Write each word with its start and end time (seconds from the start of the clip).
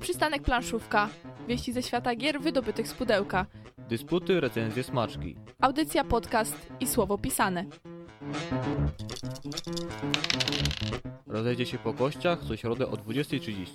Przystanek 0.00 0.42
planszówka. 0.42 1.08
Wieści 1.48 1.72
ze 1.72 1.82
świata 1.82 2.14
gier 2.14 2.40
wydobytych 2.40 2.88
z 2.88 2.94
pudełka. 2.94 3.46
Dysputy, 3.88 4.40
recenzje, 4.40 4.82
smaczki. 4.82 5.36
Audycja, 5.60 6.04
podcast 6.04 6.56
i 6.80 6.86
słowo 6.86 7.18
pisane. 7.18 7.64
Rozejdzie 11.26 11.66
się 11.66 11.78
po 11.78 11.94
kościach 11.94 12.38
co 12.48 12.56
środę 12.56 12.86
o 12.86 12.92
20.30. 12.92 13.66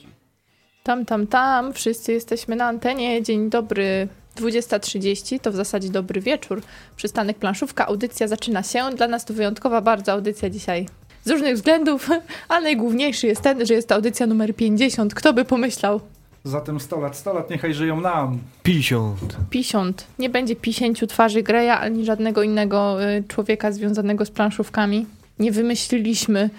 Tam, 0.83 1.05
tam, 1.05 1.27
tam. 1.27 1.73
Wszyscy 1.73 2.11
jesteśmy 2.11 2.55
na 2.55 2.65
antenie. 2.65 3.23
Dzień 3.23 3.49
dobry. 3.49 4.07
20.30 4.35 5.39
to 5.39 5.51
w 5.51 5.55
zasadzie 5.55 5.89
dobry 5.89 6.21
wieczór. 6.21 6.61
Przystanek 6.95 7.37
planszówka. 7.37 7.87
Audycja 7.87 8.27
zaczyna 8.27 8.63
się. 8.63 8.89
Dla 8.97 9.07
nas 9.07 9.25
to 9.25 9.33
wyjątkowa 9.33 9.81
bardzo 9.81 10.11
audycja 10.11 10.49
dzisiaj. 10.49 10.85
Z 11.23 11.29
różnych 11.29 11.55
względów, 11.55 12.09
ale 12.49 12.63
najgłówniejszy 12.63 13.27
jest 13.27 13.41
ten, 13.41 13.65
że 13.65 13.73
jest 13.73 13.87
to 13.87 13.95
audycja 13.95 14.27
numer 14.27 14.55
50. 14.55 15.13
Kto 15.13 15.33
by 15.33 15.45
pomyślał? 15.45 16.01
Zatem 16.45 16.79
100 16.79 16.99
lat, 16.99 17.17
100 17.17 17.33
lat 17.33 17.49
niechaj 17.49 17.73
żyją 17.73 18.01
nam. 18.01 18.39
50. 18.63 19.37
50. 19.49 20.07
Nie 20.19 20.29
będzie 20.29 20.55
50 20.55 21.09
twarzy 21.09 21.43
Greya, 21.43 21.69
ani 21.69 22.05
żadnego 22.05 22.43
innego 22.43 23.03
y, 23.03 23.23
człowieka 23.27 23.71
związanego 23.71 24.25
z 24.25 24.31
planszówkami. 24.31 25.05
Nie 25.39 25.51
wymyśliliśmy, 25.51 26.49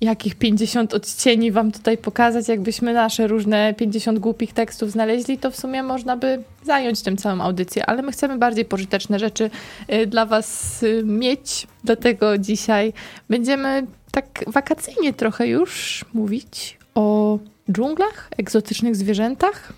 jakich 0.00 0.34
50 0.34 0.94
odcieni 0.94 1.52
wam 1.52 1.72
tutaj 1.72 1.98
pokazać. 1.98 2.48
Jakbyśmy 2.48 2.94
nasze 2.94 3.26
różne 3.26 3.74
50 3.74 4.18
głupich 4.18 4.52
tekstów 4.52 4.90
znaleźli, 4.90 5.38
to 5.38 5.50
w 5.50 5.56
sumie 5.56 5.82
można 5.82 6.16
by 6.16 6.42
zająć 6.64 7.02
tym 7.02 7.16
całą 7.16 7.40
audycję, 7.40 7.86
ale 7.86 8.02
my 8.02 8.12
chcemy 8.12 8.38
bardziej 8.38 8.64
pożyteczne 8.64 9.18
rzeczy 9.18 9.50
y, 9.92 10.06
dla 10.06 10.26
was 10.26 10.82
y, 10.82 11.02
mieć. 11.04 11.66
Dlatego 11.84 12.38
dzisiaj 12.38 12.92
będziemy 13.28 13.86
tak 14.10 14.44
wakacyjnie 14.46 15.12
trochę 15.12 15.46
już 15.46 16.04
mówić 16.14 16.78
o 16.94 17.38
dżunglach, 17.70 18.28
egzotycznych 18.38 18.96
zwierzętach. 18.96 19.72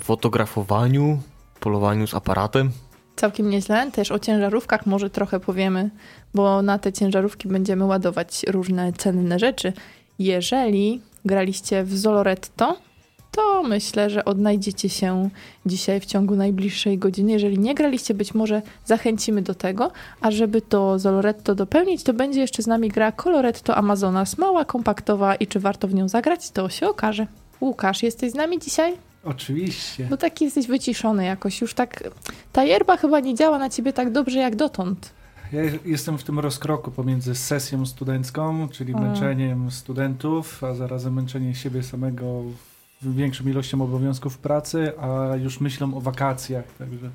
Fotografowaniu, 0.00 1.18
polowaniu 1.60 2.06
z 2.06 2.14
aparatem. 2.14 2.70
Całkiem 3.16 3.50
nieźle. 3.50 3.90
Też 3.90 4.12
o 4.12 4.18
ciężarówkach 4.18 4.86
może 4.86 5.10
trochę 5.10 5.40
powiemy, 5.40 5.90
bo 6.34 6.62
na 6.62 6.78
te 6.78 6.92
ciężarówki 6.92 7.48
będziemy 7.48 7.84
ładować 7.84 8.44
różne 8.48 8.92
cenne 8.92 9.38
rzeczy. 9.38 9.72
Jeżeli 10.18 11.02
graliście 11.24 11.84
w 11.84 11.98
Zoloretto, 11.98 12.76
to 13.36 13.62
myślę, 13.62 14.10
że 14.10 14.24
odnajdziecie 14.24 14.88
się 14.88 15.28
dzisiaj 15.66 16.00
w 16.00 16.06
ciągu 16.06 16.36
najbliższej 16.36 16.98
godziny. 16.98 17.32
Jeżeli 17.32 17.58
nie 17.58 17.74
graliście, 17.74 18.14
być 18.14 18.34
może 18.34 18.62
zachęcimy 18.84 19.42
do 19.42 19.54
tego, 19.54 19.90
a 20.20 20.30
żeby 20.30 20.60
to 20.60 20.98
Zoloretto 20.98 21.54
dopełnić, 21.54 22.02
to 22.02 22.14
będzie 22.14 22.40
jeszcze 22.40 22.62
z 22.62 22.66
nami 22.66 22.88
gra 22.88 23.12
Coloretto 23.12 23.76
Amazonas, 23.76 24.38
mała, 24.38 24.64
kompaktowa 24.64 25.34
i 25.34 25.46
czy 25.46 25.60
warto 25.60 25.88
w 25.88 25.94
nią 25.94 26.08
zagrać, 26.08 26.50
to 26.50 26.68
się 26.68 26.88
okaże. 26.88 27.26
Łukasz, 27.60 28.02
jesteś 28.02 28.30
z 28.32 28.34
nami 28.34 28.58
dzisiaj? 28.58 28.92
Oczywiście. 29.24 30.06
Bo 30.10 30.16
taki 30.16 30.44
jesteś 30.44 30.66
wyciszony 30.66 31.24
jakoś, 31.24 31.60
już 31.60 31.74
tak... 31.74 32.10
Ta 32.52 32.64
yerba 32.64 32.96
chyba 32.96 33.20
nie 33.20 33.34
działa 33.34 33.58
na 33.58 33.70
ciebie 33.70 33.92
tak 33.92 34.12
dobrze 34.12 34.38
jak 34.38 34.56
dotąd. 34.56 35.12
Ja 35.52 35.60
jestem 35.84 36.18
w 36.18 36.24
tym 36.24 36.38
rozkroku 36.38 36.90
pomiędzy 36.90 37.34
sesją 37.34 37.86
studencką, 37.86 38.68
czyli 38.68 38.94
A. 38.94 39.00
męczeniem 39.00 39.70
studentów, 39.70 40.64
a 40.64 40.74
zarazem 40.74 41.14
męczenie 41.14 41.54
siebie 41.54 41.82
samego 41.82 42.42
większą 43.02 43.44
ilością 43.48 43.82
obowiązków 43.82 44.38
pracy, 44.38 44.92
a 45.00 45.36
już 45.36 45.60
myślą 45.60 45.94
o 45.96 46.00
wakacjach, 46.00 46.64
także 46.78 47.10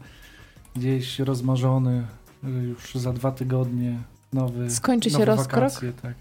gdzieś 0.75 1.19
rozmarzony, 1.19 2.03
już 2.43 2.95
za 2.95 3.13
dwa 3.13 3.31
tygodnie 3.31 3.97
nowy, 4.33 4.69
Skończy 4.69 5.09
się 5.09 5.13
nowe 5.13 5.25
rozkrok? 5.25 5.55
wakacje, 5.63 5.93
tak. 6.01 6.13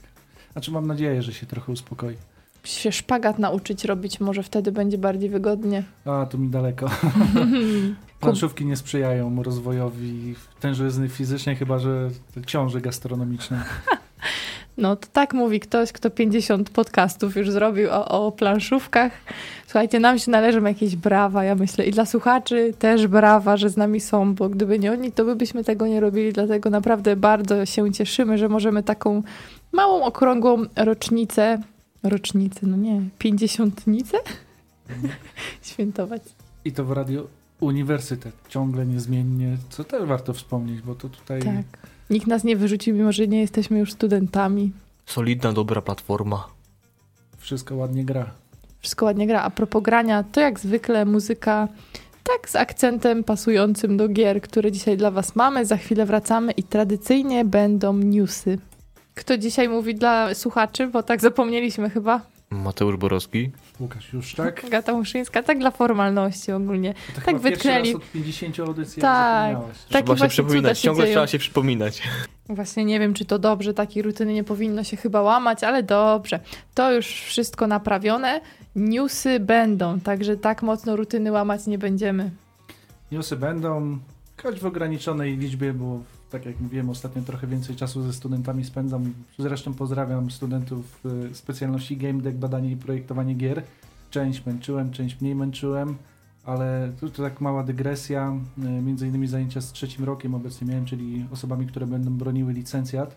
Znaczy 0.52 0.72
mam 0.72 0.86
nadzieję, 0.86 1.22
że 1.22 1.32
się 1.32 1.46
trochę 1.46 1.72
uspokoi. 1.72 2.16
się 2.64 2.92
szpagat 2.92 3.38
nauczyć 3.38 3.84
robić, 3.84 4.20
może 4.20 4.42
wtedy 4.42 4.72
będzie 4.72 4.98
bardziej 4.98 5.30
wygodnie. 5.30 5.82
A, 6.04 6.26
tu 6.26 6.38
mi 6.38 6.48
daleko. 6.48 6.90
Planszówki 8.20 8.64
nie 8.66 8.76
sprzyjają 8.76 9.42
rozwojowi 9.42 10.34
tężyzny 10.60 11.08
fizycznej, 11.08 11.56
chyba 11.56 11.78
że 11.78 12.10
książek 12.46 12.82
gastronomicznych. 12.84 13.82
No 14.76 14.96
to 14.96 15.08
tak 15.12 15.34
mówi 15.34 15.60
ktoś, 15.60 15.92
kto 15.92 16.10
50 16.10 16.70
podcastów 16.70 17.36
już 17.36 17.50
zrobił 17.50 17.90
o, 17.90 18.26
o 18.26 18.32
planszówkach. 18.32 19.12
Słuchajcie, 19.66 20.00
nam 20.00 20.18
się 20.18 20.30
należą 20.30 20.64
jakieś 20.64 20.96
brawa, 20.96 21.44
ja 21.44 21.54
myślę. 21.54 21.86
I 21.86 21.90
dla 21.90 22.06
słuchaczy 22.06 22.74
też 22.78 23.06
brawa, 23.06 23.56
że 23.56 23.68
z 23.68 23.76
nami 23.76 24.00
są, 24.00 24.34
bo 24.34 24.48
gdyby 24.48 24.78
nie 24.78 24.92
oni, 24.92 25.12
to 25.12 25.24
by 25.24 25.36
byśmy 25.36 25.64
tego 25.64 25.86
nie 25.86 26.00
robili. 26.00 26.32
Dlatego 26.32 26.70
naprawdę 26.70 27.16
bardzo 27.16 27.66
się 27.66 27.92
cieszymy, 27.92 28.38
że 28.38 28.48
możemy 28.48 28.82
taką 28.82 29.22
małą, 29.72 30.02
okrągłą 30.02 30.64
rocznicę, 30.76 31.58
rocznicę, 32.02 32.66
no 32.66 32.76
nie, 32.76 33.02
pięćdziesiątnicę 33.18 34.16
świętować. 35.62 36.22
I 36.64 36.72
to 36.72 36.84
w 36.84 36.92
Radio 36.92 37.26
Uniwersytet, 37.60 38.34
ciągle 38.48 38.86
niezmiennie, 38.86 39.56
co 39.70 39.84
też 39.84 40.08
warto 40.08 40.32
wspomnieć, 40.32 40.82
bo 40.82 40.94
to 40.94 41.08
tutaj 41.08 41.42
Tak. 41.42 41.90
Nikt 42.10 42.26
nas 42.26 42.44
nie 42.44 42.56
wyrzucił, 42.56 42.96
mimo 42.96 43.12
że 43.12 43.28
nie 43.28 43.40
jesteśmy 43.40 43.78
już 43.78 43.92
studentami. 43.92 44.72
Solidna, 45.06 45.52
dobra 45.52 45.82
platforma. 45.82 46.48
wszystko 47.38 47.76
ładnie 47.76 48.04
gra. 48.04 48.30
Wszystko 48.80 49.04
ładnie 49.06 49.26
gra. 49.26 49.42
A 49.42 49.50
propos 49.50 49.82
grania, 49.82 50.24
to 50.32 50.40
jak 50.40 50.60
zwykle 50.60 51.04
muzyka 51.04 51.68
tak 52.24 52.50
z 52.50 52.56
akcentem 52.56 53.24
pasującym 53.24 53.96
do 53.96 54.08
gier, 54.08 54.40
które 54.42 54.72
dzisiaj 54.72 54.96
dla 54.96 55.10
was 55.10 55.36
mamy. 55.36 55.66
Za 55.66 55.76
chwilę 55.76 56.06
wracamy 56.06 56.52
i 56.52 56.62
tradycyjnie 56.62 57.44
będą 57.44 57.92
newsy. 57.92 58.58
Kto 59.14 59.38
dzisiaj 59.38 59.68
mówi 59.68 59.94
dla 59.94 60.34
słuchaczy, 60.34 60.86
bo 60.86 61.02
tak 61.02 61.20
zapomnieliśmy 61.20 61.90
chyba. 61.90 62.20
Mateusz 62.50 62.96
Borowski. 62.96 63.50
Łukasz 63.80 64.12
już 64.12 64.34
tak? 64.34 64.64
Agata 64.66 64.92
Muszyńska, 64.92 65.42
tak 65.42 65.58
dla 65.58 65.70
formalności 65.70 66.52
ogólnie. 66.52 66.94
To 66.94 67.12
Tak 67.14 67.24
chyba 67.24 67.38
pierwszy 67.38 67.50
wytknęli. 67.68 67.92
raz 67.92 68.02
od 68.02 68.10
50 68.12 68.60
audycji 68.60 69.02
Tak. 69.02 69.56
Takie 69.90 70.04
trzeba 70.04 70.18
się 70.18 70.28
przypominać, 70.28 70.78
się 70.78 70.82
ciągle 70.84 71.04
dzieją. 71.04 71.14
trzeba 71.14 71.26
się 71.26 71.38
przypominać. 71.38 72.02
Właśnie 72.48 72.84
nie 72.84 73.00
wiem, 73.00 73.14
czy 73.14 73.24
to 73.24 73.38
dobrze, 73.38 73.74
takiej 73.74 74.02
rutyny 74.02 74.32
nie 74.34 74.44
powinno 74.44 74.84
się 74.84 74.96
chyba 74.96 75.22
łamać, 75.22 75.64
ale 75.64 75.82
dobrze. 75.82 76.40
To 76.74 76.92
już 76.92 77.06
wszystko 77.06 77.66
naprawione. 77.66 78.40
Newsy 78.76 79.40
będą, 79.40 80.00
także 80.00 80.36
tak 80.36 80.62
mocno 80.62 80.96
rutyny 80.96 81.32
łamać 81.32 81.66
nie 81.66 81.78
będziemy. 81.78 82.30
Newsy 83.12 83.36
będą, 83.36 83.98
choć 84.42 84.60
w 84.60 84.66
ograniczonej 84.66 85.36
liczbie, 85.36 85.72
bo 85.72 86.00
tak 86.30 86.46
jak 86.46 86.60
mówiłem, 86.60 86.90
ostatnio 86.90 87.22
trochę 87.22 87.46
więcej 87.46 87.76
czasu 87.76 88.02
ze 88.02 88.12
studentami 88.12 88.64
spędzam. 88.64 89.12
Zresztą 89.38 89.74
pozdrawiam 89.74 90.30
studentów 90.30 91.00
y, 91.30 91.34
specjalności 91.34 91.96
Game 91.96 92.22
Deck, 92.22 92.36
badanie 92.38 92.70
i 92.70 92.76
projektowanie 92.76 93.34
gier. 93.34 93.62
Część 94.10 94.46
męczyłem, 94.46 94.90
część 94.90 95.20
mniej 95.20 95.34
męczyłem, 95.34 95.96
ale 96.44 96.92
to, 97.00 97.08
to 97.08 97.22
tak 97.22 97.40
mała 97.40 97.62
dygresja. 97.62 98.34
y, 98.58 98.82
Między 98.82 99.08
innymi 99.08 99.26
zajęcia 99.26 99.60
z 99.60 99.72
trzecim 99.72 100.04
rokiem 100.04 100.34
obecnie 100.34 100.66
miałem, 100.66 100.84
czyli 100.84 101.26
osobami, 101.32 101.66
które 101.66 101.86
będą 101.86 102.10
broniły 102.10 102.52
licencjat. 102.52 103.16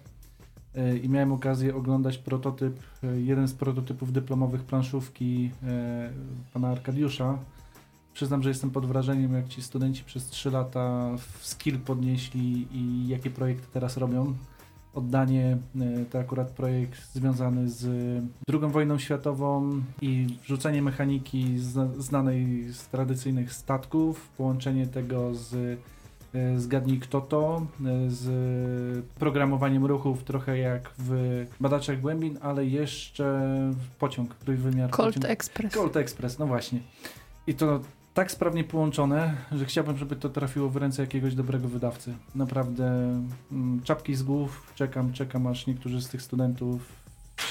Y, 0.77 0.99
I 0.99 1.09
miałem 1.09 1.31
okazję 1.31 1.75
oglądać 1.75 2.17
prototyp, 2.17 2.79
jeden 3.17 3.47
z 3.47 3.53
prototypów 3.53 4.13
dyplomowych 4.13 4.63
planszówki 4.63 5.51
pana 6.53 6.67
Arkadiusza, 6.67 7.37
Przyznam, 8.13 8.43
że 8.43 8.49
jestem 8.49 8.71
pod 8.71 8.85
wrażeniem, 8.85 9.33
jak 9.33 9.47
ci 9.47 9.61
studenci 9.61 10.03
przez 10.03 10.25
3 10.25 10.51
lata 10.51 11.09
w 11.17 11.47
skill 11.47 11.79
podnieśli 11.79 12.67
i 12.71 13.07
jakie 13.07 13.29
projekty 13.29 13.67
teraz 13.73 13.97
robią. 13.97 14.33
Oddanie 14.93 15.57
e, 15.81 16.05
to 16.05 16.19
akurat 16.19 16.51
projekt 16.51 17.13
związany 17.13 17.69
z 17.69 17.85
II 18.49 18.71
wojną 18.71 18.97
światową 18.99 19.81
i 20.01 20.37
wrzucenie 20.43 20.81
mechaniki 20.81 21.57
zna- 21.59 22.01
znanej 22.01 22.69
z 22.73 22.87
tradycyjnych 22.87 23.53
statków, 23.53 24.29
połączenie 24.37 24.87
tego 24.87 25.35
z 25.35 25.79
e, 26.33 26.59
zgadnij 26.59 26.99
kto 26.99 27.21
to, 27.21 27.65
e, 27.85 28.09
z 28.09 29.05
programowaniem 29.15 29.85
ruchów 29.85 30.23
trochę 30.23 30.57
jak 30.57 30.91
w 30.97 31.45
Badaczach 31.59 32.01
Głębin, 32.01 32.37
ale 32.41 32.65
jeszcze 32.65 33.51
pociąg, 33.99 34.35
trójwymiar. 34.35 34.89
Colt 34.89 35.15
pociąg, 35.15 35.31
Express. 35.31 35.73
Colt 35.73 35.97
Express, 35.97 36.39
no 36.39 36.47
właśnie. 36.47 36.79
I 37.47 37.53
to 37.53 37.79
tak 38.13 38.31
sprawnie 38.31 38.63
połączone, 38.63 39.37
że 39.51 39.65
chciałbym, 39.65 39.97
żeby 39.97 40.15
to 40.15 40.29
trafiło 40.29 40.69
w 40.69 40.77
ręce 40.77 41.01
jakiegoś 41.01 41.35
dobrego 41.35 41.67
wydawcy. 41.67 42.13
Naprawdę 42.35 42.85
mm, 43.51 43.81
czapki 43.83 44.15
z 44.15 44.23
głów, 44.23 44.73
czekam, 44.75 45.13
czekam 45.13 45.47
aż 45.47 45.67
niektórzy 45.67 46.01
z 46.01 46.09
tych 46.09 46.21
studentów 46.21 46.81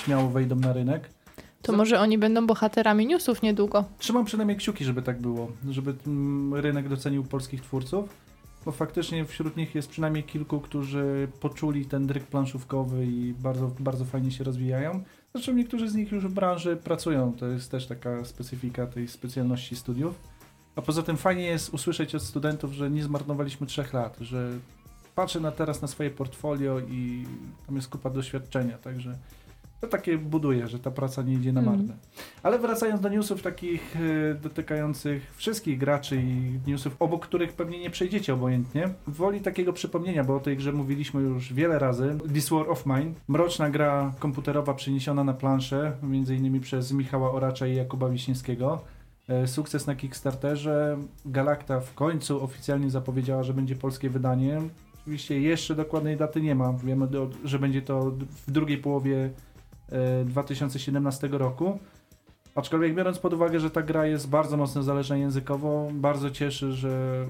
śmiało 0.05 0.29
wejdą 0.29 0.57
na 0.57 0.73
rynek. 0.73 1.11
To 1.63 1.73
może 1.73 2.01
oni 2.01 2.19
będą 2.19 2.47
bohaterami 2.47 3.07
newsów 3.07 3.43
niedługo. 3.43 3.85
Trzymam 3.99 4.25
przynajmniej 4.25 4.59
kciuki, 4.59 4.85
żeby 4.85 5.03
tak 5.03 5.21
było, 5.21 5.53
żeby 5.71 5.95
mm, 6.07 6.55
rynek 6.55 6.89
docenił 6.89 7.25
polskich 7.25 7.61
twórców, 7.61 8.09
bo 8.65 8.73
faktycznie 8.73 9.25
wśród 9.25 9.57
nich 9.57 9.75
jest 9.75 9.89
przynajmniej 9.89 10.25
kilku, 10.25 10.61
którzy 10.61 11.29
poczuli 11.41 11.87
ten 11.87 12.07
dryk 12.07 12.25
planszówkowy 12.25 13.07
i 13.07 13.35
bardzo, 13.35 13.71
bardzo 13.81 14.05
fajnie 14.05 14.31
się 14.31 14.45
rozwijają. 14.45 15.03
Zresztą 15.35 15.53
niektórzy 15.53 15.89
z 15.89 15.95
nich 15.95 16.13
już 16.13 16.27
w 16.27 16.33
branży 16.33 16.77
pracują, 16.77 17.33
to 17.33 17.47
jest 17.47 17.71
też 17.71 17.87
taka 17.87 18.25
specyfika 18.25 18.87
tej 18.87 19.09
specjalności 19.09 19.77
studiów. 19.77 20.32
A 20.77 20.83
poza 20.83 21.03
tym 21.03 21.17
fajnie 21.17 21.45
jest 21.45 21.75
usłyszeć 21.75 22.15
od 22.15 22.23
studentów, 22.23 22.73
że 22.73 22.91
nie 22.91 23.03
zmarnowaliśmy 23.03 23.67
trzech 23.67 23.93
lat, 23.93 24.17
że 24.21 24.49
patrzę 25.15 25.41
na 25.41 25.53
teraz 25.53 25.83
na 25.83 25.89
swoje 25.89 26.11
portfolio 26.11 26.81
i 26.81 27.27
tam 27.67 27.77
jest 27.77 27.89
kupa 27.89 28.11
doświadczenia, 28.11 28.79
także 28.79 29.15
to 29.81 29.89
takie 29.89 30.19
buduje, 30.19 30.69
że 30.69 30.79
ta 30.79 30.91
praca 30.91 31.23
nie 31.23 31.35
idzie 31.35 31.53
na 31.53 31.61
Mm. 31.61 31.75
marne. 31.77 31.95
Ale 32.43 32.59
wracając 32.59 33.01
do 33.01 33.09
newsów 33.09 33.43
takich 33.43 33.97
e, 33.97 34.35
dotykających 34.35 35.33
wszystkich 35.37 35.79
graczy 35.79 36.17
i 36.17 36.59
newsów, 36.67 36.97
obok 36.99 37.27
których 37.27 37.53
pewnie 37.53 37.79
nie 37.81 37.91
przejdziecie 37.91 38.35
obojętnie, 38.35 38.89
woli 39.07 39.41
takiego 39.41 39.73
przypomnienia, 39.73 40.25
bo 40.25 40.37
o 40.37 40.41
tej 40.41 40.57
grze 40.57 40.73
mówiliśmy 40.73 41.23
już 41.23 41.53
wiele 41.53 41.79
razy. 41.79 42.19
This 42.35 42.49
War 42.51 42.71
of 42.71 42.87
Mine, 42.87 43.13
mroczna 43.29 43.71
gra 43.71 44.13
komputerowa 44.19 44.75
przeniesiona 44.75 45.25
na 45.25 45.35
planszę, 45.35 45.93
między 46.03 46.37
innymi 46.37 46.61
przez 46.61 46.93
Michała 46.93 47.33
Oracza 47.33 47.67
i 47.67 47.77
Jakuba 47.77 48.09
Wiśniewskiego. 48.09 48.81
E, 49.33 49.47
Sukces 49.47 49.87
na 49.87 49.95
Kickstarterze. 49.95 50.99
Galacta 51.27 51.81
w 51.81 51.95
końcu 51.95 52.45
oficjalnie 52.45 52.91
zapowiedziała, 52.91 53.43
że 53.43 53.55
będzie 53.55 53.77
polskie 53.77 54.11
wydanie. 54.11 54.61
Oczywiście 55.01 55.41
jeszcze 55.41 55.75
dokładnej 55.75 56.17
daty 56.17 56.41
nie 56.41 56.55
ma. 56.55 56.73
Wiemy, 56.73 57.09
że 57.45 57.59
będzie 57.59 57.83
to 57.83 58.13
w 58.47 58.51
drugiej 58.51 58.79
połowie 58.79 59.31
e, 59.89 60.25
2017 60.25 61.29
roku. 61.29 61.79
Aczkolwiek 62.55 62.95
biorąc 62.95 63.19
pod 63.19 63.33
uwagę, 63.33 63.61
że 63.61 63.71
ta 63.71 63.83
gra 63.83 64.07
jest 64.07 64.29
bardzo 64.29 64.57
mocno 64.57 64.83
zależna 64.83 65.17
językowo, 65.17 65.89
bardzo 65.93 66.31
cieszy, 66.31 66.73
że 66.73 67.27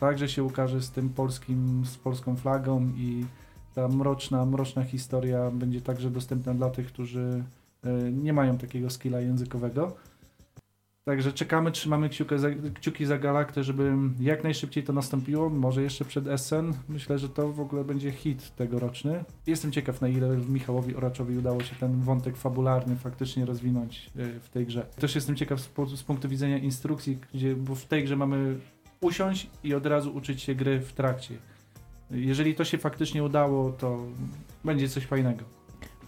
także 0.00 0.28
się 0.28 0.44
ukaże 0.44 0.82
z 0.82 0.90
tym 0.90 1.08
polskim, 1.08 1.82
z 1.86 1.96
polską 1.96 2.36
flagą 2.36 2.92
i 2.96 3.24
ta 3.74 3.88
mroczna, 3.88 4.46
mroczna 4.46 4.84
historia 4.84 5.50
będzie 5.50 5.80
także 5.80 6.10
dostępna 6.10 6.54
dla 6.54 6.70
tych, 6.70 6.86
którzy 6.86 7.44
e, 7.84 8.12
nie 8.12 8.32
mają 8.32 8.58
takiego 8.58 8.90
skilla 8.90 9.20
językowego. 9.20 9.96
Także 11.04 11.32
czekamy, 11.32 11.72
trzymamy 11.72 12.08
kciuki 12.08 12.38
za, 12.38 12.48
kciuki 12.74 13.06
za 13.06 13.18
Galaktę, 13.18 13.64
żeby 13.64 13.92
jak 14.20 14.44
najszybciej 14.44 14.84
to 14.84 14.92
nastąpiło, 14.92 15.50
może 15.50 15.82
jeszcze 15.82 16.04
przed 16.04 16.26
Essen. 16.26 16.72
Myślę, 16.88 17.18
że 17.18 17.28
to 17.28 17.52
w 17.52 17.60
ogóle 17.60 17.84
będzie 17.84 18.12
hit 18.12 18.56
tegoroczny. 18.56 19.24
Jestem 19.46 19.72
ciekaw, 19.72 20.00
na 20.00 20.08
ile 20.08 20.36
Michałowi 20.36 20.96
Oraczowi 20.96 21.38
udało 21.38 21.62
się 21.62 21.76
ten 21.76 22.00
wątek 22.00 22.36
fabularny 22.36 22.96
faktycznie 22.96 23.44
rozwinąć 23.44 24.10
e, 24.16 24.40
w 24.40 24.48
tej 24.48 24.66
grze. 24.66 24.86
Też 24.96 25.14
jestem 25.14 25.36
ciekaw 25.36 25.60
z, 25.60 25.70
z 25.94 26.02
punktu 26.02 26.28
widzenia 26.28 26.58
instrukcji, 26.58 27.18
gdzie, 27.34 27.56
bo 27.56 27.74
w 27.74 27.84
tej 27.84 28.04
grze 28.04 28.16
mamy 28.16 28.56
usiąść 29.00 29.50
i 29.64 29.74
od 29.74 29.86
razu 29.86 30.14
uczyć 30.14 30.42
się 30.42 30.54
gry 30.54 30.80
w 30.80 30.92
trakcie. 30.92 31.34
Jeżeli 32.10 32.54
to 32.54 32.64
się 32.64 32.78
faktycznie 32.78 33.24
udało, 33.24 33.72
to 33.72 34.06
będzie 34.64 34.88
coś 34.88 35.06
fajnego. 35.06 35.44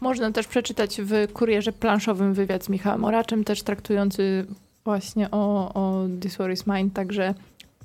Można 0.00 0.32
też 0.32 0.46
przeczytać 0.46 1.00
w 1.02 1.32
kurierze 1.32 1.72
planszowym 1.72 2.34
wywiad 2.34 2.64
z 2.64 2.68
Michałem 2.68 3.04
Oraczem, 3.04 3.44
też 3.44 3.62
traktujący 3.62 4.46
właśnie 4.86 5.30
o, 5.30 5.74
o 5.74 6.06
This 6.20 6.36
War 6.36 6.52
is 6.52 6.66
Mine, 6.66 6.90
także 6.90 7.34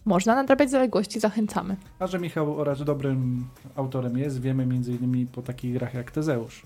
można 0.06 0.36
nadrabiać 0.36 0.72
zaległości, 0.72 1.20
zachęcamy. 1.20 1.76
A 2.00 2.08
że 2.08 2.20
Michał 2.20 2.60
Oracz 2.60 2.82
dobrym 2.82 3.46
autorem 3.76 4.18
jest, 4.18 4.42
wiemy 4.42 4.64
innymi 4.64 5.26
po 5.26 5.42
takich 5.42 5.74
grach 5.74 5.94
jak 5.94 6.12
Tezeusz, 6.12 6.64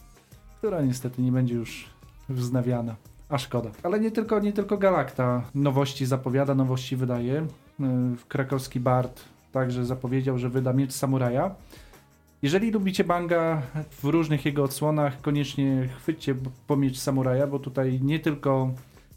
która 0.58 0.82
niestety 0.82 1.22
nie 1.22 1.32
będzie 1.32 1.54
już 1.54 1.90
wznawiana. 2.30 2.96
A 3.30 3.38
szkoda. 3.38 3.70
Ale 3.84 4.00
nie 4.00 4.12
tylko, 4.12 4.40
nie 4.40 4.54
tylko 4.54 4.78
Galakta 4.78 5.44
nowości 5.56 6.06
zapowiada, 6.06 6.56
nowości 6.56 6.96
wydaje. 6.96 7.48
Yy, 7.80 7.88
Krakowski 8.28 8.80
Bard 8.80 9.22
także 9.52 9.86
zapowiedział, 9.86 10.38
że 10.38 10.50
wyda 10.50 10.74
Miecz 10.74 10.94
Samuraja. 10.94 11.56
Jeżeli 12.42 12.72
lubicie 12.72 13.04
Banga 13.04 13.62
w 13.92 14.04
różnych 14.04 14.46
jego 14.46 14.64
odsłonach, 14.64 15.22
koniecznie 15.22 15.90
chwyćcie 15.98 16.36
po 16.68 16.76
Miecz 16.76 16.98
Samuraja, 16.98 17.48
bo 17.48 17.60
tutaj 17.60 18.00
nie 18.04 18.20
tylko 18.20 18.72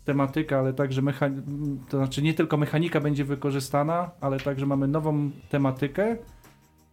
tematyka, 0.08 0.58
ale 0.58 0.72
także 0.72 1.02
mecha- 1.02 1.42
to 1.88 1.96
znaczy 1.96 2.22
nie 2.22 2.34
tylko 2.34 2.56
mechanika 2.56 3.00
będzie 3.00 3.24
wykorzystana, 3.24 4.10
ale 4.20 4.40
także 4.40 4.66
mamy 4.66 4.88
nową 4.88 5.30
tematykę. 5.50 6.16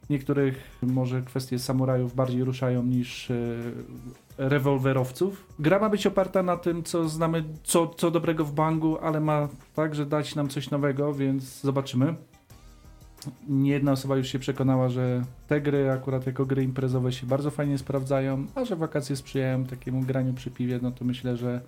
Niektórych 0.09 0.79
może 0.81 1.21
kwestie 1.21 1.59
samurajów 1.59 2.15
bardziej 2.15 2.43
ruszają 2.43 2.83
niż 2.83 3.31
e, 3.31 3.35
rewolwerowców. 4.37 5.47
Gra 5.59 5.79
ma 5.79 5.89
być 5.89 6.07
oparta 6.07 6.43
na 6.43 6.57
tym, 6.57 6.83
co 6.83 7.09
znamy, 7.09 7.43
co, 7.63 7.87
co 7.87 8.11
dobrego 8.11 8.45
w 8.45 8.53
Bangu, 8.53 8.97
ale 9.01 9.19
ma 9.19 9.47
także 9.75 10.05
dać 10.05 10.35
nam 10.35 10.47
coś 10.47 10.71
nowego, 10.71 11.13
więc 11.13 11.61
zobaczymy. 11.61 12.15
Nie 13.47 13.71
jedna 13.71 13.91
osoba 13.91 14.17
już 14.17 14.27
się 14.27 14.39
przekonała, 14.39 14.89
że 14.89 15.21
te 15.47 15.61
gry 15.61 15.91
akurat 15.91 16.27
jako 16.27 16.45
gry 16.45 16.63
imprezowe 16.63 17.11
się 17.11 17.27
bardzo 17.27 17.51
fajnie 17.51 17.77
sprawdzają, 17.77 18.45
a 18.55 18.65
że 18.65 18.75
wakacje 18.75 19.15
sprzyjają 19.15 19.63
takiemu 19.65 20.01
graniu 20.01 20.33
przy 20.33 20.51
piwie, 20.51 20.79
no 20.81 20.91
to 20.91 21.05
myślę, 21.05 21.37
że 21.37 21.61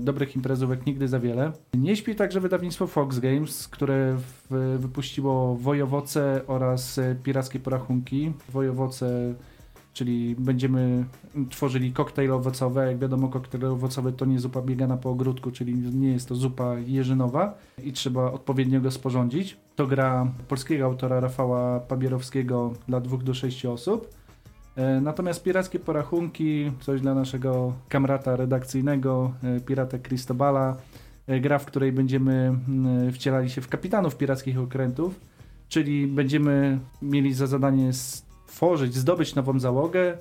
dobrych 0.00 0.36
imprezówek 0.36 0.86
nigdy 0.86 1.08
za 1.08 1.20
wiele. 1.20 1.52
Nie 1.74 1.96
śpi 1.96 2.14
także 2.14 2.40
wydawnictwo 2.40 2.86
Fox 2.86 3.18
Games, 3.18 3.68
które 3.68 4.16
w, 4.16 4.76
wypuściło 4.80 5.56
Wojowoce 5.56 6.40
oraz 6.46 6.98
e, 6.98 7.16
Pirackie 7.22 7.58
Porachunki. 7.60 8.32
Wojowoce, 8.52 9.34
czyli 9.92 10.36
będziemy 10.38 11.04
tworzyli 11.50 11.92
koktajl 11.92 12.32
owocowe. 12.32 12.86
Jak 12.86 12.98
wiadomo, 12.98 13.28
koktajl 13.28 13.64
owocowy 13.64 14.12
to 14.12 14.24
nie 14.24 14.38
zupa 14.38 14.62
biegana 14.62 14.96
po 14.96 15.10
ogródku, 15.10 15.50
czyli 15.50 15.74
nie 15.74 16.12
jest 16.12 16.28
to 16.28 16.34
zupa 16.34 16.78
jeżynowa 16.78 17.58
i 17.84 17.92
trzeba 17.92 18.32
odpowiednio 18.32 18.80
go 18.80 18.90
sporządzić. 18.90 19.56
To 19.76 19.86
gra 19.86 20.32
polskiego 20.48 20.84
autora 20.84 21.20
Rafała 21.20 21.80
Pabierowskiego 21.80 22.72
dla 22.88 23.00
dwóch 23.00 23.22
do 23.22 23.34
sześciu 23.34 23.72
osób. 23.72 24.17
E, 24.78 25.00
Natomiast 25.00 25.42
pirackie 25.42 25.78
porachunki, 25.78 26.72
coś 26.80 27.00
dla 27.00 27.14
naszego 27.14 27.72
kamrata 27.88 28.36
redakcyjnego, 28.36 29.32
e, 29.42 29.60
pirata 29.60 29.98
Cristobala, 29.98 30.76
e, 31.26 31.40
gra, 31.40 31.58
w 31.58 31.66
której 31.66 31.92
będziemy 31.92 32.32
mm, 32.68 33.12
wcielali 33.12 33.50
się 33.50 33.60
w 33.60 33.68
kapitanów 33.68 34.16
pirackich 34.16 34.58
okrętów, 34.58 35.20
czyli 35.68 36.06
będziemy 36.06 36.78
mieli 37.02 37.34
za 37.34 37.46
zadanie 37.46 37.92
stworzyć, 37.92 38.94
zdobyć 38.94 39.34
nową 39.34 39.58
załogę, 39.60 40.18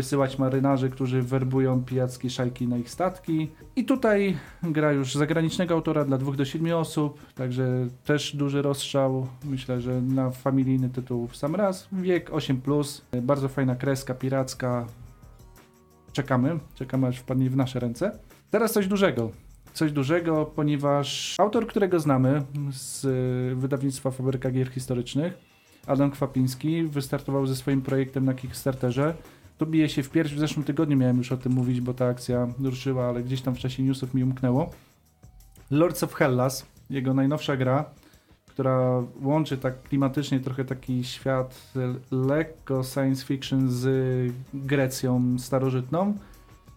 wysyłać 0.00 0.38
marynarzy, 0.38 0.90
którzy 0.90 1.22
werbują 1.22 1.84
pijackie 1.84 2.30
szajki 2.30 2.68
na 2.68 2.78
ich 2.78 2.90
statki. 2.90 3.50
I 3.76 3.84
tutaj 3.84 4.36
gra 4.62 4.92
już 4.92 5.14
zagranicznego 5.14 5.74
autora 5.74 6.04
dla 6.04 6.18
dwóch 6.18 6.36
do 6.36 6.44
siedmiu 6.44 6.78
osób, 6.78 7.20
także 7.34 7.86
też 8.04 8.36
duży 8.36 8.62
rozstrzał. 8.62 9.26
Myślę, 9.44 9.80
że 9.80 10.02
na 10.02 10.30
familijny 10.30 10.88
tytuł 10.88 11.26
w 11.26 11.36
sam 11.36 11.54
raz. 11.54 11.88
Wiek 11.92 12.30
8+, 12.30 13.00
bardzo 13.22 13.48
fajna 13.48 13.76
kreska 13.76 14.14
piracka. 14.14 14.86
Czekamy, 16.12 16.58
czekamy 16.74 17.06
aż 17.06 17.18
wpadnie 17.18 17.50
w 17.50 17.56
nasze 17.56 17.80
ręce. 17.80 18.18
Teraz 18.50 18.72
coś 18.72 18.86
dużego. 18.88 19.30
Coś 19.72 19.92
dużego, 19.92 20.52
ponieważ 20.56 21.34
autor, 21.38 21.66
którego 21.66 22.00
znamy 22.00 22.42
z 22.70 23.06
wydawnictwa 23.58 24.10
Fabryka 24.10 24.50
Gier 24.50 24.68
Historycznych, 24.68 25.38
Adam 25.86 26.10
Kwapiński, 26.10 26.82
wystartował 26.82 27.46
ze 27.46 27.56
swoim 27.56 27.82
projektem 27.82 28.24
na 28.24 28.34
Kickstarterze. 28.34 29.14
To 29.60 29.66
bije 29.66 29.88
się 29.88 30.02
w 30.02 30.10
pierś. 30.10 30.34
W 30.34 30.38
zeszłym 30.38 30.64
tygodniu 30.64 30.96
miałem 30.96 31.16
już 31.18 31.32
o 31.32 31.36
tym 31.36 31.52
mówić, 31.52 31.80
bo 31.80 31.94
ta 31.94 32.06
akcja 32.06 32.48
ruszyła, 32.62 33.08
ale 33.08 33.22
gdzieś 33.22 33.40
tam 33.42 33.54
w 33.54 33.58
czasie 33.58 33.82
newsów 33.82 34.14
mi 34.14 34.24
umknęło. 34.24 34.70
Lords 35.70 36.02
of 36.02 36.14
Hellas, 36.14 36.66
jego 36.90 37.14
najnowsza 37.14 37.56
gra, 37.56 37.84
która 38.46 39.02
łączy 39.22 39.58
tak 39.58 39.82
klimatycznie 39.82 40.40
trochę 40.40 40.64
taki 40.64 41.04
świat 41.04 41.72
e, 41.76 41.94
lekko 42.16 42.82
science 42.84 43.26
fiction 43.26 43.70
z 43.70 43.86
Grecją 44.54 45.38
starożytną. 45.38 46.14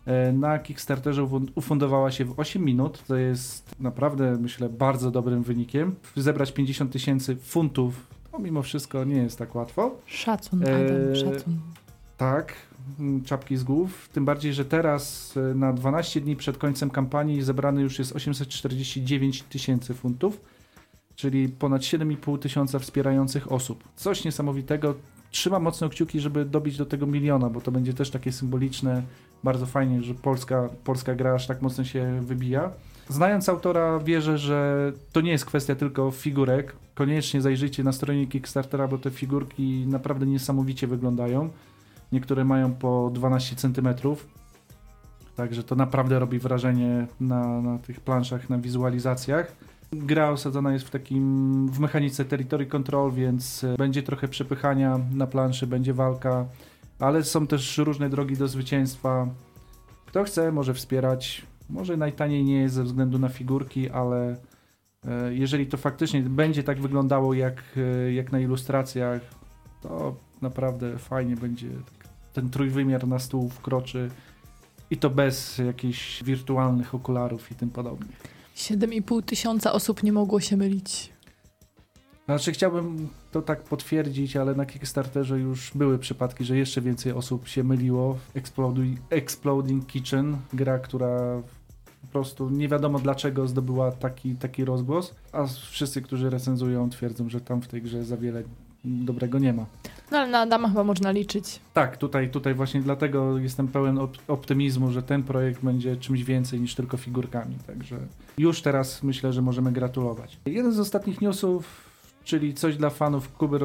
E, 0.05 0.33
Na 0.33 0.59
Kickstarterze 0.59 1.21
ufund- 1.23 1.51
ufundowała 1.55 2.11
się 2.11 2.25
w 2.25 2.39
8 2.39 2.65
minut, 2.65 3.03
co 3.07 3.15
jest 3.15 3.79
naprawdę, 3.79 4.37
myślę, 4.41 4.69
bardzo 4.69 5.11
dobrym 5.11 5.43
wynikiem. 5.43 5.95
Zebrać 6.15 6.51
50 6.51 6.91
tysięcy 6.91 7.35
funtów, 7.35 8.07
to 8.31 8.39
mimo 8.39 8.61
wszystko 8.61 9.03
nie 9.03 9.17
jest 9.17 9.37
tak 9.37 9.55
łatwo. 9.55 9.95
Szacun, 10.05 10.63
Adam, 10.63 10.75
Eee, 11.11 11.15
szacun. 11.15 11.59
Tak, 12.17 12.53
czapki 13.25 13.57
z 13.57 13.63
głów. 13.63 14.09
Tym 14.13 14.25
bardziej, 14.25 14.53
że 14.53 14.65
teraz 14.65 15.33
e, 15.37 15.55
na 15.55 15.73
12 15.73 16.21
dni 16.21 16.35
przed 16.35 16.57
końcem 16.57 16.89
kampanii 16.89 17.41
zebrany 17.41 17.81
już 17.81 17.99
jest 17.99 18.15
849 18.15 19.43
tysięcy 19.43 19.93
funtów, 19.93 20.41
czyli 21.15 21.49
ponad 21.49 21.81
7,5 21.81 22.39
tysiąca 22.39 22.79
wspierających 22.79 23.51
osób. 23.51 23.83
Coś 23.95 24.25
niesamowitego. 24.25 24.95
Trzymam 25.31 25.63
mocno 25.63 25.89
kciuki, 25.89 26.19
żeby 26.19 26.45
dobić 26.45 26.77
do 26.77 26.85
tego 26.85 27.07
miliona, 27.07 27.49
bo 27.49 27.61
to 27.61 27.71
będzie 27.71 27.93
też 27.93 28.09
takie 28.09 28.31
symboliczne. 28.31 29.03
Bardzo 29.43 29.65
fajnie, 29.65 30.01
że 30.01 30.13
polska, 30.13 30.69
polska 30.83 31.15
gra 31.15 31.33
aż 31.33 31.47
tak 31.47 31.61
mocno 31.61 31.83
się 31.83 32.21
wybija. 32.21 32.71
Znając 33.09 33.49
autora, 33.49 33.99
wierzę, 33.99 34.37
że 34.37 34.91
to 35.11 35.21
nie 35.21 35.31
jest 35.31 35.45
kwestia 35.45 35.75
tylko 35.75 36.11
figurek. 36.11 36.75
Koniecznie 36.95 37.41
zajrzyjcie 37.41 37.83
na 37.83 37.91
stronie 37.91 38.27
Kickstartera, 38.27 38.87
bo 38.87 38.97
te 38.97 39.11
figurki 39.11 39.85
naprawdę 39.87 40.25
niesamowicie 40.25 40.87
wyglądają. 40.87 41.49
Niektóre 42.13 42.45
mają 42.45 42.73
po 42.73 43.09
12 43.13 43.55
cm. 43.55 43.87
Także 45.35 45.63
to 45.63 45.75
naprawdę 45.75 46.19
robi 46.19 46.39
wrażenie 46.39 47.07
na, 47.19 47.61
na 47.61 47.77
tych 47.77 47.99
planszach, 47.99 48.49
na 48.49 48.57
wizualizacjach. 48.57 49.55
Gra 49.91 50.29
osadzona 50.29 50.73
jest 50.73 50.85
w 50.85 50.89
takim, 50.89 51.67
w 51.67 51.79
mechanice 51.79 52.25
territory 52.25 52.65
control, 52.65 53.11
więc 53.11 53.63
e, 53.63 53.75
będzie 53.77 54.03
trochę 54.03 54.27
przepychania 54.27 54.99
na 55.13 55.27
planszy, 55.27 55.67
będzie 55.67 55.93
walka, 55.93 56.45
ale 56.99 57.23
są 57.23 57.47
też 57.47 57.77
różne 57.77 58.09
drogi 58.09 58.37
do 58.37 58.47
zwycięstwa. 58.47 59.27
Kto 60.05 60.23
chce, 60.23 60.51
może 60.51 60.73
wspierać. 60.73 61.45
Może 61.69 61.97
najtaniej 61.97 62.43
nie 62.43 62.61
jest 62.61 62.75
ze 62.75 62.83
względu 62.83 63.19
na 63.19 63.29
figurki, 63.29 63.89
ale 63.89 64.37
e, 65.05 65.33
jeżeli 65.33 65.67
to 65.67 65.77
faktycznie 65.77 66.21
będzie 66.21 66.63
tak 66.63 66.81
wyglądało 66.81 67.33
jak, 67.33 67.63
e, 67.77 68.13
jak 68.13 68.31
na 68.31 68.39
ilustracjach, 68.39 69.21
to 69.81 70.15
naprawdę 70.41 70.97
fajnie 70.97 71.35
będzie. 71.35 71.67
Ten 72.33 72.49
trójwymiar 72.49 73.07
na 73.07 73.19
stół 73.19 73.49
wkroczy 73.49 74.09
I 74.89 74.97
to 74.97 75.09
bez 75.09 75.57
jakichś 75.57 76.23
wirtualnych 76.23 76.95
okularów 76.95 77.51
i 77.51 77.55
tym 77.55 77.69
podobnie. 77.69 78.11
7,5 78.55 79.23
tysiąca 79.23 79.73
osób 79.73 80.03
nie 80.03 80.13
mogło 80.13 80.39
się 80.39 80.57
mylić. 80.57 81.13
Znaczy 82.25 82.51
chciałbym 82.51 83.09
to 83.31 83.41
tak 83.41 83.63
potwierdzić, 83.63 84.35
ale 84.35 84.55
na 84.55 84.65
Kickstarterze 84.65 85.39
już 85.39 85.71
były 85.75 85.99
przypadki, 85.99 86.45
że 86.45 86.57
jeszcze 86.57 86.81
więcej 86.81 87.11
osób 87.11 87.47
się 87.47 87.63
myliło. 87.63 88.17
Exploding, 88.33 88.99
Exploding 89.09 89.85
Kitchen, 89.85 90.37
gra, 90.53 90.79
która 90.79 91.41
po 92.01 92.07
prostu 92.07 92.49
nie 92.49 92.67
wiadomo 92.67 92.99
dlaczego 92.99 93.47
zdobyła 93.47 93.91
taki, 93.91 94.35
taki 94.35 94.65
rozgłos, 94.65 95.15
a 95.31 95.47
wszyscy, 95.47 96.01
którzy 96.01 96.29
recenzują 96.29 96.89
twierdzą, 96.89 97.29
że 97.29 97.41
tam 97.41 97.61
w 97.61 97.67
tej 97.67 97.81
grze 97.81 98.05
za 98.05 98.17
wiele 98.17 98.43
dobrego 98.83 99.39
nie 99.39 99.53
ma. 99.53 99.65
No 100.11 100.17
ale 100.17 100.29
na 100.31 100.39
Adama 100.39 100.67
chyba 100.67 100.83
można 100.83 101.11
liczyć. 101.11 101.59
Tak, 101.73 101.97
tutaj, 101.97 102.29
tutaj 102.29 102.53
właśnie 102.53 102.81
dlatego 102.81 103.37
jestem 103.37 103.67
pełen 103.67 103.95
op- 103.95 104.17
optymizmu, 104.27 104.91
że 104.91 105.03
ten 105.03 105.23
projekt 105.23 105.63
będzie 105.63 105.97
czymś 105.97 106.23
więcej 106.23 106.59
niż 106.61 106.75
tylko 106.75 106.97
figurkami. 106.97 107.55
Także 107.67 107.97
już 108.37 108.61
teraz 108.61 109.03
myślę, 109.03 109.33
że 109.33 109.41
możemy 109.41 109.71
gratulować. 109.71 110.37
Jeden 110.45 110.71
z 110.73 110.79
ostatnich 110.79 111.21
newsów, 111.21 111.89
czyli 112.23 112.53
coś 112.53 112.77
dla 112.77 112.89
fanów 112.89 113.33
Kuby 113.33 113.59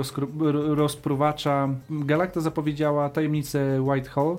rozpruwacza. 0.75 1.69
Galacta 1.91 2.41
zapowiedziała 2.41 3.09
tajemnicę 3.11 3.83
Whitehall, 3.83 4.37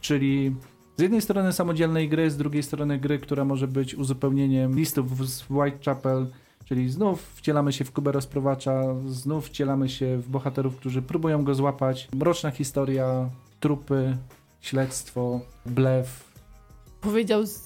czyli 0.00 0.54
z 0.96 1.02
jednej 1.02 1.20
strony 1.20 1.52
samodzielnej 1.52 2.08
gry, 2.08 2.30
z 2.30 2.36
drugiej 2.36 2.62
strony 2.62 2.98
gry, 2.98 3.18
która 3.18 3.44
może 3.44 3.68
być 3.68 3.94
uzupełnieniem 3.94 4.74
listów 4.76 5.28
z 5.28 5.50
Whitechapel, 5.50 6.26
czyli 6.74 6.90
znów 6.90 7.22
wcielamy 7.34 7.72
się 7.72 7.84
w 7.84 7.92
Kubę 7.92 8.12
rozprowacza, 8.12 8.82
znów 9.06 9.46
wcielamy 9.46 9.88
się 9.88 10.18
w 10.18 10.28
bohaterów, 10.28 10.76
którzy 10.76 11.02
próbują 11.02 11.44
go 11.44 11.54
złapać. 11.54 12.08
Mroczna 12.14 12.50
historia, 12.50 13.30
trupy, 13.60 14.16
śledztwo, 14.60 15.40
blef, 15.66 16.24
Powiedział 17.00 17.46
z 17.46 17.60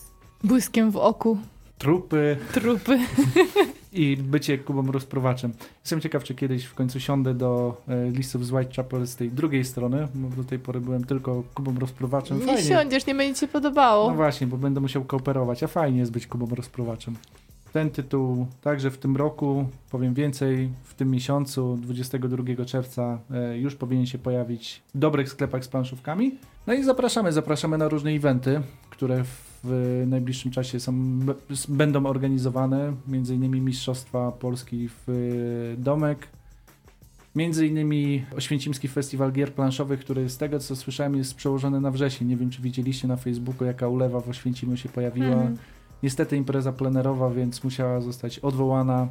błyskiem 0.44 0.90
w 0.90 0.96
oku. 0.96 1.38
trupy 1.78 2.36
Trupy. 2.52 2.98
i 3.92 4.16
bycie 4.16 4.58
Kubą 4.58 4.92
rozprowaczem. 4.92 5.52
Jestem 5.80 6.00
ciekaw, 6.00 6.24
czy 6.24 6.34
kiedyś 6.34 6.64
w 6.64 6.74
końcu 6.74 7.00
siądę 7.00 7.34
do 7.34 7.82
e, 7.88 8.10
listów 8.10 8.46
z 8.46 8.52
Whitechapel 8.52 9.06
z 9.06 9.16
tej 9.16 9.30
drugiej 9.30 9.64
strony, 9.64 10.08
bo 10.14 10.36
do 10.36 10.44
tej 10.44 10.58
pory 10.58 10.80
byłem 10.80 11.04
tylko 11.04 11.42
Kubą 11.54 11.78
rozprowaczem. 11.78 12.38
Nie 12.38 12.46
Fajnie. 12.46 12.62
siądziesz, 12.62 13.06
nie 13.06 13.14
będzie 13.14 13.34
ci 13.34 13.40
się 13.40 13.48
podobało. 13.48 14.08
No 14.10 14.16
właśnie, 14.16 14.46
bo 14.46 14.56
będę 14.56 14.80
musiał 14.80 15.04
kooperować, 15.04 15.62
a 15.62 15.66
fajnie 15.66 15.98
jest 15.98 16.12
być 16.12 16.26
Kubą 16.26 16.54
rozprowaczem. 16.54 17.14
Ten 17.78 17.90
tytuł 17.90 18.47
także 18.61 18.90
w 18.90 18.99
tym 18.99 19.16
roku, 19.16 19.68
powiem 19.90 20.14
więcej, 20.14 20.70
w 20.85 20.94
tym 20.94 21.11
miesiącu, 21.11 21.78
22 21.82 22.64
czerwca, 22.64 23.18
e, 23.30 23.58
już 23.58 23.75
powinien 23.76 24.06
się 24.06 24.18
pojawić 24.18 24.82
w 24.94 24.99
dobrych 24.99 25.28
sklepach 25.28 25.64
z 25.64 25.68
planszówkami. 25.68 26.35
No 26.66 26.75
i 26.75 26.85
zapraszamy, 26.85 27.32
zapraszamy 27.32 27.78
na 27.78 27.88
różne 27.88 28.11
eventy, 28.11 28.61
które 28.90 29.25
w 29.64 30.04
najbliższym 30.06 30.50
czasie 30.50 30.80
są, 30.80 31.18
będą 31.68 32.06
organizowane, 32.06 32.92
między 33.08 33.35
innymi 33.35 33.61
Mistrzostwa 33.61 34.32
Polski 34.32 34.88
w 34.88 35.11
e, 35.11 35.82
Domek, 35.82 36.28
Między 37.35 37.66
innymi 37.66 38.25
Oświęcimski 38.37 38.88
Festiwal 38.88 39.32
Gier 39.32 39.52
Planszowych, 39.52 40.00
który 40.00 40.28
z 40.28 40.37
tego 40.37 40.58
co 40.58 40.76
słyszałem 40.76 41.16
jest 41.16 41.35
przełożony 41.35 41.80
na 41.80 41.90
wrzesień. 41.90 42.28
Nie 42.28 42.37
wiem 42.37 42.50
czy 42.50 42.62
widzieliście 42.62 43.08
na 43.08 43.16
Facebooku 43.16 43.66
jaka 43.66 43.88
ulewa 43.88 44.20
w 44.20 44.28
Oświęcimiu 44.28 44.76
się 44.76 44.88
pojawiła. 44.88 45.26
Mhm. 45.26 45.56
Niestety 46.02 46.36
impreza 46.36 46.72
plenerowa, 46.72 47.30
więc 47.30 47.64
musiała 47.64 48.00
zostać 48.00 48.38
odwołana. 48.38 49.08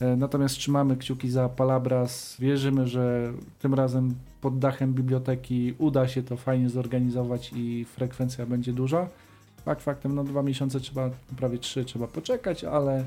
E, 0.00 0.16
Natomiast 0.16 0.54
trzymamy 0.54 0.96
kciuki 0.96 1.30
za 1.30 1.48
Palabras. 1.48 2.36
Wierzymy, 2.40 2.86
że 2.86 3.32
tym 3.58 3.74
razem 3.74 4.14
pod 4.40 4.58
dachem 4.58 4.94
biblioteki 4.94 5.74
uda 5.78 6.08
się 6.08 6.22
to 6.22 6.36
fajnie 6.36 6.68
zorganizować 6.70 7.52
i 7.56 7.84
frekwencja 7.84 8.46
będzie 8.46 8.72
duża. 8.72 9.08
Fakt 9.64 9.82
faktem, 9.82 10.14
no 10.14 10.24
dwa 10.24 10.42
miesiące 10.42 10.80
trzeba, 10.80 11.10
prawie 11.36 11.58
trzy 11.58 11.84
trzeba 11.84 12.06
poczekać, 12.06 12.64
ale 12.64 13.04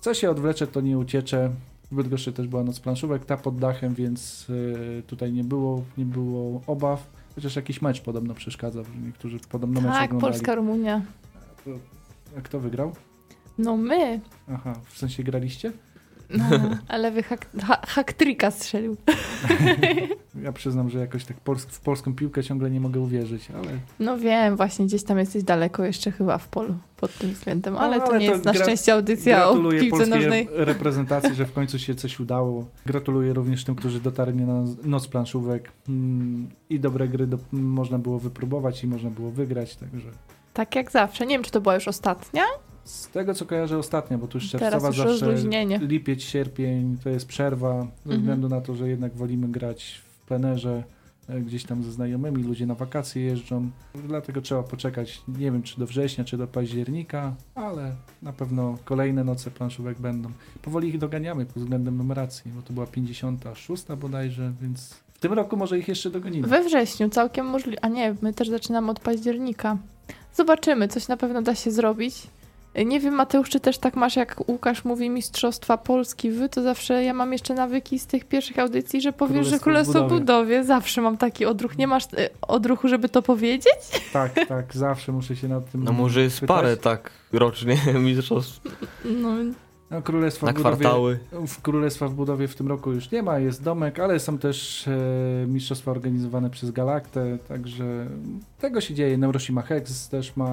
co 0.00 0.14
się 0.14 0.30
odwlecze, 0.30 0.66
to 0.66 0.80
nie 0.80 0.98
uciecze. 0.98 1.50
W 1.90 1.94
Bydgoszczy 1.94 2.32
też 2.32 2.48
była 2.48 2.64
noc 2.64 2.80
planszówek, 2.80 3.24
ta 3.24 3.36
pod 3.36 3.58
dachem, 3.58 3.94
więc 3.94 4.46
e, 4.98 5.02
tutaj 5.02 5.32
nie 5.32 5.44
było, 5.44 5.82
nie 5.98 6.04
było 6.04 6.60
obaw. 6.66 7.06
Chociaż 7.34 7.56
jakiś 7.56 7.82
mecz 7.82 8.00
podobno 8.00 8.34
przeszkadza, 8.34 8.82
niektórzy 9.06 9.38
podobno 9.48 9.80
mecz 9.80 9.92
Tak, 9.92 10.04
oglądali. 10.04 10.32
Polska, 10.32 10.54
Rumunia. 10.54 11.02
To, 12.30 12.38
a 12.38 12.40
kto 12.40 12.60
wygrał? 12.60 12.92
No 13.58 13.76
my. 13.76 14.20
Aha, 14.52 14.74
w 14.84 14.98
sensie 14.98 15.22
graliście? 15.22 15.72
No, 16.30 16.44
ale 16.88 17.10
wy 17.10 17.22
hak, 17.22 17.46
ha, 17.62 18.50
strzelił. 18.50 18.96
Ja 20.42 20.52
przyznam, 20.52 20.90
że 20.90 20.98
jakoś 20.98 21.24
tak 21.24 21.36
w 21.56 21.80
polską 21.80 22.14
piłkę 22.14 22.42
ciągle 22.42 22.70
nie 22.70 22.80
mogę 22.80 23.00
uwierzyć, 23.00 23.48
ale... 23.50 23.78
No 24.00 24.18
wiem, 24.18 24.56
właśnie 24.56 24.86
gdzieś 24.86 25.04
tam 25.04 25.18
jesteś 25.18 25.42
daleko 25.42 25.84
jeszcze 25.84 26.10
chyba 26.12 26.38
w 26.38 26.48
polu 26.48 26.74
pod 26.96 27.18
tym 27.18 27.30
względem, 27.30 27.76
ale, 27.76 27.98
No, 27.98 28.04
to 28.06 28.10
ale 28.10 28.18
nie 28.18 28.26
to 28.26 28.32
jest 28.32 28.44
na 28.44 28.54
szczęście 28.54 28.92
audycja 28.94 29.48
o 29.48 29.70
piłce 29.70 30.06
nożnej. 30.06 30.48
reprezentacji, 30.50 31.34
że 31.34 31.46
w 31.46 31.52
końcu 31.58 31.78
się 31.78 31.94
coś 31.94 32.20
udało. 32.20 32.66
Gratuluję 32.86 33.32
również 33.32 33.64
tym, 33.64 33.74
którzy 33.74 34.00
dotarli 34.00 34.44
na 34.44 34.64
noc 34.84 35.08
planszówek. 35.08 35.72
Mm, 35.88 36.48
I 36.70 36.80
dobre 36.80 37.08
gry 37.08 37.26
do, 37.26 37.38
można 37.52 37.98
było 37.98 38.18
wypróbować 38.18 38.84
i 38.84 38.86
można 38.86 39.10
było 39.10 39.30
wygrać, 39.30 39.76
także... 39.76 40.10
Tak 40.54 40.74
jak 40.76 40.90
zawsze. 40.90 41.26
Nie 41.26 41.34
wiem, 41.34 41.42
czy 41.44 41.50
to 41.50 41.60
była 41.60 41.74
już 41.74 41.88
ostatnia. 41.88 42.42
Z 42.84 43.08
tego, 43.08 43.34
co 43.34 43.46
kojarzę 43.46 43.78
ostatnio, 43.78 44.18
bo 44.18 44.26
tu 44.26 44.38
już 44.38 44.50
czerwcowa 44.50 44.80
zawsze... 44.80 45.04
rozluźnienie. 45.04 45.78
Lipiec, 45.78 46.22
sierpień 46.22 46.96
to 47.04 47.10
jest 47.10 47.26
przerwa, 47.26 47.80
ze 47.80 47.86
Mhm. 48.04 48.20
względu 48.20 48.48
na 48.48 48.60
to, 48.60 48.74
że 48.74 48.88
jednak 48.88 49.14
wolimy 49.14 49.48
grać 49.48 50.00
w 50.22 50.26
plenerze, 50.26 50.82
e, 51.28 51.40
gdzieś 51.40 51.64
tam 51.64 51.82
ze 51.82 51.92
znajomymi, 51.92 52.42
ludzie 52.42 52.66
na 52.66 52.74
wakacje 52.74 53.22
jeżdżą, 53.22 53.70
dlatego 53.94 54.40
trzeba 54.40 54.62
poczekać, 54.62 55.22
nie 55.28 55.38
wiem 55.52 55.62
czy 55.62 55.78
do 55.78 55.86
września, 55.86 56.24
czy 56.24 56.36
do 56.36 56.46
października, 56.46 57.34
ale 57.54 57.92
na 58.22 58.32
pewno 58.32 58.76
kolejne 58.84 59.24
noce 59.24 59.50
planszówek 59.50 59.98
będą. 59.98 60.30
Powoli 60.62 60.88
ich 60.88 60.98
doganiamy 60.98 61.46
pod 61.46 61.56
względem 61.62 61.96
numeracji, 61.96 62.50
bo 62.56 62.62
to 62.62 62.72
była 62.72 62.86
56 62.86 63.84
bodajże, 64.00 64.52
więc 64.62 64.94
w 65.14 65.18
tym 65.18 65.32
roku 65.32 65.56
może 65.56 65.78
ich 65.78 65.88
jeszcze 65.88 66.10
dogonimy. 66.10 66.48
We 66.48 66.64
wrześniu 66.64 67.08
całkiem 67.08 67.46
możliwe. 67.46 67.84
A 67.84 67.88
nie, 67.88 68.14
my 68.22 68.34
też 68.34 68.48
zaczynamy 68.48 68.90
od 68.90 69.00
października. 69.00 69.76
Zobaczymy, 70.34 70.88
coś 70.88 71.08
na 71.08 71.16
pewno 71.16 71.42
da 71.42 71.54
się 71.54 71.70
zrobić. 71.70 72.14
Nie 72.86 73.00
wiem, 73.00 73.14
Mateusz, 73.14 73.48
czy 73.48 73.60
też 73.60 73.78
tak 73.78 73.96
masz, 73.96 74.16
jak 74.16 74.48
Łukasz 74.48 74.84
mówi 74.84 75.10
Mistrzostwa 75.10 75.76
Polski, 75.78 76.30
wy, 76.30 76.48
to 76.48 76.62
zawsze 76.62 77.04
ja 77.04 77.14
mam 77.14 77.32
jeszcze 77.32 77.54
nawyki 77.54 77.98
z 77.98 78.06
tych 78.06 78.24
pierwszych 78.24 78.58
audycji, 78.58 79.00
że 79.00 79.12
powiesz, 79.12 79.46
że 79.46 79.58
Królestwo 79.58 79.60
w 79.60 79.62
Królestwo 79.64 79.92
budowie. 80.02 80.20
budowie. 80.20 80.64
Zawsze 80.64 81.00
mam 81.00 81.16
taki 81.16 81.46
odruch. 81.46 81.78
Nie 81.78 81.86
masz 81.86 82.04
y, 82.04 82.28
odruchu, 82.42 82.88
żeby 82.88 83.08
to 83.08 83.22
powiedzieć? 83.22 83.72
Tak, 84.12 84.32
tak, 84.48 84.74
zawsze 84.74 85.12
muszę 85.12 85.36
się 85.36 85.48
nad 85.48 85.70
tym 85.72 85.84
No 85.84 85.92
może 85.92 86.22
jest 86.22 86.40
pytać. 86.40 86.56
parę 86.56 86.76
tak 86.76 87.10
rocznie 87.32 87.76
mistrzostw 88.04 88.60
No, 89.04 89.28
No, 89.90 90.02
Królestwo 90.02 90.46
na 90.46 90.52
w 90.52 90.56
budowie 90.56 90.76
kwartały. 90.76 91.18
W 91.46 91.62
Królestwa 91.62 92.08
w 92.08 92.14
budowie 92.14 92.48
w 92.48 92.54
tym 92.54 92.68
roku 92.68 92.92
już 92.92 93.10
nie 93.10 93.22
ma, 93.22 93.38
jest 93.38 93.62
domek, 93.62 93.98
ale 93.98 94.20
są 94.20 94.38
też 94.38 94.88
e, 94.88 95.46
mistrzostwa 95.46 95.90
organizowane 95.90 96.50
przez 96.50 96.70
Galaktę, 96.70 97.38
także 97.48 98.06
tego 98.58 98.80
się 98.80 98.94
dzieje. 98.94 99.18
Neuroshima 99.18 99.62
Hex 99.62 100.08
też 100.08 100.36
ma, 100.36 100.48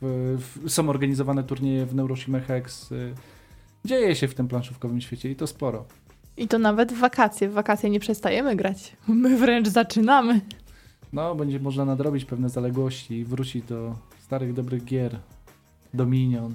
w, 0.00 0.36
w, 0.64 0.70
są 0.70 0.88
organizowane 0.90 1.44
turnieje 1.44 1.86
w 1.86 1.94
Neuroshima 1.94 2.40
Hex. 2.40 2.92
E, 2.92 2.94
dzieje 3.84 4.14
się 4.14 4.28
w 4.28 4.34
tym 4.34 4.48
planszówkowym 4.48 5.00
świecie 5.00 5.30
i 5.30 5.36
to 5.36 5.46
sporo. 5.46 5.84
I 6.36 6.48
to 6.48 6.58
nawet 6.58 6.92
w 6.92 6.98
wakacje. 6.98 7.48
W 7.48 7.52
wakacje 7.52 7.90
nie 7.90 8.00
przestajemy 8.00 8.56
grać. 8.56 8.96
My 9.08 9.36
wręcz 9.36 9.68
zaczynamy. 9.68 10.40
No, 11.12 11.34
będzie 11.34 11.60
można 11.60 11.84
nadrobić 11.84 12.24
pewne 12.24 12.48
zaległości 12.48 13.14
i 13.14 13.24
wrócić 13.24 13.64
do 13.64 13.94
starych, 14.20 14.52
dobrych 14.52 14.84
gier. 14.84 15.18
Dominion. 15.94 16.54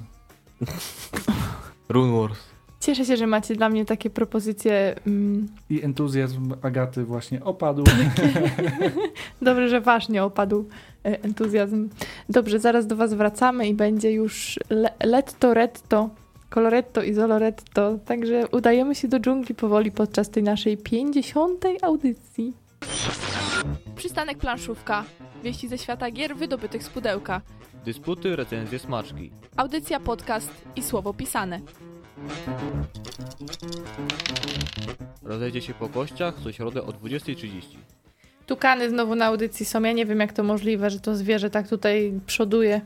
Rune 1.89 2.19
Wars. 2.19 2.39
Cieszę 2.79 3.05
się, 3.05 3.17
że 3.17 3.27
macie 3.27 3.55
dla 3.55 3.69
mnie 3.69 3.85
takie 3.85 4.09
propozycje. 4.09 4.95
Mm, 5.07 5.47
I 5.69 5.83
entuzjazm 5.83 6.53
Agaty 6.61 7.03
właśnie 7.03 7.43
opadł. 7.43 7.83
Dobrze, 9.41 9.69
że 9.69 9.81
wasz 9.81 10.09
nie 10.09 10.23
opadł 10.23 10.65
e, 11.05 11.23
entuzjazm. 11.23 11.89
Dobrze, 12.29 12.59
zaraz 12.59 12.87
do 12.87 12.95
was 12.95 13.13
wracamy 13.13 13.67
i 13.67 13.73
będzie 13.73 14.11
już 14.11 14.59
le 14.69 14.93
letto, 15.03 15.53
retto, 15.53 16.09
coloretto 16.49 17.03
i 17.03 17.13
zoloretto. 17.13 17.99
Także 18.05 18.47
udajemy 18.51 18.95
się 18.95 19.07
do 19.07 19.19
dżungli 19.19 19.55
powoli 19.55 19.91
podczas 19.91 20.29
tej 20.29 20.43
naszej 20.43 20.77
50. 20.77 21.65
audycji. 21.81 22.53
Przystanek 23.95 24.37
planszówka. 24.37 25.03
Wieści 25.43 25.67
ze 25.67 25.77
świata 25.77 26.11
gier 26.11 26.35
wydobytych 26.35 26.83
z 26.83 26.89
pudełka. 26.89 27.41
Dysputy, 27.85 28.35
recenzje, 28.35 28.79
smaczki. 28.79 29.31
Audycja, 29.57 29.99
podcast 29.99 30.51
i 30.75 30.83
słowo 30.83 31.13
pisane. 31.13 31.59
Rozejdzie 35.23 35.61
się 35.61 35.73
po 35.73 35.89
kościach 35.89 36.35
co 36.43 36.51
środę 36.51 36.83
o 36.83 36.87
20.30. 36.87 37.49
Tukany 38.45 38.89
znowu 38.89 39.15
na 39.15 39.25
audycji 39.25 39.65
są. 39.65 39.83
Ja 39.83 39.91
nie 39.91 40.05
wiem, 40.05 40.19
jak 40.19 40.33
to 40.33 40.43
możliwe, 40.43 40.89
że 40.89 40.99
to 40.99 41.15
zwierzę 41.15 41.49
tak 41.49 41.67
tutaj 41.67 42.19
przoduje. 42.25 42.81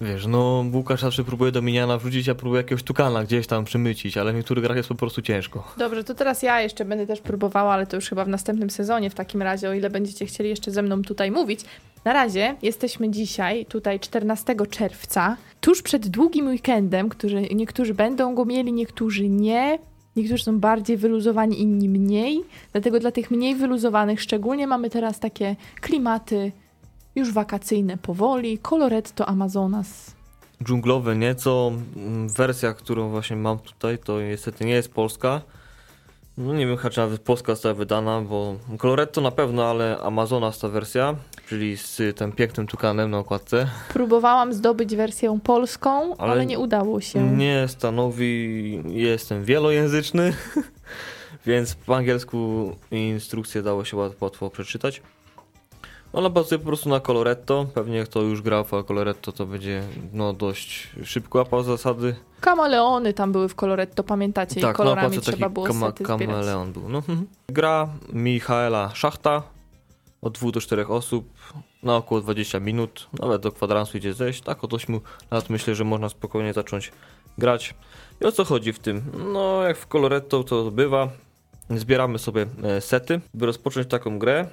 Wiesz, 0.00 0.26
no 0.26 0.64
Łukasz 0.72 1.00
zawsze 1.00 1.24
próbuje 1.24 1.52
do 1.52 1.62
miniana 1.62 1.98
wrzucić, 1.98 2.28
a 2.28 2.34
próbuje 2.34 2.62
jakiegoś 2.62 2.82
tukana 2.82 3.24
gdzieś 3.24 3.46
tam 3.46 3.64
przymycić, 3.64 4.16
ale 4.16 4.32
w 4.32 4.36
niektórych 4.36 4.64
grach 4.64 4.76
jest 4.76 4.88
po 4.88 4.94
prostu 4.94 5.22
ciężko. 5.22 5.72
Dobrze, 5.76 6.04
to 6.04 6.14
teraz 6.14 6.42
ja 6.42 6.60
jeszcze 6.60 6.84
będę 6.84 7.06
też 7.06 7.20
próbowała, 7.20 7.72
ale 7.72 7.86
to 7.86 7.96
już 7.96 8.08
chyba 8.08 8.24
w 8.24 8.28
następnym 8.28 8.70
sezonie 8.70 9.10
w 9.10 9.14
takim 9.14 9.42
razie, 9.42 9.68
o 9.68 9.72
ile 9.72 9.90
będziecie 9.90 10.26
chcieli 10.26 10.50
jeszcze 10.50 10.70
ze 10.70 10.82
mną 10.82 11.02
tutaj 11.02 11.30
mówić. 11.30 11.60
Na 12.04 12.12
razie 12.12 12.56
jesteśmy 12.62 13.10
dzisiaj, 13.10 13.66
tutaj 13.66 14.00
14 14.00 14.54
czerwca, 14.70 15.36
tuż 15.60 15.82
przed 15.82 16.08
długim 16.08 16.46
weekendem, 16.46 17.08
który 17.08 17.48
niektórzy 17.54 17.94
będą 17.94 18.34
go 18.34 18.44
mieli, 18.44 18.72
niektórzy 18.72 19.28
nie. 19.28 19.78
Niektórzy 20.16 20.44
są 20.44 20.60
bardziej 20.60 20.96
wyluzowani, 20.96 21.60
inni 21.60 21.88
mniej. 21.88 22.44
Dlatego 22.72 23.00
dla 23.00 23.10
tych 23.10 23.30
mniej 23.30 23.54
wyluzowanych 23.54 24.20
szczególnie 24.20 24.66
mamy 24.66 24.90
teraz 24.90 25.20
takie 25.20 25.56
klimaty 25.80 26.52
już 27.14 27.32
wakacyjne 27.32 27.96
powoli. 27.96 28.58
Coloretto 28.58 29.26
Amazonas. 29.26 30.14
Dżunglowe 30.64 31.16
nieco. 31.16 31.72
Mm, 31.96 32.28
Wersja, 32.28 32.72
którą 32.72 33.08
właśnie 33.10 33.36
mam 33.36 33.58
tutaj, 33.58 33.98
to 33.98 34.20
niestety 34.20 34.64
nie 34.64 34.72
jest 34.72 34.92
polska. 34.92 35.40
No 36.38 36.54
nie 36.54 36.66
wiem, 36.66 36.76
chyba 36.76 36.90
czy 36.90 37.00
nawet 37.00 37.20
polska 37.20 37.52
została 37.52 37.74
wydana, 37.74 38.20
bo 38.20 38.54
Coloretto 38.78 39.20
na 39.20 39.30
pewno, 39.30 39.64
ale 39.66 39.98
Amazonas 39.98 40.58
ta 40.58 40.68
wersja, 40.68 41.14
czyli 41.48 41.76
z 41.76 42.00
tym 42.16 42.32
pięknym 42.32 42.66
tukanem 42.66 43.10
na 43.10 43.18
okładce, 43.18 43.66
Próbowałam 43.92 44.52
zdobyć 44.52 44.96
wersję 44.96 45.38
polską, 45.44 46.16
ale, 46.16 46.32
Ale 46.32 46.46
nie 46.46 46.58
udało 46.58 47.00
się. 47.00 47.22
nie 47.36 47.64
stanowi, 47.68 48.82
jestem 48.86 49.44
wielojęzyczny, 49.44 50.32
więc 51.46 51.74
po 51.74 51.96
angielsku 51.96 52.72
instrukcję 52.90 53.62
dało 53.62 53.84
się 53.84 53.96
łat- 53.96 54.12
łatwo 54.20 54.50
przeczytać. 54.50 55.02
Ona 56.14 56.30
bazuje 56.30 56.58
po 56.58 56.64
prostu 56.64 56.88
na 56.88 57.00
Coloretto, 57.00 57.66
pewnie 57.74 58.04
kto 58.04 58.22
już 58.22 58.42
grał 58.42 58.64
w 58.64 58.70
Coloretto 58.86 59.32
to 59.32 59.46
będzie 59.46 59.82
no 60.12 60.32
dość 60.32 60.90
szybko 61.04 61.38
łapał 61.38 61.62
zasady. 61.62 62.16
Kameleony 62.40 63.12
tam 63.12 63.32
były 63.32 63.48
w 63.48 63.54
Coloretto, 63.54 64.04
pamiętacie? 64.04 64.60
I 64.60 64.62
Tak, 64.62 64.70
na 64.70 64.74
kolorami 64.74 65.08
okładce 65.08 65.32
trzeba 65.32 65.48
było 65.48 65.66
kama, 65.66 65.86
sety 65.86 66.04
kameleon 66.04 66.72
był. 66.72 66.88
No. 66.88 66.98
mhm. 66.98 67.26
Gra 67.48 67.88
Michaela 68.12 68.90
Szachta 68.94 69.42
od 70.22 70.38
2 70.38 70.50
do 70.50 70.60
4 70.60 70.86
osób 70.86 71.28
na 71.82 71.96
około 71.96 72.20
20 72.20 72.60
minut, 72.60 73.08
nawet 73.20 73.42
do 73.42 73.52
kwadransu 73.52 73.98
idzie 73.98 74.14
zejść. 74.14 74.40
Tak 74.40 74.64
od 74.64 74.74
8 74.74 75.00
lat 75.30 75.50
myślę, 75.50 75.74
że 75.74 75.84
można 75.84 76.08
spokojnie 76.08 76.52
zacząć 76.52 76.92
grać. 77.38 77.74
I 78.20 78.24
o 78.24 78.32
co 78.32 78.44
chodzi 78.44 78.72
w 78.72 78.78
tym? 78.78 79.02
No 79.32 79.62
jak 79.62 79.76
w 79.76 79.86
Coloretto 79.86 80.44
to 80.44 80.70
bywa, 80.70 81.08
zbieramy 81.70 82.18
sobie 82.18 82.46
e, 82.62 82.80
sety, 82.80 83.20
by 83.34 83.46
rozpocząć 83.46 83.88
taką 83.88 84.18
grę. 84.18 84.46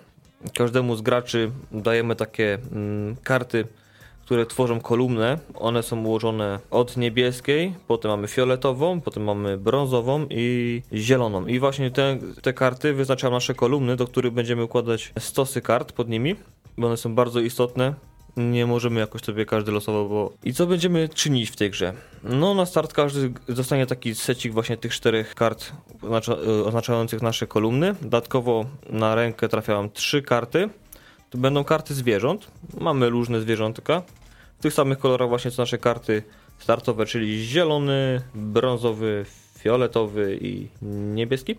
Każdemu 0.57 0.95
z 0.95 1.01
graczy 1.01 1.51
dajemy 1.71 2.15
takie 2.15 2.57
mm, 2.71 3.15
karty, 3.24 3.67
które 4.25 4.45
tworzą 4.45 4.81
kolumnę. 4.81 5.39
One 5.55 5.83
są 5.83 6.05
ułożone 6.05 6.60
od 6.71 6.98
niebieskiej, 6.98 7.74
potem 7.88 8.12
mamy 8.12 8.27
fioletową, 8.27 9.01
potem 9.01 9.24
mamy 9.24 9.57
brązową 9.57 10.25
i 10.29 10.81
zieloną. 10.93 11.45
I 11.45 11.60
właśnie 11.60 11.91
te, 11.91 12.17
te 12.41 12.53
karty 12.53 12.93
wyznaczają 12.93 13.33
nasze 13.33 13.53
kolumny, 13.53 13.95
do 13.95 14.07
których 14.07 14.33
będziemy 14.33 14.63
układać 14.63 15.13
stosy 15.19 15.62
kart 15.62 15.91
pod 15.91 16.10
nimi, 16.10 16.36
bo 16.77 16.88
one 16.88 16.98
są 16.98 17.15
bardzo 17.15 17.39
istotne. 17.39 17.93
Nie 18.38 18.66
możemy 18.66 19.00
jakoś 19.00 19.22
sobie 19.22 19.46
każdy 19.46 19.72
losowo, 19.72 20.10
bo... 20.10 20.34
I 20.44 20.54
co 20.54 20.68
będziemy 20.68 21.10
czynić 21.10 21.50
w 21.50 21.56
tej 21.56 21.70
grze? 21.70 21.94
No 22.24 22.54
na 22.54 22.66
start 22.66 22.94
każdy 22.94 23.34
dostanie 23.48 23.86
taki 23.86 24.16
secik 24.16 24.54
właśnie 24.54 24.78
tych 24.78 24.94
czterech 24.94 25.36
kart 25.36 25.72
y, 26.04 26.66
oznaczających 26.66 27.22
nasze 27.22 27.48
kolumny. 27.48 27.96
Dodatkowo 28.02 28.66
na 28.90 29.16
rękę 29.16 29.50
trafiają 29.50 29.90
trzy 29.90 30.22
karty. 30.22 30.70
To 31.30 31.38
będą 31.38 31.64
karty 31.64 31.94
zwierząt. 31.94 32.48
Mamy 32.80 33.10
różne 33.10 33.42
zwierzątka. 33.42 34.02
W 34.60 34.62
tych 34.62 34.74
samych 34.74 34.98
kolorach 34.98 35.30
właśnie 35.30 35.52
co 35.52 35.62
nasze 35.62 35.78
karty 35.78 36.24
startowe, 36.60 37.06
czyli 37.06 37.46
zielony, 37.46 38.22
brązowy, 38.36 39.26
fioletowy 39.58 40.38
i 40.42 40.68
niebieski. 40.82 41.56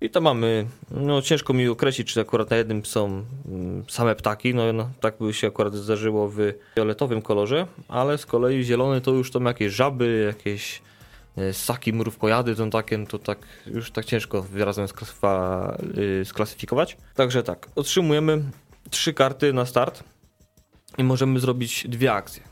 I 0.00 0.10
to 0.10 0.20
mamy, 0.20 0.66
no 0.90 1.22
ciężko 1.22 1.52
mi 1.52 1.68
określić, 1.68 2.12
czy 2.12 2.20
akurat 2.20 2.50
na 2.50 2.56
jednym 2.56 2.84
są 2.84 3.24
mm, 3.48 3.84
same 3.88 4.14
ptaki, 4.14 4.54
no, 4.54 4.72
no 4.72 4.90
tak 5.00 5.14
by 5.20 5.34
się 5.34 5.46
akurat 5.46 5.74
zdarzyło 5.74 6.28
w 6.28 6.38
fioletowym 6.74 7.22
kolorze, 7.22 7.66
ale 7.88 8.18
z 8.18 8.26
kolei 8.26 8.64
zielony 8.64 9.00
to 9.00 9.10
już 9.10 9.30
tam 9.30 9.44
jakieś 9.44 9.72
żaby, 9.72 10.24
jakieś 10.26 10.82
e, 11.36 11.52
ssaki, 11.52 11.92
mrówkojady, 11.92 12.54
to 12.54 12.66
takie, 12.66 13.06
to 13.06 13.18
tak 13.18 13.38
już 13.66 13.90
tak 13.90 14.04
ciężko 14.04 14.46
razem 14.54 14.88
sklasyfa, 14.88 15.76
y, 15.98 16.24
sklasyfikować. 16.24 16.96
Także 17.14 17.42
tak, 17.42 17.68
otrzymujemy 17.76 18.42
trzy 18.90 19.14
karty 19.14 19.52
na 19.52 19.66
start 19.66 20.04
i 20.98 21.04
możemy 21.04 21.40
zrobić 21.40 21.88
dwie 21.88 22.12
akcje. 22.12 22.42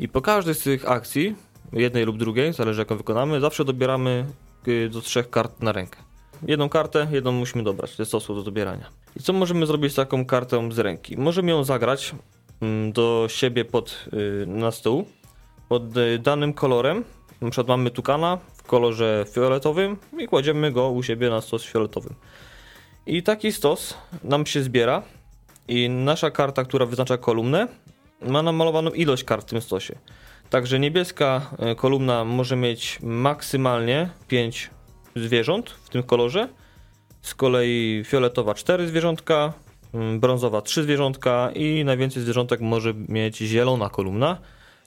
I 0.00 0.08
po 0.08 0.22
każdej 0.22 0.54
z 0.54 0.62
tych 0.62 0.90
akcji, 0.90 1.36
jednej 1.72 2.04
lub 2.04 2.18
drugiej, 2.18 2.52
zależy 2.52 2.80
jaką 2.80 2.96
wykonamy, 2.96 3.40
zawsze 3.40 3.64
dobieramy 3.64 4.26
y, 4.68 4.88
do 4.88 5.00
trzech 5.00 5.30
kart 5.30 5.62
na 5.62 5.72
rękę. 5.72 6.07
Jedną 6.46 6.68
kartę, 6.68 7.08
jedną 7.10 7.32
musimy 7.32 7.62
dobrać, 7.64 7.98
jest 7.98 8.10
stosu 8.10 8.34
do 8.34 8.42
dobierania. 8.42 8.90
I 9.16 9.22
co 9.22 9.32
możemy 9.32 9.66
zrobić 9.66 9.92
z 9.92 9.94
taką 9.94 10.26
kartą 10.26 10.72
z 10.72 10.78
ręki? 10.78 11.16
Możemy 11.16 11.50
ją 11.50 11.64
zagrać 11.64 12.14
mm, 12.60 12.92
do 12.92 13.26
siebie 13.28 13.64
pod, 13.64 14.08
y, 14.12 14.46
na 14.46 14.70
stół, 14.70 15.04
pod 15.68 15.96
y, 15.96 16.18
danym 16.18 16.52
kolorem. 16.52 17.04
Na 17.40 17.50
przykład 17.50 17.68
mamy 17.68 17.90
tukana 17.90 18.38
w 18.54 18.62
kolorze 18.62 19.24
fioletowym 19.32 19.96
i 20.18 20.26
kładziemy 20.26 20.72
go 20.72 20.90
u 20.90 21.02
siebie 21.02 21.30
na 21.30 21.40
stos 21.40 21.64
fioletowym. 21.64 22.14
I 23.06 23.22
taki 23.22 23.52
stos 23.52 23.94
nam 24.24 24.46
się 24.46 24.62
zbiera 24.62 25.02
i 25.68 25.90
nasza 25.90 26.30
karta, 26.30 26.64
która 26.64 26.86
wyznacza 26.86 27.18
kolumnę, 27.18 27.68
ma 28.22 28.42
namalowaną 28.42 28.90
ilość 28.90 29.24
kart 29.24 29.46
w 29.46 29.50
tym 29.50 29.60
stosie. 29.60 29.98
Także 30.50 30.78
niebieska 30.78 31.50
e, 31.58 31.74
kolumna 31.74 32.24
może 32.24 32.56
mieć 32.56 32.98
maksymalnie 33.02 34.10
5 34.28 34.70
zwierząt 35.18 35.70
w 35.70 35.88
tym 35.88 36.02
kolorze. 36.02 36.48
Z 37.22 37.34
kolei 37.34 38.02
fioletowa 38.06 38.54
4 38.54 38.88
zwierzątka, 38.88 39.52
mm, 39.94 40.20
brązowa 40.20 40.62
3 40.62 40.82
zwierzątka 40.82 41.50
i 41.54 41.84
najwięcej 41.84 42.22
zwierzątek 42.22 42.60
może 42.60 42.94
mieć 43.08 43.36
zielona 43.36 43.88
kolumna, 43.88 44.38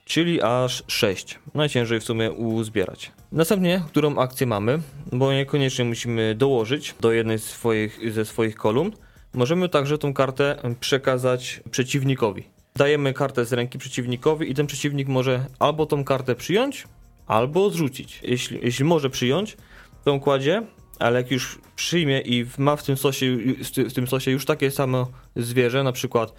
czyli 0.06 0.42
aż 0.42 0.84
6. 0.88 1.40
Najciężej 1.54 2.00
w 2.00 2.04
sumie 2.04 2.32
uzbierać. 2.32 3.12
Następnie, 3.32 3.82
którą 3.88 4.18
akcję 4.18 4.48
mamy, 4.48 4.80
bo 5.12 5.34
niekoniecznie 5.34 5.86
musimy 5.86 6.36
dołożyć 6.36 6.96
do 7.02 7.12
jednej 7.12 7.40
z 7.40 7.44
swoich, 7.44 8.14
ze 8.14 8.26
swoich 8.26 8.56
kolumn, 8.56 8.92
możemy 9.34 9.70
także 9.70 9.98
tą 9.98 10.14
kartę 10.14 10.58
przekazać 10.80 11.62
przeciwnikowi. 11.72 12.44
Dajemy 12.76 13.14
kartę 13.14 13.46
z 13.46 13.54
ręki 13.54 13.78
przeciwnikowi 13.78 14.52
i 14.52 14.56
ten 14.56 14.68
przeciwnik 14.68 15.08
może 15.08 15.46
albo 15.60 15.86
tą 15.86 16.04
kartę 16.04 16.36
przyjąć, 16.36 16.88
albo 17.28 17.66
odrzucić. 17.66 18.20
Jeśli, 18.24 18.60
jeśli 18.64 18.86
może 18.86 19.10
przyjąć, 19.10 19.58
ją 20.06 20.20
kładzie, 20.20 20.64
ale 21.00 21.22
jak 21.22 21.32
już 21.32 21.60
przyjmie 21.76 22.22
i 22.22 22.46
ma 22.58 22.76
w 22.76 22.84
tym 22.84 22.98
sosie, 22.98 23.38
w 23.90 23.94
tym 23.94 24.08
sosie 24.08 24.32
już 24.32 24.46
takie 24.46 24.72
samo 24.72 25.08
zwierzę, 25.36 25.84
na 25.84 25.92
przykład 25.92 26.34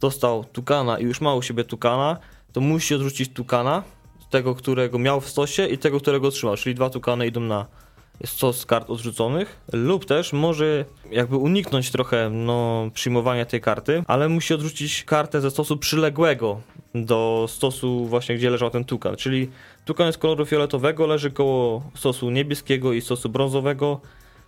dostał 0.00 0.44
tukana 0.44 0.98
i 0.98 1.04
już 1.04 1.20
ma 1.20 1.34
u 1.34 1.42
siebie 1.42 1.64
tukana, 1.64 2.16
to 2.52 2.60
musi 2.60 2.94
odrzucić 2.94 3.32
tukana, 3.32 3.82
tego, 4.30 4.54
którego 4.54 4.98
miał 4.98 5.20
w 5.20 5.28
stosie 5.28 5.66
i 5.66 5.78
tego, 5.78 6.00
którego 6.00 6.28
otrzymał, 6.28 6.56
czyli 6.56 6.74
dwa 6.74 6.90
tukany 6.90 7.26
idą 7.26 7.40
na 7.40 7.66
stos 8.24 8.66
kart 8.66 8.90
odrzuconych, 8.90 9.60
lub 9.72 10.04
też 10.04 10.32
może 10.32 10.84
jakby 11.10 11.36
uniknąć 11.36 11.90
trochę 11.90 12.30
no, 12.30 12.90
przyjmowania 12.94 13.44
tej 13.44 13.60
karty, 13.60 14.02
ale 14.06 14.28
musi 14.28 14.54
odrzucić 14.54 15.04
kartę 15.04 15.40
ze 15.40 15.50
stosu 15.50 15.76
przyległego 15.76 16.60
do 16.94 17.46
stosu 17.48 18.06
właśnie, 18.06 18.36
gdzie 18.36 18.50
leżał 18.50 18.70
ten 18.70 18.84
tukan, 18.84 19.16
czyli 19.16 19.50
tukan 19.84 20.06
jest 20.06 20.18
koloru 20.18 20.46
fioletowego, 20.46 21.06
leży 21.06 21.30
koło 21.30 21.82
stosu 21.94 22.30
niebieskiego 22.30 22.92
i 22.92 23.00
stosu 23.00 23.28
brązowego, 23.28 24.00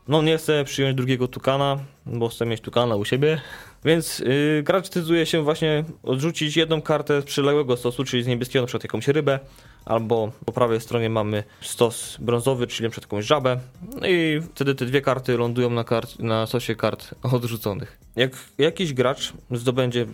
no 0.09 0.23
nie 0.23 0.39
chcę 0.39 0.65
przyjąć 0.65 0.97
drugiego 0.97 1.29
tukana, 1.29 1.79
bo 2.07 2.29
chcę 2.29 2.47
mieć 2.47 2.61
tukana 2.61 2.97
u 2.97 3.05
siebie, 3.05 3.41
więc 3.85 4.19
yy, 4.19 4.63
gracz 4.63 4.85
decyduje 4.85 5.27
się 5.27 5.43
właśnie 5.43 5.85
odrzucić 6.03 6.57
jedną 6.57 6.83
kartę 6.83 7.23
z 7.23 7.25
przyległego 7.25 7.77
stosu, 7.77 8.05
czyli 8.05 8.23
z 8.23 8.27
niebieskiego 8.27 8.63
na 8.63 8.67
przykład 8.67 8.85
jakąś 8.85 9.09
rybę, 9.09 9.39
albo 9.85 10.33
po 10.45 10.53
prawej 10.53 10.81
stronie 10.81 11.11
mamy 11.11 11.45
stos 11.61 12.17
brązowy, 12.21 12.67
czyli 12.67 12.91
przykład 12.91 13.13
jakąś 13.13 13.27
żabę. 13.27 13.61
No 14.01 14.09
i 14.09 14.41
wtedy 14.55 14.75
te 14.75 14.87
dwie 14.87 15.01
karty 15.01 15.37
lądują 15.37 15.71
na, 15.71 15.85
kart, 15.85 16.19
na 16.19 16.47
stosie 16.47 16.75
kart 16.75 17.15
odrzuconych. 17.35 17.99
Jak 18.17 18.33
jakiś 18.59 18.93
gracz 18.93 19.33
zdobędzie 19.51 20.07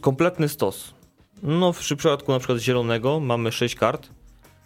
kompletny 0.00 0.48
stos, 0.48 0.94
no 1.42 1.72
w 1.72 1.78
przypadku 1.78 2.32
przykład 2.38 2.58
zielonego 2.58 3.20
mamy 3.20 3.52
6 3.52 3.74
kart, 3.74 4.08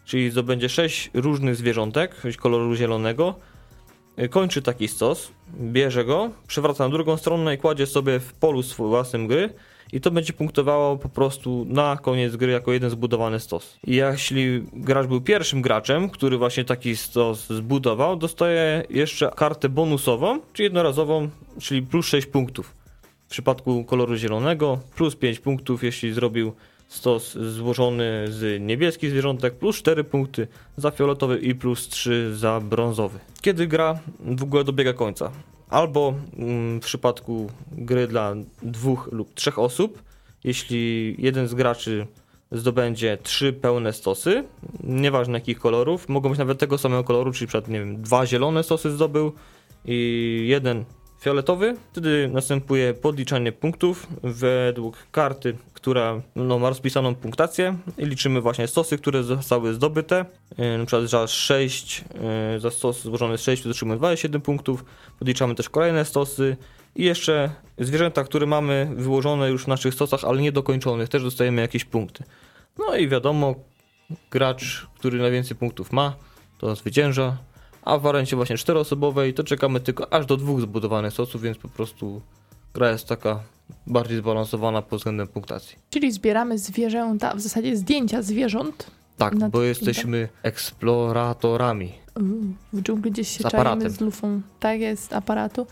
czyli 0.04 0.30
zdobędzie 0.30 0.68
6 0.68 1.10
różnych 1.14 1.56
zwierzątek 1.56 2.22
koloru 2.36 2.74
zielonego, 2.74 3.34
kończy 4.30 4.62
taki 4.62 4.88
stos, 4.88 5.32
bierze 5.60 6.04
go, 6.04 6.30
przewraca 6.46 6.84
na 6.84 6.90
drugą 6.90 7.16
stronę 7.16 7.54
i 7.54 7.58
kładzie 7.58 7.86
sobie 7.86 8.20
w 8.20 8.32
polu 8.32 8.62
własnym 8.62 9.26
gry 9.26 9.50
i 9.96 10.00
to 10.00 10.10
będzie 10.10 10.32
punktowało 10.32 10.96
po 10.96 11.08
prostu 11.08 11.66
na 11.68 11.96
koniec 11.96 12.36
gry 12.36 12.52
jako 12.52 12.72
jeden 12.72 12.90
zbudowany 12.90 13.40
stos. 13.40 13.78
I 13.86 13.94
jeśli 13.94 14.62
gracz 14.72 15.06
był 15.06 15.20
pierwszym 15.20 15.62
graczem, 15.62 16.10
który 16.10 16.38
właśnie 16.38 16.64
taki 16.64 16.96
stos 16.96 17.46
zbudował, 17.46 18.16
dostaje 18.16 18.84
jeszcze 18.90 19.30
kartę 19.36 19.68
bonusową, 19.68 20.40
czy 20.52 20.62
jednorazową, 20.62 21.28
czyli 21.60 21.82
plus 21.82 22.06
6 22.06 22.26
punktów. 22.26 22.74
W 23.26 23.30
przypadku 23.30 23.84
koloru 23.84 24.16
zielonego 24.16 24.78
plus 24.96 25.16
5 25.16 25.40
punktów, 25.40 25.84
jeśli 25.84 26.12
zrobił 26.12 26.52
stos 26.88 27.32
złożony 27.38 28.24
z 28.28 28.62
niebieskich 28.62 29.10
zwierzątek, 29.10 29.54
plus 29.54 29.76
4 29.76 30.04
punkty 30.04 30.48
za 30.76 30.90
fioletowy 30.90 31.38
i 31.38 31.54
plus 31.54 31.88
3 31.88 32.36
za 32.36 32.60
brązowy. 32.60 33.18
Kiedy 33.40 33.66
gra 33.66 33.98
w 34.20 34.42
ogóle 34.42 34.64
dobiega 34.64 34.92
końca? 34.92 35.30
Albo 35.68 36.14
mm, 36.38 36.80
w 36.80 36.84
przypadku 36.84 37.50
gry 37.72 38.06
dla 38.06 38.34
dwóch 38.62 39.08
lub 39.12 39.34
trzech 39.34 39.58
osób, 39.58 40.02
jeśli 40.44 41.14
jeden 41.18 41.48
z 41.48 41.54
graczy 41.54 42.06
zdobędzie 42.52 43.18
trzy 43.22 43.52
pełne 43.52 43.92
stosy, 43.92 44.44
nieważne 44.84 45.34
jakich 45.34 45.58
kolorów, 45.58 46.08
mogą 46.08 46.28
być 46.28 46.38
nawet 46.38 46.58
tego 46.58 46.78
samego 46.78 47.04
koloru, 47.04 47.32
czyli 47.32 47.46
przykład, 47.46 47.68
nie 47.68 47.78
wiem, 47.78 48.02
dwa 48.02 48.26
zielone 48.26 48.62
stosy 48.62 48.90
zdobył 48.90 49.32
i 49.84 50.44
jeden 50.48 50.84
fioletowy. 51.20 51.76
Wtedy 51.92 52.30
następuje 52.32 52.94
podliczanie 52.94 53.52
punktów 53.52 54.06
według 54.22 54.96
karty, 55.12 55.56
która 55.74 56.20
no, 56.36 56.58
ma 56.58 56.68
rozpisaną 56.68 57.14
punktację 57.14 57.76
i 57.98 58.06
liczymy 58.06 58.40
właśnie 58.40 58.66
stosy, 58.68 58.98
które 58.98 59.22
zostały 59.22 59.74
zdobyte. 59.74 60.24
Yy, 60.58 60.78
Na 60.78 60.86
przykład 60.86 61.10
za 61.10 61.26
6, 61.26 62.04
yy, 62.52 62.60
za 62.60 62.70
stos 62.70 63.02
złożony 63.02 63.38
z 63.38 63.42
6 63.42 63.66
otrzymujemy 63.66 63.98
27 63.98 64.40
punktów. 64.40 64.84
Podliczamy 65.18 65.54
też 65.54 65.68
kolejne 65.68 66.04
stosy 66.04 66.56
i 66.96 67.04
jeszcze 67.04 67.50
zwierzęta, 67.78 68.24
które 68.24 68.46
mamy 68.46 68.90
wyłożone 68.96 69.50
już 69.50 69.64
w 69.64 69.68
naszych 69.68 69.94
stosach, 69.94 70.24
ale 70.24 70.42
niedokończonych, 70.42 71.08
też 71.08 71.22
dostajemy 71.22 71.62
jakieś 71.62 71.84
punkty. 71.84 72.24
No 72.78 72.96
i 72.96 73.08
wiadomo, 73.08 73.54
gracz, 74.30 74.86
który 74.98 75.18
najwięcej 75.18 75.56
punktów 75.56 75.92
ma, 75.92 76.16
to 76.58 76.76
zwycięża. 76.76 77.36
A 77.86 77.98
w 77.98 78.02
wariancie 78.02 78.36
właśnie 78.36 78.56
czteroosobowej 78.56 79.34
to 79.34 79.44
czekamy 79.44 79.80
tylko 79.80 80.12
aż 80.12 80.26
do 80.26 80.36
dwóch 80.36 80.60
zbudowanych 80.60 81.12
stosów, 81.12 81.42
więc 81.42 81.58
po 81.58 81.68
prostu 81.68 82.20
gra 82.74 82.90
jest 82.90 83.08
taka 83.08 83.40
bardziej 83.86 84.18
zbalansowana 84.18 84.82
pod 84.82 84.98
względem 84.98 85.28
punktacji. 85.28 85.76
Czyli 85.90 86.12
zbieramy 86.12 86.58
zwierzęta, 86.58 87.34
w 87.34 87.40
zasadzie 87.40 87.76
zdjęcia 87.76 88.22
zwierząt. 88.22 88.90
Tak, 89.16 89.48
bo 89.50 89.62
jesteśmy 89.62 90.28
eksploratorami. 90.42 91.92
W 92.72 92.82
dżungli 92.82 93.10
gdzieś 93.10 93.28
się 93.28 93.42
Z 93.42 93.46
aparatem. 93.46 93.78
czajemy 93.80 93.96
z 93.96 94.00
lufą. 94.00 94.40
Tak 94.60 94.80
jest, 94.80 95.12
aparatu. 95.12 95.66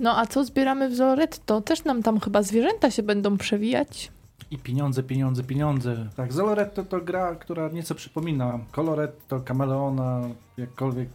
No 0.00 0.18
a 0.18 0.26
co 0.26 0.44
zbieramy 0.44 0.88
w 0.90 0.94
Zoretto? 0.94 1.60
Też 1.60 1.84
nam 1.84 2.02
tam 2.02 2.20
chyba 2.20 2.42
zwierzęta 2.42 2.90
się 2.90 3.02
będą 3.02 3.36
przewijać. 3.38 4.12
I 4.50 4.58
pieniądze, 4.58 5.02
pieniądze, 5.02 5.42
pieniądze. 5.44 6.08
Tak, 6.16 6.32
Zoloretto 6.32 6.84
to 6.84 7.00
gra, 7.00 7.34
która 7.34 7.68
nieco 7.68 7.94
przypomina 7.94 8.58
Coloretto, 8.72 9.40
Kameleona, 9.40 10.20
jakkolwiek, 10.56 11.08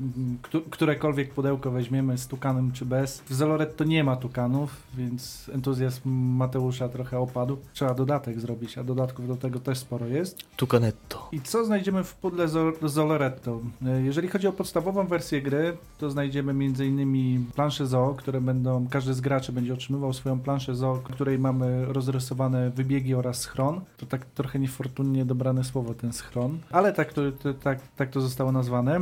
którekolwiek 0.69 1.33
pudełko 1.33 1.71
weźmiemy 1.71 2.17
z 2.17 2.27
tukanem 2.27 2.71
czy 2.71 2.85
bez. 2.85 3.21
W 3.21 3.33
Zoloretto 3.33 3.83
nie 3.83 4.03
ma 4.03 4.15
tukanów, 4.15 4.83
więc 4.97 5.49
entuzjazm 5.53 6.09
Mateusza 6.09 6.89
trochę 6.89 7.19
opadł. 7.19 7.57
Trzeba 7.73 7.93
dodatek 7.93 8.39
zrobić, 8.39 8.77
a 8.77 8.83
dodatków 8.83 9.27
do 9.27 9.35
tego 9.35 9.59
też 9.59 9.77
sporo 9.77 10.07
jest. 10.07 10.37
Tucanetto. 10.57 11.29
I 11.31 11.41
co 11.41 11.65
znajdziemy 11.65 12.03
w 12.03 12.15
pudle 12.15 12.47
Zoloretto? 12.83 13.59
E, 13.85 14.01
Jeżeli 14.01 14.27
chodzi 14.27 14.47
o 14.47 14.51
podstawową 14.51 15.07
wersję 15.07 15.41
gry, 15.41 15.77
to 15.97 16.09
znajdziemy 16.09 16.51
m.in. 16.51 17.45
plansze 17.55 17.87
zoo, 17.87 18.15
które 18.17 18.41
będą, 18.41 18.87
każdy 18.87 19.13
z 19.13 19.21
graczy 19.21 19.51
będzie 19.51 19.73
otrzymywał 19.73 20.13
swoją 20.13 20.39
planszę 20.39 20.75
zoo, 20.75 20.95
w 20.95 21.03
której 21.03 21.39
mamy 21.39 21.85
rozrysowane 21.85 22.69
wybiegi 22.69 23.15
oraz 23.15 23.39
schron. 23.39 23.81
To 23.97 24.05
tak 24.05 24.25
trochę 24.25 24.59
niefortunnie 24.59 25.25
dobrane 25.25 25.63
słowo, 25.63 25.93
ten 25.93 26.13
schron, 26.13 26.57
ale 26.71 26.93
tak 26.93 27.13
to, 27.13 27.21
to, 27.31 27.53
tak, 27.53 27.79
tak 27.95 28.09
to 28.09 28.21
zostało 28.21 28.51
nazwane. 28.51 28.99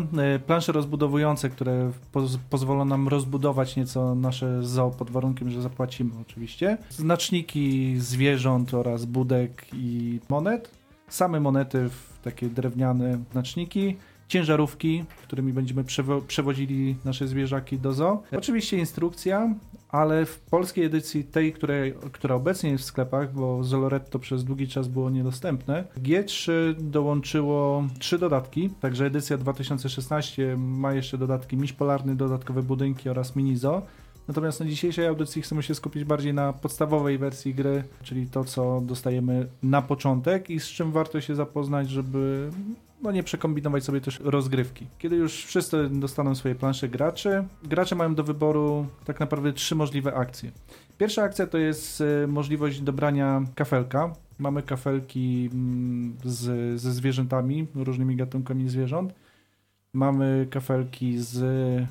Plansze 0.47 0.71
rozbudowujące, 0.71 1.49
które 1.49 1.91
poz, 2.11 2.37
pozwolą 2.49 2.85
nam 2.85 3.07
rozbudować 3.07 3.75
nieco 3.75 4.15
nasze 4.15 4.63
zoo 4.63 4.91
pod 4.91 5.09
warunkiem, 5.11 5.49
że 5.49 5.61
zapłacimy 5.61 6.11
oczywiście. 6.21 6.77
Znaczniki 6.89 7.95
zwierząt 7.97 8.73
oraz 8.73 9.05
budek 9.05 9.65
i 9.73 10.19
monet 10.29 10.71
same 11.07 11.39
monety 11.39 11.89
w 11.89 12.19
takie 12.23 12.49
drewniane 12.49 13.17
znaczniki, 13.31 13.95
ciężarówki, 14.27 15.03
którymi 15.23 15.53
będziemy 15.53 15.83
przewo- 15.83 16.21
przewozili 16.21 16.95
nasze 17.05 17.27
zwierzaki 17.27 17.79
do 17.79 17.93
zoo. 17.93 18.23
Oczywiście 18.37 18.77
instrukcja, 18.77 19.55
ale 19.89 20.25
w 20.25 20.39
polskiej 20.39 20.85
edycji 20.85 21.23
tej, 21.23 21.53
której, 21.53 21.93
która 22.11 22.35
obecnie 22.35 22.69
jest 22.69 22.83
w 22.83 22.87
sklepach, 22.87 23.33
bo 23.33 23.63
Zoloretto 23.63 24.19
przez 24.19 24.43
długi 24.43 24.67
czas 24.67 24.87
było 24.87 25.09
niedostępne, 25.09 25.83
G3 26.03 26.51
dołączyło 26.79 27.83
trzy 27.99 28.17
dodatki, 28.19 28.69
także 28.69 29.05
edycja 29.05 29.37
2016 29.37 30.57
ma 30.57 30.93
jeszcze 30.93 31.17
dodatki 31.17 31.57
Miś 31.57 31.73
Polarny, 31.73 32.15
dodatkowe 32.15 32.63
budynki 32.63 33.09
oraz 33.09 33.35
mini 33.35 33.57
zoo. 33.57 33.81
Natomiast 34.27 34.59
na 34.59 34.65
dzisiejszej 34.65 35.07
audycji 35.07 35.41
chcemy 35.41 35.63
się 35.63 35.75
skupić 35.75 36.03
bardziej 36.03 36.33
na 36.33 36.53
podstawowej 36.53 37.17
wersji 37.17 37.53
gry, 37.53 37.83
czyli 38.03 38.27
to, 38.27 38.43
co 38.43 38.81
dostajemy 38.81 39.47
na 39.63 39.81
początek 39.81 40.49
i 40.49 40.59
z 40.59 40.65
czym 40.65 40.91
warto 40.91 41.21
się 41.21 41.35
zapoznać, 41.35 41.89
żeby 41.89 42.49
no 43.01 43.11
nie 43.11 43.23
przekombinować 43.23 43.83
sobie 43.83 44.01
też 44.01 44.19
rozgrywki. 44.23 44.87
Kiedy 44.97 45.15
już 45.15 45.45
wszyscy 45.45 45.89
dostaną 45.89 46.35
swoje 46.35 46.55
plansze 46.55 46.89
graczy, 46.89 47.47
gracze 47.63 47.95
mają 47.95 48.15
do 48.15 48.23
wyboru 48.23 48.87
tak 49.05 49.19
naprawdę 49.19 49.53
trzy 49.53 49.75
możliwe 49.75 50.13
akcje. 50.13 50.51
Pierwsza 50.97 51.23
akcja 51.23 51.47
to 51.47 51.57
jest 51.57 52.01
e, 52.01 52.27
możliwość 52.27 52.81
dobrania 52.81 53.41
kafelka. 53.55 54.13
Mamy 54.39 54.63
kafelki 54.63 55.49
mm, 55.53 56.17
z, 56.23 56.81
ze 56.81 56.91
zwierzętami, 56.91 57.67
różnymi 57.75 58.15
gatunkami 58.15 58.69
zwierząt. 58.69 59.13
Mamy 59.93 60.47
kafelki 60.49 61.17
z 61.17 61.39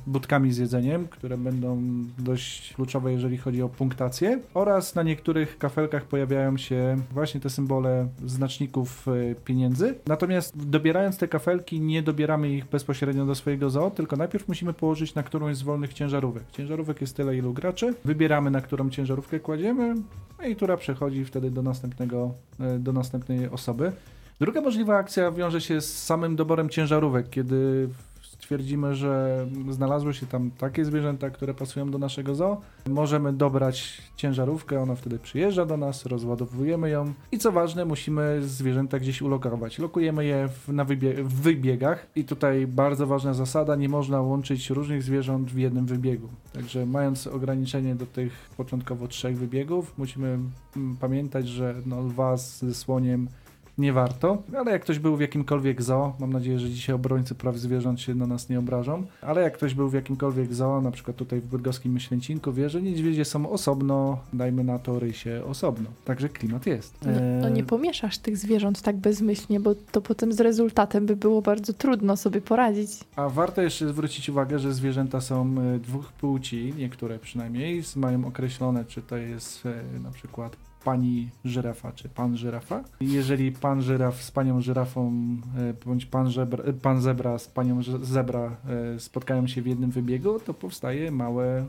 budkami 0.06 0.52
z 0.52 0.58
jedzeniem, 0.58 1.08
które 1.08 1.38
będą 1.38 1.82
dość 2.18 2.74
kluczowe, 2.74 3.12
jeżeli 3.12 3.38
chodzi 3.38 3.62
o 3.62 3.68
punktację. 3.68 4.40
Oraz 4.54 4.94
na 4.94 5.02
niektórych 5.02 5.58
kafelkach 5.58 6.04
pojawiają 6.04 6.56
się 6.56 6.96
właśnie 7.12 7.40
te 7.40 7.50
symbole 7.50 8.08
znaczników 8.26 9.08
e, 9.08 9.34
pieniędzy. 9.34 9.94
Natomiast 10.06 10.68
dobierając 10.68 11.18
te 11.18 11.28
kafelki, 11.28 11.80
nie 11.80 12.02
dobieramy 12.02 12.50
ich 12.50 12.66
bezpośrednio 12.66 13.26
do 13.26 13.34
swojego 13.34 13.70
zoo, 13.70 13.90
tylko 13.90 14.16
najpierw 14.16 14.48
musimy 14.48 14.72
położyć 14.72 15.14
na 15.14 15.22
którąś 15.22 15.56
z 15.56 15.62
wolnych 15.62 15.94
ciężarówek. 15.94 16.42
Ciężarówek 16.52 17.00
jest 17.00 17.16
tyle, 17.16 17.36
ilu 17.36 17.52
graczy. 17.52 17.94
Wybieramy, 18.04 18.50
na 18.50 18.60
którą 18.60 18.90
ciężarówkę 18.90 19.40
kładziemy, 19.40 19.94
no 20.38 20.46
i 20.46 20.56
która 20.56 20.76
przechodzi 20.76 21.24
wtedy 21.24 21.50
do 21.50 21.62
następnego, 21.62 22.34
e, 22.60 22.78
do 22.78 22.92
następnej 22.92 23.48
osoby. 23.48 23.92
Druga 24.40 24.60
możliwa 24.60 24.96
akcja 24.96 25.32
wiąże 25.32 25.60
się 25.60 25.80
z 25.80 26.04
samym 26.04 26.36
doborem 26.36 26.68
ciężarówek, 26.68 27.30
kiedy 27.30 27.88
stwierdzimy, 28.22 28.94
że 28.94 29.46
znalazły 29.70 30.14
się 30.14 30.26
tam 30.26 30.50
takie 30.50 30.84
zwierzęta, 30.84 31.30
które 31.30 31.54
pasują 31.54 31.90
do 31.90 31.98
naszego 31.98 32.34
zoo. 32.34 32.60
Możemy 32.88 33.32
dobrać 33.32 34.02
ciężarówkę, 34.16 34.80
ona 34.82 34.94
wtedy 34.94 35.18
przyjeżdża 35.18 35.66
do 35.66 35.76
nas, 35.76 36.06
rozładowujemy 36.06 36.90
ją 36.90 37.12
i 37.32 37.38
co 37.38 37.52
ważne, 37.52 37.84
musimy 37.84 38.42
zwierzęta 38.42 38.98
gdzieś 38.98 39.22
ulokować. 39.22 39.78
Lokujemy 39.78 40.24
je 40.24 40.48
w, 40.48 40.72
na 40.72 40.84
wybie- 40.84 41.22
w 41.22 41.34
wybiegach 41.34 42.06
i 42.16 42.24
tutaj 42.24 42.66
bardzo 42.66 43.06
ważna 43.06 43.34
zasada, 43.34 43.76
nie 43.76 43.88
można 43.88 44.20
łączyć 44.20 44.70
różnych 44.70 45.02
zwierząt 45.02 45.50
w 45.50 45.58
jednym 45.58 45.86
wybiegu. 45.86 46.28
Także 46.52 46.86
mając 46.86 47.26
ograniczenie 47.26 47.94
do 47.94 48.06
tych 48.06 48.50
początkowo 48.56 49.08
trzech 49.08 49.38
wybiegów, 49.38 49.94
musimy 49.98 50.38
mm, 50.76 50.96
pamiętać, 51.00 51.48
że 51.48 51.74
no, 51.86 52.00
lwa 52.00 52.36
ze 52.36 52.74
słoniem 52.74 53.28
nie 53.78 53.92
warto, 53.92 54.42
ale 54.58 54.72
jak 54.72 54.82
ktoś 54.82 54.98
był 54.98 55.16
w 55.16 55.20
jakimkolwiek 55.20 55.82
zoo, 55.82 56.12
mam 56.20 56.32
nadzieję, 56.32 56.58
że 56.58 56.70
dzisiaj 56.70 56.94
obrońcy 56.94 57.34
praw 57.34 57.56
zwierząt 57.56 58.00
się 58.00 58.14
na 58.14 58.26
nas 58.26 58.48
nie 58.48 58.58
obrażą, 58.58 59.02
ale 59.22 59.42
jak 59.42 59.54
ktoś 59.54 59.74
był 59.74 59.88
w 59.88 59.94
jakimkolwiek 59.94 60.54
zoo, 60.54 60.80
na 60.80 60.90
przykład 60.90 61.16
tutaj 61.16 61.40
w 61.40 61.46
bydgoskim 61.46 61.92
Myślęcinku, 61.92 62.52
wie, 62.52 62.68
że 62.70 62.82
niedźwiedzie 62.82 63.24
są 63.24 63.50
osobno, 63.50 64.18
dajmy 64.32 64.64
na 64.64 64.78
to 64.78 64.98
rysie 64.98 65.42
osobno. 65.46 65.90
Także 66.04 66.28
klimat 66.28 66.66
jest. 66.66 66.94
No, 67.04 67.12
no 67.40 67.48
nie 67.48 67.60
Eee, 67.60 67.66
pomieszasz 67.66 68.18
tych 68.18 68.36
zwierząt 68.36 68.82
tak 68.82 68.96
bezmyślnie, 68.96 69.60
bo 69.60 69.74
to 69.92 70.00
potem 70.00 70.32
z 70.32 70.40
rezultatem 70.40 71.06
by 71.06 71.16
było 71.16 71.42
bardzo 71.42 71.72
trudno 71.72 72.16
sobie 72.16 72.40
poradzić. 72.40 72.90
A 73.16 73.28
warto 73.28 73.62
jeszcze 73.62 73.88
zwrócić 73.88 74.28
uwagę, 74.28 74.58
że 74.58 74.74
zwierzęta 74.74 75.20
są 75.20 75.54
e, 75.58 75.78
dwóch 75.78 76.12
płci, 76.12 76.74
niektóre 76.78 77.18
przynajmniej, 77.18 77.82
mają 77.96 78.24
określone, 78.26 78.84
czy 78.84 79.02
to 79.02 79.16
jest 79.16 79.66
e, 79.66 80.00
na 80.00 80.10
przykład 80.10 80.56
pani 80.86 81.30
żyrafa, 81.44 81.92
czy 81.92 82.08
pan 82.08 82.36
żyrafa. 82.36 82.84
Jeżeli 83.00 83.52
pan 83.52 83.82
żyraf 83.82 84.22
z 84.22 84.30
panią 84.30 84.60
żyrafą, 84.60 85.12
e, 85.58 85.74
bądź 85.86 86.06
pan, 86.06 86.30
żebra, 86.30 86.64
e, 86.64 86.72
pan 86.72 87.00
zebra 87.00 87.38
z 87.38 87.48
panią 87.48 87.82
zebra 88.02 88.56
e, 88.96 89.00
spotkają 89.00 89.46
się 89.46 89.62
w 89.62 89.66
jednym 89.66 89.90
wybiegu, 89.90 90.40
to 90.40 90.54
powstaje 90.54 91.10
małe, 91.10 91.66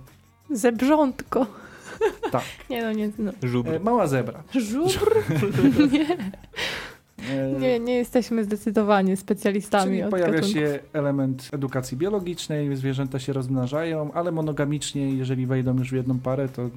Zebrzątko. 0.49 1.47
tak, 2.31 2.43
Nie 2.69 2.83
no, 2.83 2.91
nie, 2.91 3.11
no. 3.19 3.31
Żubr. 3.43 3.79
mała 3.83 4.07
zebra. 4.07 4.43
Żubr? 4.55 5.15
nie, 5.93 6.17
nie, 7.59 7.79
nie 7.79 7.95
jesteśmy 7.95 8.43
zdecydowanie 8.43 9.17
specjalistami 9.17 9.91
Czyli 9.91 10.03
od 10.03 10.09
pojawia 10.11 10.33
gatunków. 10.33 10.59
się 10.61 10.79
element 10.93 11.49
edukacji 11.51 11.97
biologicznej, 11.97 12.75
zwierzęta 12.75 13.19
się 13.19 13.33
rozmnażają, 13.33 14.11
ale 14.13 14.31
monogamicznie, 14.31 15.09
jeżeli 15.09 15.45
wejdą 15.45 15.77
już 15.77 15.91
w 15.91 15.95
jedną 15.95 16.19
parę, 16.19 16.49
to 16.49 16.69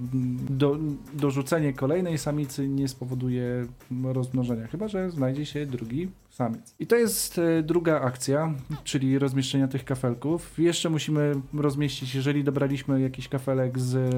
do, 0.50 0.76
dorzucenie 1.12 1.72
kolejnej 1.72 2.18
samicy 2.18 2.68
nie 2.68 2.88
spowoduje 2.88 3.66
rozmnożenia, 4.04 4.66
chyba 4.66 4.88
że 4.88 5.10
znajdzie 5.10 5.46
się 5.46 5.66
drugi 5.66 6.08
samiec. 6.40 6.74
I 6.78 6.86
to 6.86 6.96
jest 6.96 7.38
e, 7.38 7.62
druga 7.62 8.00
akcja, 8.00 8.54
czyli 8.84 9.18
rozmieszczenia 9.18 9.68
tych 9.68 9.84
kafelków. 9.84 10.58
Jeszcze 10.58 10.90
musimy 10.90 11.32
rozmieścić, 11.54 12.14
jeżeli 12.14 12.44
dobraliśmy 12.44 13.00
jakiś 13.00 13.28
kafelek 13.28 13.78
z 13.78 14.14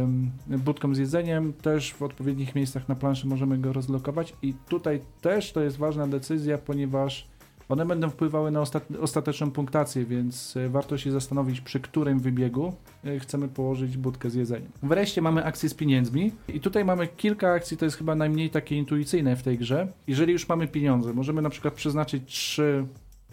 budką 0.47 0.95
z 0.95 0.99
jedzeniem, 0.99 1.53
też 1.53 1.95
w 1.95 2.03
odpowiednich 2.03 2.55
miejscach 2.55 2.89
na 2.89 2.95
planszy 2.95 3.27
możemy 3.27 3.59
go 3.59 3.73
rozlokować 3.73 4.35
i 4.43 4.55
tutaj 4.69 5.01
też 5.21 5.53
to 5.53 5.61
jest 5.61 5.77
ważna 5.77 6.07
decyzja, 6.07 6.59
ponieważ 6.59 7.29
One 7.69 7.87
będą 7.87 8.11
wpływały 8.11 8.51
na 8.51 8.61
ostat 8.61 8.85
ostateczną 9.01 9.51
punktację, 9.51 10.05
więc 10.05 10.57
e, 10.57 10.69
warto 10.69 10.99
się 10.99 11.11
zastanowić, 11.11 11.61
przy 11.61 11.81
którym 11.81 12.21
wybiegu 12.21 12.73
e, 13.05 13.19
chcemy 13.19 13.49
położyć 13.49 13.97
budkę 13.97 14.31
z 14.31 14.35
jedzeniem. 14.35 14.71
Wreszcie 14.83 15.23
mamy 15.23 15.45
akcje 15.45 15.69
z 15.69 15.75
pieniędzmi 15.75 16.33
i 16.49 16.61
tutaj 16.61 16.85
mamy 16.85 17.09
kilka 17.09 17.53
akcji, 17.53 17.77
to 17.77 17.85
jest 17.85 17.97
chyba 17.97 18.15
najmniej 18.15 18.51
takie 18.51 18.77
intuicyjne 18.77 19.37
w 19.37 19.43
tej 19.43 19.59
grze. 19.59 19.89
Jeżeli 20.07 20.33
już 20.33 20.49
mamy 20.49 20.69
pieniądze, 20.69 21.13
możemy 21.13 21.43
na 21.43 21.51
przykład 21.51 21.75
przeznaczyć 21.75 22.23
trzy 22.27 22.87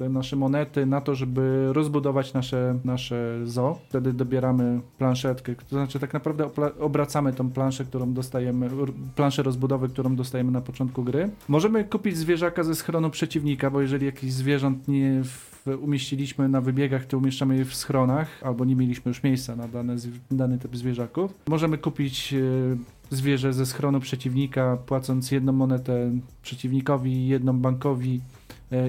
nasze 0.10 0.36
monety 0.36 0.86
na 0.86 1.02
to, 1.02 1.16
żeby 1.16 1.74
rozbudować 1.74 2.34
nasze, 2.34 2.80
nasze 2.86 3.40
zoo. 3.46 3.80
Wtedy 3.90 4.14
dobieramy 4.14 4.82
planszetkę, 4.98 5.56
to 5.56 5.70
znaczy 5.70 6.00
tak 6.00 6.14
naprawdę 6.14 6.50
obracamy 6.80 7.34
tą 7.34 7.52
planszę, 7.52 7.86
którą 7.86 8.14
dostajemy, 8.14 8.70
planszę 9.16 9.44
rozbudowy, 9.44 9.90
którą 9.90 10.16
dostajemy 10.16 10.52
na 10.52 10.62
początku 10.62 11.04
gry. 11.04 11.30
Możemy 11.48 11.84
kupić 11.84 12.18
zwierzaka 12.18 12.64
ze 12.64 12.76
schronu 12.76 13.10
przeciwnika, 13.10 13.70
bo 13.70 13.82
jeżeli 13.82 14.06
jakiś 14.06 14.34
zwierząt 14.34 14.88
nie 14.88 15.22
umieściliśmy 15.82 16.50
na 16.50 16.62
wybiegach, 16.62 17.06
to 17.06 17.18
umieszczamy 17.18 17.58
je 17.58 17.66
w 17.66 17.76
schronach, 17.76 18.28
albo 18.44 18.66
nie 18.66 18.76
mieliśmy 18.76 19.10
już 19.10 19.24
miejsca 19.24 19.56
na 19.56 19.68
dane, 19.68 19.96
dany 20.32 20.58
typ 20.58 20.78
zwierzaków. 20.78 21.34
Możemy 21.48 21.78
kupić 21.78 22.34
e, 22.34 22.38
zwierzę 23.10 23.54
ze 23.54 23.66
schronu 23.66 24.00
przeciwnika, 24.00 24.78
płacąc 24.86 25.32
jedną 25.32 25.52
monetę 25.52 26.12
przeciwnikowi, 26.42 27.28
jedną 27.28 27.60
bankowi, 27.60 28.22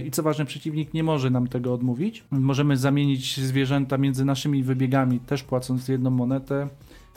I 0.07 0.11
co 0.11 0.23
ważne, 0.23 0.45
przeciwnik 0.45 0.95
nie 0.95 1.03
może 1.03 1.31
nam 1.31 1.47
tego 1.47 1.75
odmówić. 1.75 2.25
Możemy 2.31 2.77
zamienić 2.77 3.41
zwierzęta 3.41 3.99
między 3.99 4.25
naszymi 4.25 4.63
wybiegami, 4.63 5.21
też 5.21 5.43
płacąc 5.43 5.89
jedną 5.89 6.11
monetę. 6.11 6.69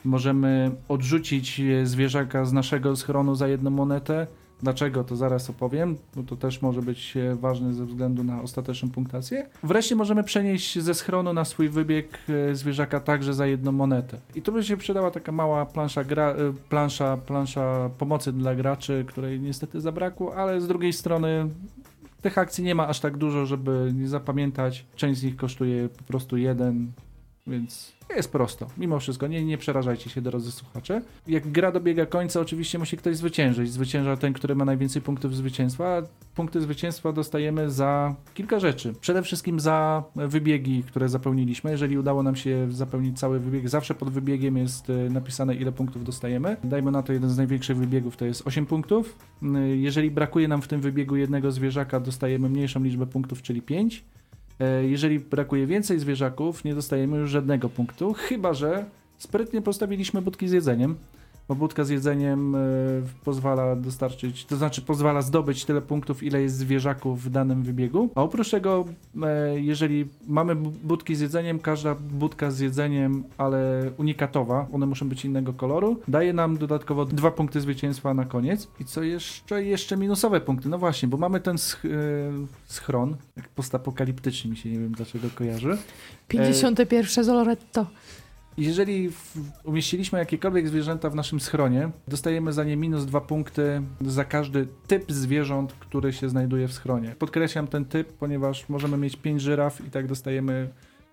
Możemy 0.05 0.71
odrzucić 0.87 1.61
zwierzaka 1.83 2.45
z 2.45 2.53
naszego 2.53 2.95
schronu 2.95 3.35
za 3.35 3.47
jedną 3.47 3.69
monetę. 3.69 4.27
Dlaczego, 4.61 5.03
to 5.03 5.15
zaraz 5.15 5.49
opowiem, 5.49 5.97
bo 6.15 6.23
to 6.23 6.35
też 6.35 6.61
może 6.61 6.81
być 6.81 7.17
e, 7.17 7.35
ważne 7.35 7.73
ze 7.73 7.85
względu 7.85 8.23
na 8.23 8.41
ostateczną 8.41 8.89
punktację. 8.89 9.49
Wreszcie 9.63 9.95
możemy 9.95 10.23
przenieść 10.23 10.79
ze 10.79 10.93
schronu 10.93 11.33
na 11.33 11.45
swój 11.45 11.69
wybieg 11.69 12.19
e, 12.29 12.55
zwierzaka 12.55 12.99
także 12.99 13.33
za 13.33 13.47
jedną 13.47 13.71
monetę. 13.71 14.17
I 14.35 14.41
tu 14.41 14.51
by 14.51 14.63
się 14.63 14.77
przydała 14.77 15.11
taka 15.11 15.31
mała 15.31 15.65
plansza, 15.65 16.03
gra, 16.03 16.35
plansza, 16.69 17.17
plansza 17.17 17.89
pomocy 17.97 18.33
dla 18.33 18.55
graczy, 18.55 19.05
której 19.07 19.39
niestety 19.39 19.81
zabrakło, 19.81 20.35
ale 20.35 20.61
z 20.61 20.67
drugiej 20.67 20.93
strony 20.93 21.49
tych 22.23 22.37
akcji 22.37 22.63
nie 22.63 22.75
ma 22.75 22.87
aż 22.87 22.99
tak 22.99 23.17
dużo, 23.17 23.45
żeby 23.45 23.91
nie 23.95 24.07
zapamiętać. 24.07 24.85
Część 24.95 25.19
z 25.19 25.23
nich 25.23 25.35
kosztuje 25.35 25.89
po 25.89 26.03
prostu 26.03 26.37
jeden, 26.37 26.91
więc 27.47 27.93
jest 28.15 28.31
prosto. 28.31 28.67
Mimo 28.77 28.99
wszystko, 28.99 29.27
nie, 29.27 29.45
nie 29.45 29.57
przerażajcie 29.57 30.09
się, 30.09 30.21
drodzy 30.21 30.51
słuchacze. 30.51 31.01
Jak 31.27 31.51
gra 31.51 31.71
dobiega 31.71 32.05
końca, 32.05 32.39
oczywiście 32.39 32.79
musi 32.79 32.97
ktoś 32.97 33.17
zwyciężyć. 33.17 33.71
Zwycięża 33.71 34.17
ten, 34.17 34.33
który 34.33 34.55
ma 34.55 34.65
najwięcej 34.65 35.01
punktów 35.01 35.35
zwycięstwa. 35.35 36.01
Punkty 36.35 36.61
zwycięstwa 36.61 37.11
dostajemy 37.11 37.69
za 37.69 38.15
kilka 38.33 38.59
rzeczy. 38.59 38.93
Przede 39.01 39.23
wszystkim 39.23 39.59
za 39.59 40.03
wybiegi, 40.15 40.83
które 40.83 41.09
zapełniliśmy. 41.09 41.71
Jeżeli 41.71 41.97
udało 41.97 42.23
nam 42.23 42.35
się 42.35 42.67
zapełnić 42.71 43.19
cały 43.19 43.39
wybieg, 43.39 43.69
zawsze 43.69 43.95
pod 43.95 44.09
wybiegiem 44.09 44.57
jest 44.57 44.89
e, 44.89 44.93
napisane, 44.93 45.55
ile 45.55 45.71
punktów 45.71 46.03
dostajemy. 46.03 46.57
Dajmy 46.63 46.91
na 46.91 47.03
to 47.03 47.13
jeden 47.13 47.29
z 47.29 47.37
największych 47.37 47.77
wybiegów, 47.77 48.17
to 48.17 48.25
jest 48.25 48.47
8 48.47 48.65
punktów. 48.65 49.17
Jeżeli 49.75 50.11
brakuje 50.11 50.47
nam 50.47 50.61
w 50.61 50.67
tym 50.67 50.81
wybiegu 50.81 51.15
jednego 51.15 51.51
zwierzaka, 51.51 51.99
dostajemy 51.99 52.49
mniejszą 52.49 52.83
liczbę 52.83 53.05
punktów, 53.05 53.41
czyli 53.41 53.61
5. 53.61 54.03
E, 54.59 54.83
jeżeli 54.83 55.19
brakuje 55.19 55.67
więcej 55.67 55.99
zwierzaków, 55.99 56.63
nie 56.63 56.75
dostajemy 56.75 57.17
już 57.17 57.29
żadnego 57.29 57.69
punktu, 57.69 58.13
chyba 58.13 58.53
że 58.53 58.85
sprytnie 59.17 59.61
postawiliśmy 59.61 60.21
budki 60.21 60.47
z 60.47 60.51
jedzeniem 60.51 60.95
bo 61.47 61.55
budka 61.55 61.83
z 61.83 61.89
jedzeniem 61.89 62.55
y, 62.55 63.03
pozwala 63.23 63.75
dostarczyć, 63.75 64.45
to 64.45 64.55
znaczy 64.57 64.81
pozwala 64.81 65.21
zdobyć 65.21 65.65
tyle 65.65 65.81
punktów, 65.81 66.23
ile 66.23 66.41
jest 66.41 66.55
zwierzaków 66.55 67.23
w 67.23 67.29
danym 67.29 67.63
wybiegu. 67.63 68.09
A 68.15 68.21
oprócz 68.21 68.51
tego, 68.51 68.85
y, 69.15 69.61
jeżeli 69.61 70.07
mamy 70.27 70.55
budki 70.83 71.15
z 71.15 71.19
jedzeniem, 71.19 71.59
każda 71.59 71.95
budka 71.95 72.51
z 72.51 72.59
jedzeniem, 72.59 73.23
ale 73.37 73.91
unikatowa, 73.97 74.67
one 74.73 74.85
muszą 74.85 75.09
być 75.09 75.25
innego 75.25 75.53
koloru, 75.53 75.99
daje 76.07 76.33
nam 76.33 76.57
dodatkowo 76.57 77.05
dwa 77.05 77.31
punkty 77.31 77.61
zwycięstwa 77.61 78.13
na 78.13 78.25
koniec. 78.25 78.67
I 78.79 78.85
co 78.85 79.03
jeszcze? 79.03 79.63
Jeszcze 79.63 79.97
minusowe 79.97 80.41
punkty. 80.41 80.69
No 80.69 80.77
właśnie, 80.77 81.07
bo 81.07 81.17
mamy 81.17 81.39
ten 81.39 81.57
sch 81.57 81.85
y, 81.85 81.89
schron, 82.65 83.15
jak 83.37 83.49
postapokaliptyczny 83.49 84.51
mi 84.51 84.57
się 84.57 84.69
nie 84.69 84.79
wiem 84.79 84.91
dlaczego 84.91 85.27
kojarzy. 85.35 85.77
51 86.27 87.23
Zoloretto. 87.23 87.85
Jeżeli 88.57 89.09
umieściliśmy 89.63 90.19
jakiekolwiek 90.19 90.67
zwierzęta 90.67 91.09
w 91.09 91.15
naszym 91.15 91.39
schronie, 91.39 91.89
dostajemy 92.07 92.53
za 92.53 92.63
nie 92.63 92.77
minus 92.77 93.05
dwa 93.05 93.21
punkty 93.21 93.81
za 94.01 94.25
każdy 94.25 94.67
typ 94.87 95.11
zwierząt, 95.11 95.73
który 95.73 96.13
się 96.13 96.29
znajduje 96.29 96.67
w 96.67 96.73
schronie. 96.73 97.15
Podkreślam 97.19 97.67
ten 97.67 97.85
typ, 97.85 98.13
ponieważ 98.13 98.69
możemy 98.69 98.97
mieć 98.97 99.15
pięć 99.15 99.41
żyraf 99.41 99.87
i 99.87 99.89
tak 99.89 100.07
dostajemy 100.07 100.69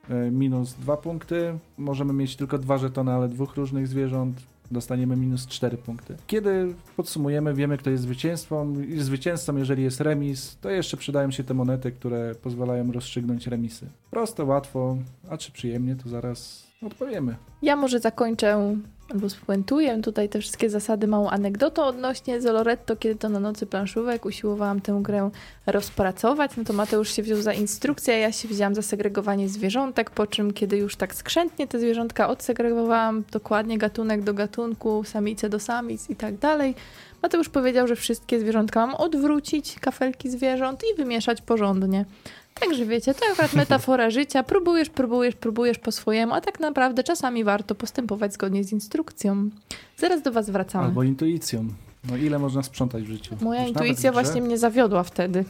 e, 0.08 0.30
minus 0.30 0.74
dwa 0.74 0.96
punkty. 0.96 1.58
Możemy 1.78 2.12
mieć 2.12 2.36
tylko 2.36 2.58
dwa 2.58 2.78
żetony, 2.78 3.12
ale 3.12 3.28
dwóch 3.28 3.56
różnych 3.56 3.88
zwierząt. 3.88 4.42
Dostaniemy 4.70 5.16
minus 5.16 5.46
4 5.46 5.76
punkty. 5.76 6.16
Kiedy 6.26 6.74
podsumujemy, 6.96 7.54
wiemy, 7.54 7.78
kto 7.78 7.90
jest 7.90 8.02
zwycięstwą. 8.02 8.74
Zwycięzcą, 8.98 9.56
jeżeli 9.56 9.82
jest 9.82 10.00
remis, 10.00 10.58
to 10.60 10.70
jeszcze 10.70 10.96
przydają 10.96 11.30
się 11.30 11.44
te 11.44 11.54
monety, 11.54 11.92
które 11.92 12.34
pozwalają 12.34 12.92
rozstrzygnąć 12.92 13.46
remisy. 13.46 13.86
Prosto, 14.10 14.44
łatwo, 14.44 14.96
a 15.30 15.36
czy 15.36 15.52
przyjemnie, 15.52 15.96
to 15.96 16.08
zaraz 16.08 16.69
odpowiemy. 16.86 17.36
Ja 17.62 17.76
może 17.76 18.00
zakończę 18.00 18.76
albo 19.10 19.30
spuentuję 19.30 20.02
tutaj 20.02 20.28
te 20.28 20.40
wszystkie 20.40 20.70
zasady 20.70 21.06
małą 21.06 21.30
anegdotą 21.30 21.84
odnośnie 21.84 22.40
Zoloretto, 22.40 22.96
kiedy 22.96 23.14
to 23.14 23.28
na 23.28 23.40
nocy 23.40 23.66
planszówek 23.66 24.26
usiłowałam 24.26 24.80
tę 24.80 25.00
grę 25.02 25.30
rozpracować, 25.66 26.50
no 26.56 26.64
to 26.64 26.72
Mateusz 26.72 27.16
się 27.16 27.22
wziął 27.22 27.42
za 27.42 27.52
instrukcję, 27.52 28.18
ja 28.18 28.32
się 28.32 28.48
wzięłam 28.48 28.74
za 28.74 28.82
segregowanie 28.82 29.48
zwierzątek, 29.48 30.10
po 30.10 30.26
czym 30.26 30.52
kiedy 30.52 30.76
już 30.76 30.96
tak 30.96 31.14
skrzętnie 31.14 31.68
te 31.68 31.78
zwierzątka 31.78 32.28
odsegregowałam 32.28 33.24
dokładnie 33.32 33.78
gatunek 33.78 34.22
do 34.22 34.34
gatunku, 34.34 35.04
samice 35.04 35.48
do 35.48 35.58
samic 35.58 36.10
i 36.10 36.16
tak 36.16 36.36
dalej, 36.36 36.74
Mateusz 37.22 37.48
powiedział, 37.48 37.88
że 37.88 37.96
wszystkie 37.96 38.40
zwierzątka 38.40 38.86
mam 38.86 38.96
odwrócić, 38.96 39.76
kafelki 39.80 40.30
zwierząt 40.30 40.82
i 40.92 40.96
wymieszać 40.96 41.42
porządnie. 41.42 42.04
Także 42.54 42.86
wiecie, 42.86 43.14
to 43.14 43.20
akurat 43.32 43.54
metafora 43.62 44.10
życia. 44.10 44.42
Próbujesz, 44.42 44.90
próbujesz, 44.90 45.34
próbujesz 45.34 45.78
po 45.78 45.92
swojemu, 45.92 46.34
a 46.34 46.40
tak 46.40 46.60
naprawdę 46.60 47.02
czasami 47.02 47.44
warto 47.44 47.74
postępować 47.74 48.34
zgodnie 48.34 48.64
z 48.64 48.72
instrukcją. 48.72 49.50
Zaraz 49.96 50.22
do 50.22 50.32
was 50.32 50.50
wracamy. 50.50 50.84
Albo 50.84 51.02
intuicją. 51.02 51.68
No 52.10 52.16
ile 52.16 52.38
można 52.38 52.62
sprzątać 52.62 53.02
w 53.02 53.06
życiu? 53.06 53.36
Moja 53.40 53.60
Już 53.60 53.70
intuicja 53.70 54.12
właśnie 54.12 54.42
mnie 54.42 54.58
zawiodła 54.58 55.02
wtedy. 55.02 55.44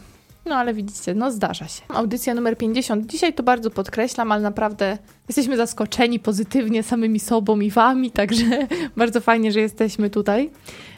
No 0.46 0.54
ale 0.54 0.74
widzicie, 0.74 1.14
no 1.14 1.32
zdarza 1.32 1.68
się. 1.68 1.82
Audycja 1.88 2.34
numer 2.34 2.58
50. 2.58 3.06
Dzisiaj 3.06 3.34
to 3.34 3.42
bardzo 3.42 3.70
podkreślam, 3.70 4.32
ale 4.32 4.42
naprawdę 4.42 4.98
jesteśmy 5.28 5.56
zaskoczeni 5.56 6.18
pozytywnie 6.18 6.82
samymi 6.82 7.20
sobą 7.20 7.60
i 7.60 7.70
wami, 7.70 8.10
także 8.10 8.44
bardzo 8.96 9.20
fajnie, 9.20 9.52
że 9.52 9.60
jesteśmy 9.60 10.10
tutaj. 10.10 10.50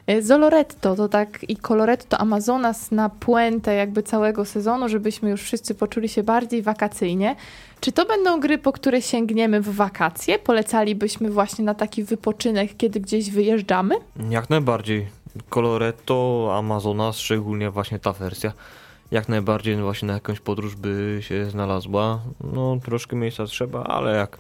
E, 0.07 0.23
Zoloretto 0.23 0.97
to 0.97 1.09
tak 1.09 1.45
i 1.49 1.57
Coloretto 1.57 2.19
Amazonas 2.19 2.91
na 2.91 3.09
puentę 3.09 3.75
jakby 3.75 4.03
całego 4.03 4.45
sezonu, 4.45 4.88
żebyśmy 4.88 5.31
już 5.31 5.43
wszyscy 5.43 5.75
poczuli 5.75 6.09
się 6.09 6.23
bardziej 6.23 6.62
wakacyjnie. 6.62 7.37
Czy 7.81 7.93
to 7.93 8.07
będą 8.07 8.41
gry, 8.41 8.59
po 8.59 8.73
które 8.73 9.03
sięgniemy 9.03 9.61
w 9.61 9.75
wakacje? 9.75 10.38
Polecalibyśmy 10.38 11.31
właśnie 11.31 11.65
na 11.65 11.75
taki 11.75 12.05
wypoczynek, 12.05 12.77
kiedy 12.77 13.01
gdzieś 13.01 13.31
wyjeżdżamy? 13.31 13.95
Jak 14.31 14.51
najbardziej. 14.51 15.07
Coloretto, 15.51 16.49
Amazonas, 16.57 17.19
szczególnie 17.19 17.71
właśnie 17.71 17.99
ta 17.99 18.12
wersja 18.12 18.53
jak 19.12 19.29
najbardziej 19.29 19.77
właśnie 19.77 20.09
na 20.09 20.15
jakąś 20.15 20.41
podróż 20.41 20.77
by 20.77 21.19
się 21.21 21.51
znalazła. 21.51 22.21
No, 22.53 22.79
troszkę 22.85 23.17
miejsca 23.17 23.47
trzeba, 23.47 23.85
ale 23.85 24.17
jak 24.17 24.38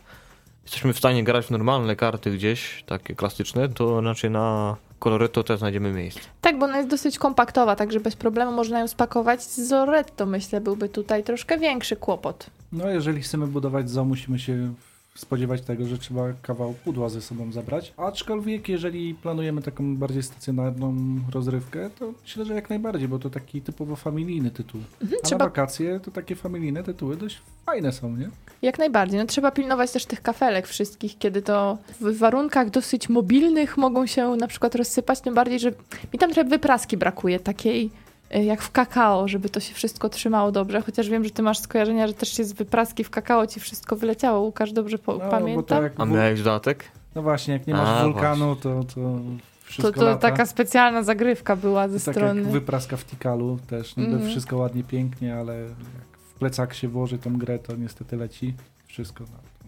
jesteśmy 0.62 0.92
w 0.92 0.98
stanie 0.98 1.24
grać 1.24 1.46
w 1.46 1.50
normalne 1.50 1.96
karty 1.96 2.30
gdzieś, 2.30 2.84
takie 2.86 3.14
klasyczne, 3.14 3.68
to 3.68 4.00
raczej 4.00 4.30
na 4.30 4.76
Coloretto 5.02 5.42
też 5.42 5.58
znajdziemy 5.58 5.92
miejsce. 5.92 6.20
Tak, 6.40 6.58
bo 6.58 6.64
ona 6.66 6.76
jest 6.76 6.88
dosyć 6.88 7.18
kompaktowa, 7.18 7.76
także 7.76 8.00
bez 8.00 8.16
problemu 8.16 8.52
można 8.52 8.80
ją 8.80 8.88
spakować 8.88 9.42
z 9.42 9.68
Zoretto. 9.68 10.26
Myślę, 10.26 10.60
byłby 10.60 10.88
tutaj 10.88 11.24
troszkę 11.24 11.58
większy 11.58 11.96
kłopot. 11.96 12.46
No, 12.72 12.88
jeżeli 12.88 13.22
chcemy 13.22 13.46
budować 13.46 13.90
zoo, 13.90 14.04
musimy 14.04 14.38
się 14.38 14.74
spodziewać 15.14 15.62
tego, 15.62 15.86
że 15.86 15.98
trzeba 15.98 16.32
kawał 16.42 16.74
pudła 16.84 17.08
ze 17.08 17.22
sobą 17.22 17.52
zabrać. 17.52 17.94
Aczkolwiek, 17.96 18.68
jeżeli 18.68 19.14
planujemy 19.14 19.62
taką 19.62 19.96
bardziej 19.96 20.22
stacjonarną 20.22 20.94
rozrywkę, 21.32 21.90
to 21.98 22.12
myślę, 22.22 22.44
że 22.44 22.54
jak 22.54 22.70
najbardziej, 22.70 23.08
bo 23.08 23.18
to 23.18 23.30
taki 23.30 23.62
typowo 23.62 23.96
familijny 23.96 24.50
tytuł. 24.50 24.80
Mhm, 25.02 25.20
A 25.22 25.26
trzeba... 25.26 25.44
na 25.44 25.44
wakacje 25.44 26.00
to 26.00 26.10
takie 26.10 26.36
familijne 26.36 26.82
tytuły 26.82 27.16
dość 27.16 27.42
fajne 27.66 27.92
są, 27.92 28.16
nie? 28.16 28.30
Jak 28.62 28.78
najbardziej. 28.78 29.20
No, 29.20 29.26
trzeba 29.26 29.50
pilnować 29.50 29.92
też 29.92 30.06
tych 30.06 30.22
kafelek 30.22 30.66
wszystkich, 30.66 31.18
kiedy 31.18 31.42
to 31.42 31.78
w 32.00 32.18
warunkach 32.18 32.70
dosyć 32.70 33.08
mobilnych 33.08 33.76
mogą 33.76 34.06
się 34.06 34.36
na 34.36 34.46
przykład 34.46 34.74
rozsypać, 34.74 35.20
tym 35.20 35.34
bardziej, 35.34 35.60
że 35.60 35.70
mi 36.12 36.18
tam 36.18 36.30
trochę 36.30 36.48
wypraski 36.48 36.96
brakuje, 36.96 37.40
takiej 37.40 37.90
jak 38.32 38.62
w 38.62 38.70
kakao, 38.70 39.28
żeby 39.28 39.48
to 39.48 39.60
się 39.60 39.74
wszystko 39.74 40.08
trzymało 40.08 40.52
dobrze. 40.52 40.80
Chociaż 40.82 41.08
wiem, 41.08 41.24
że 41.24 41.30
ty 41.30 41.42
masz 41.42 41.58
skojarzenia, 41.58 42.06
że 42.06 42.14
też 42.14 42.28
się 42.36 42.44
z 42.44 42.52
wypraski 42.52 43.04
w 43.04 43.10
kakao 43.10 43.46
ci 43.46 43.60
wszystko 43.60 43.96
wyleciało. 43.96 44.40
Łukasz, 44.40 44.72
dobrze 44.72 44.98
po- 44.98 45.16
no, 45.16 45.30
pamiętam? 45.30 45.84
A 45.96 46.04
miałeś 46.04 46.42
dodatek? 46.42 46.84
No 47.14 47.22
właśnie, 47.22 47.54
jak 47.54 47.66
nie 47.66 47.74
masz 47.74 47.88
A, 47.88 48.04
wulkanu, 48.04 48.56
to, 48.56 48.84
to 48.94 49.18
wszystko 49.62 50.00
To, 50.00 50.00
to 50.00 50.16
taka 50.16 50.46
specjalna 50.46 51.02
zagrywka 51.02 51.56
była 51.56 51.88
ze 51.88 52.00
tak 52.00 52.14
strony... 52.14 52.42
jak 52.42 52.50
wypraska 52.50 52.96
w 52.96 53.04
Tikalu 53.04 53.58
też, 53.66 53.96
niby 53.96 54.14
mm. 54.14 54.28
wszystko 54.28 54.56
ładnie, 54.56 54.84
pięknie, 54.84 55.36
ale 55.36 55.58
jak 55.58 55.74
plecak 56.38 56.74
się 56.74 56.88
włoży 56.88 57.18
tą 57.18 57.38
grę, 57.38 57.58
to 57.58 57.76
niestety 57.76 58.16
leci. 58.16 58.54
Wszystko 58.86 59.24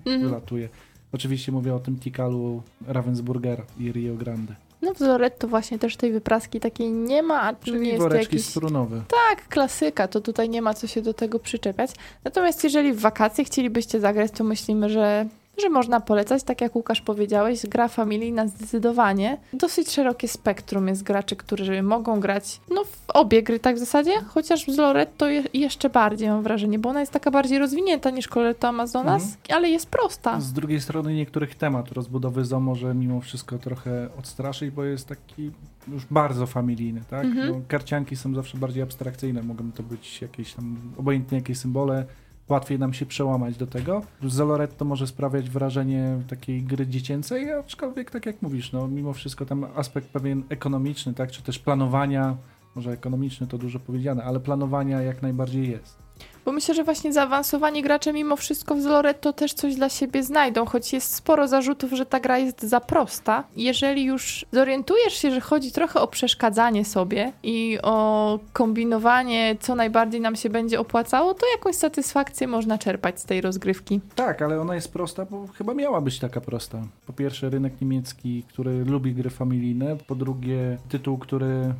Mhm. 0.06 0.22
wylatuje. 0.22 0.68
Oczywiście 1.12 1.52
mówię 1.52 1.74
o 1.74 1.78
tym 1.78 1.98
Tikalu 1.98 2.62
Ravensburger 2.86 3.62
i 3.78 3.92
Rio 3.92 4.14
Grande. 4.14 4.54
No 4.84 4.94
w 4.94 5.00
Loretto 5.00 5.48
właśnie 5.48 5.78
też 5.78 5.96
tej 5.96 6.12
wypraski 6.12 6.60
takiej 6.60 6.90
nie 6.92 7.22
ma, 7.22 7.40
a 7.42 7.52
tu 7.52 7.70
nie 7.70 7.72
Czyli 7.72 7.88
jest 7.88 7.98
woreczki 8.00 8.36
jakiś... 8.36 8.48
strunowe. 8.48 9.02
Tak, 9.08 9.48
klasyka, 9.48 10.08
to 10.08 10.20
tutaj 10.20 10.48
nie 10.48 10.62
ma 10.62 10.74
co 10.74 10.86
się 10.86 11.02
do 11.02 11.14
tego 11.14 11.38
przyczepiać. 11.38 11.90
Natomiast 12.24 12.64
jeżeli 12.64 12.92
w 12.92 13.00
wakacje 13.00 13.44
chcielibyście 13.44 14.00
zagrać, 14.00 14.30
to 14.32 14.44
myślimy, 14.44 14.90
że, 14.90 15.26
że 15.62 15.68
można 15.68 16.00
polecać. 16.00 16.42
Tak 16.42 16.60
jak 16.60 16.76
Łukasz 16.76 17.00
powiedziałeś, 17.00 17.66
gra 17.66 17.88
familijna 17.88 18.48
zdecydowanie. 18.48 19.38
Dosyć 19.52 19.90
szerokie 19.90 20.28
spektrum 20.28 20.88
jest 20.88 21.02
graczy, 21.02 21.36
którzy 21.36 21.82
mogą 21.82 22.20
grać 22.20 22.60
no, 22.74 22.84
w 22.84 23.10
obie 23.10 23.42
gry 23.42 23.60
tak 23.60 23.76
w 23.76 23.78
zasadzie, 23.78 24.12
chociaż 24.28 24.66
z 24.66 24.76
Loretto 24.78 25.28
je, 25.28 25.42
jeszcze 25.54 25.90
bardziej 25.90 26.28
mam 26.28 26.42
wrażenie, 26.42 26.78
bo 26.78 26.88
ona 26.90 27.00
jest 27.00 27.12
taka 27.12 27.30
bardziej 27.30 27.58
rozwinięta 27.58 28.10
niż 28.10 28.34
Loretto 28.36 28.68
Amazonas, 28.68 29.22
Mhm. 29.22 29.38
ale 29.58 29.70
jest 29.70 29.86
prosta. 29.86 30.40
Z 30.40 30.52
drugiej 30.52 30.80
strony 30.80 31.14
niektórych 31.14 31.54
temat 31.54 31.92
rozbudowy 31.92 32.44
ZO 32.44 32.60
może 32.60 32.94
mimo 32.94 33.20
wszystko 33.20 33.58
trochę 33.58 34.08
odstraszyć, 34.18 34.70
bo 34.70 34.84
jest 34.84 35.08
taki 35.08 35.50
już 35.88 36.06
bardzo 36.06 36.46
familijny, 36.46 37.02
tak? 37.10 37.24
Mhm. 37.24 37.52
Bo 37.52 37.60
karcianki 37.68 38.16
są 38.16 38.34
zawsze 38.34 38.58
bardziej 38.58 38.82
abstrakcyjne, 38.82 39.42
mogą 39.42 39.72
to 39.72 39.82
być 39.82 40.22
jakieś 40.22 40.52
tam, 40.54 40.76
obojętnie 40.98 41.38
jakie 41.38 41.54
symbole, 41.54 42.04
łatwiej 42.48 42.78
nam 42.78 42.94
się 42.94 43.06
przełamać 43.06 43.56
do 43.56 43.66
tego. 43.66 44.02
Zoloretto 44.22 44.84
może 44.84 45.06
sprawiać 45.06 45.50
wrażenie 45.50 46.18
takiej 46.28 46.62
gry 46.62 46.86
dziecięcej, 46.86 47.52
aczkolwiek 47.52 48.10
tak 48.10 48.26
jak 48.26 48.42
mówisz, 48.42 48.72
no 48.72 48.88
mimo 48.88 49.12
wszystko 49.12 49.46
tam 49.46 49.66
aspekt 49.74 50.08
pewien 50.08 50.42
ekonomiczny, 50.48 51.14
tak? 51.14 51.30
Czy 51.30 51.42
też 51.42 51.58
planowania, 51.58 52.36
może 52.74 52.92
ekonomiczny 52.92 53.46
to 53.46 53.58
dużo 53.58 53.80
powiedziane, 53.80 54.24
ale 54.24 54.40
planowania 54.40 55.02
jak 55.02 55.22
najbardziej 55.22 55.70
jest. 55.70 56.03
Bo 56.44 56.52
myślę, 56.52 56.74
że 56.74 56.84
właśnie 56.84 57.12
zaawansowani 57.12 57.82
gracze 57.82 58.12
mimo 58.12 58.36
wszystko 58.36 58.74
w 58.74 58.84
Loretto 58.84 59.32
też 59.32 59.54
coś 59.54 59.74
dla 59.74 59.88
siebie 59.88 60.22
znajdą, 60.22 60.64
choć 60.64 60.92
jest 60.92 61.14
sporo 61.14 61.48
zarzutów, 61.48 61.92
że 61.92 62.06
ta 62.06 62.20
gra 62.20 62.38
jest 62.38 62.62
za 62.62 62.80
prosta. 62.80 63.44
Jeżeli 63.56 64.04
już 64.04 64.46
zorientujesz 64.52 65.14
się, 65.14 65.30
że 65.30 65.40
chodzi 65.40 65.72
trochę 65.72 66.00
o 66.00 66.06
przeszkadzanie 66.06 66.84
sobie 66.84 67.32
i 67.42 67.78
o 67.82 68.38
kombinowanie, 68.52 69.56
co 69.60 69.74
najbardziej 69.74 70.20
nam 70.20 70.36
się 70.36 70.50
będzie 70.50 70.80
opłacało, 70.80 71.34
to 71.34 71.46
jakąś 71.56 71.76
satysfakcję 71.76 72.46
można 72.46 72.78
czerpać 72.78 73.20
z 73.20 73.24
tej 73.24 73.40
rozgrywki. 73.40 74.00
Tak, 74.14 74.42
ale 74.42 74.60
ona 74.60 74.74
jest 74.74 74.92
prosta, 74.92 75.26
bo 75.30 75.46
chyba 75.46 75.74
miała 75.74 76.00
być 76.00 76.18
taka 76.18 76.40
prosta. 76.40 76.82
Po 77.06 77.12
pierwsze, 77.12 77.50
rynek 77.50 77.80
niemiecki, 77.80 78.42
który 78.48 78.84
lubi 78.84 79.14
gry 79.14 79.30
familijne. 79.30 79.96
Po 80.06 80.14
drugie, 80.14 80.78
tytuł, 80.88 81.18
który 81.18 81.74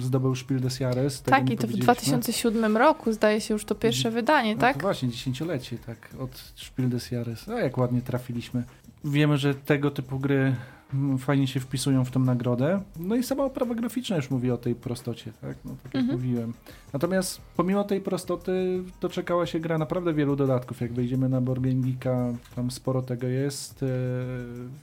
zdobył 0.00 0.34
Spiel 0.36 0.60
des 0.60 0.80
Jahres. 0.80 1.22
tak, 1.22 1.42
i 1.42 1.46
to 1.46 1.54
w 1.54 1.56
powiedzieliśmy. 1.60 1.84
2007 1.84 2.76
roku 2.76 3.12
zdaje 3.12 3.40
się 3.40 3.54
już 3.54 3.64
to 3.64 3.74
pierwsze 3.74 4.10
wydanie, 4.10 4.54
No 4.54 4.60
tak? 4.60 4.82
Właśnie, 4.82 5.08
dziesięciolecie, 5.08 5.78
tak, 5.86 6.08
od 6.18 6.52
Spiel 6.56 6.88
des 6.88 7.10
Jahres. 7.10 7.48
A 7.48 7.60
jak 7.60 7.78
ładnie 7.78 8.02
trafiliśmy. 8.02 8.64
Wiemy, 9.04 9.36
że 9.38 9.54
tego 9.54 9.90
typu 9.90 10.18
gry 10.18 10.54
fajnie 11.18 11.46
się 11.46 11.60
wpisują 11.60 12.04
w 12.04 12.10
tą 12.10 12.20
nagrodę. 12.20 12.82
No 13.00 13.16
i 13.16 13.22
sama 13.22 13.44
oprawa 13.44 13.74
graficzna 13.74 14.16
już 14.16 14.30
mówi 14.30 14.50
o 14.50 14.56
tej 14.58 14.74
prostocie, 14.74 15.32
tak, 15.40 15.56
no, 15.64 15.70
tak 15.82 15.94
jak 15.94 16.02
Mhm. 16.02 16.20
mówiłem. 16.20 16.52
Natomiast 16.92 17.40
pomimo 17.56 17.84
tej 17.84 18.00
prostoty 18.00 18.82
doczekała 19.00 19.46
się 19.46 19.60
gra 19.60 19.78
naprawdę 19.78 20.14
wielu 20.14 20.36
dodatków. 20.36 20.80
Jak 20.80 20.92
wejdziemy 20.92 21.28
na 21.28 21.40
Borgen 21.40 21.80
Geeka, 21.80 22.32
tam 22.56 22.70
sporo 22.70 23.02
tego 23.02 23.26
jest, 23.26 23.82
e, 23.82 23.86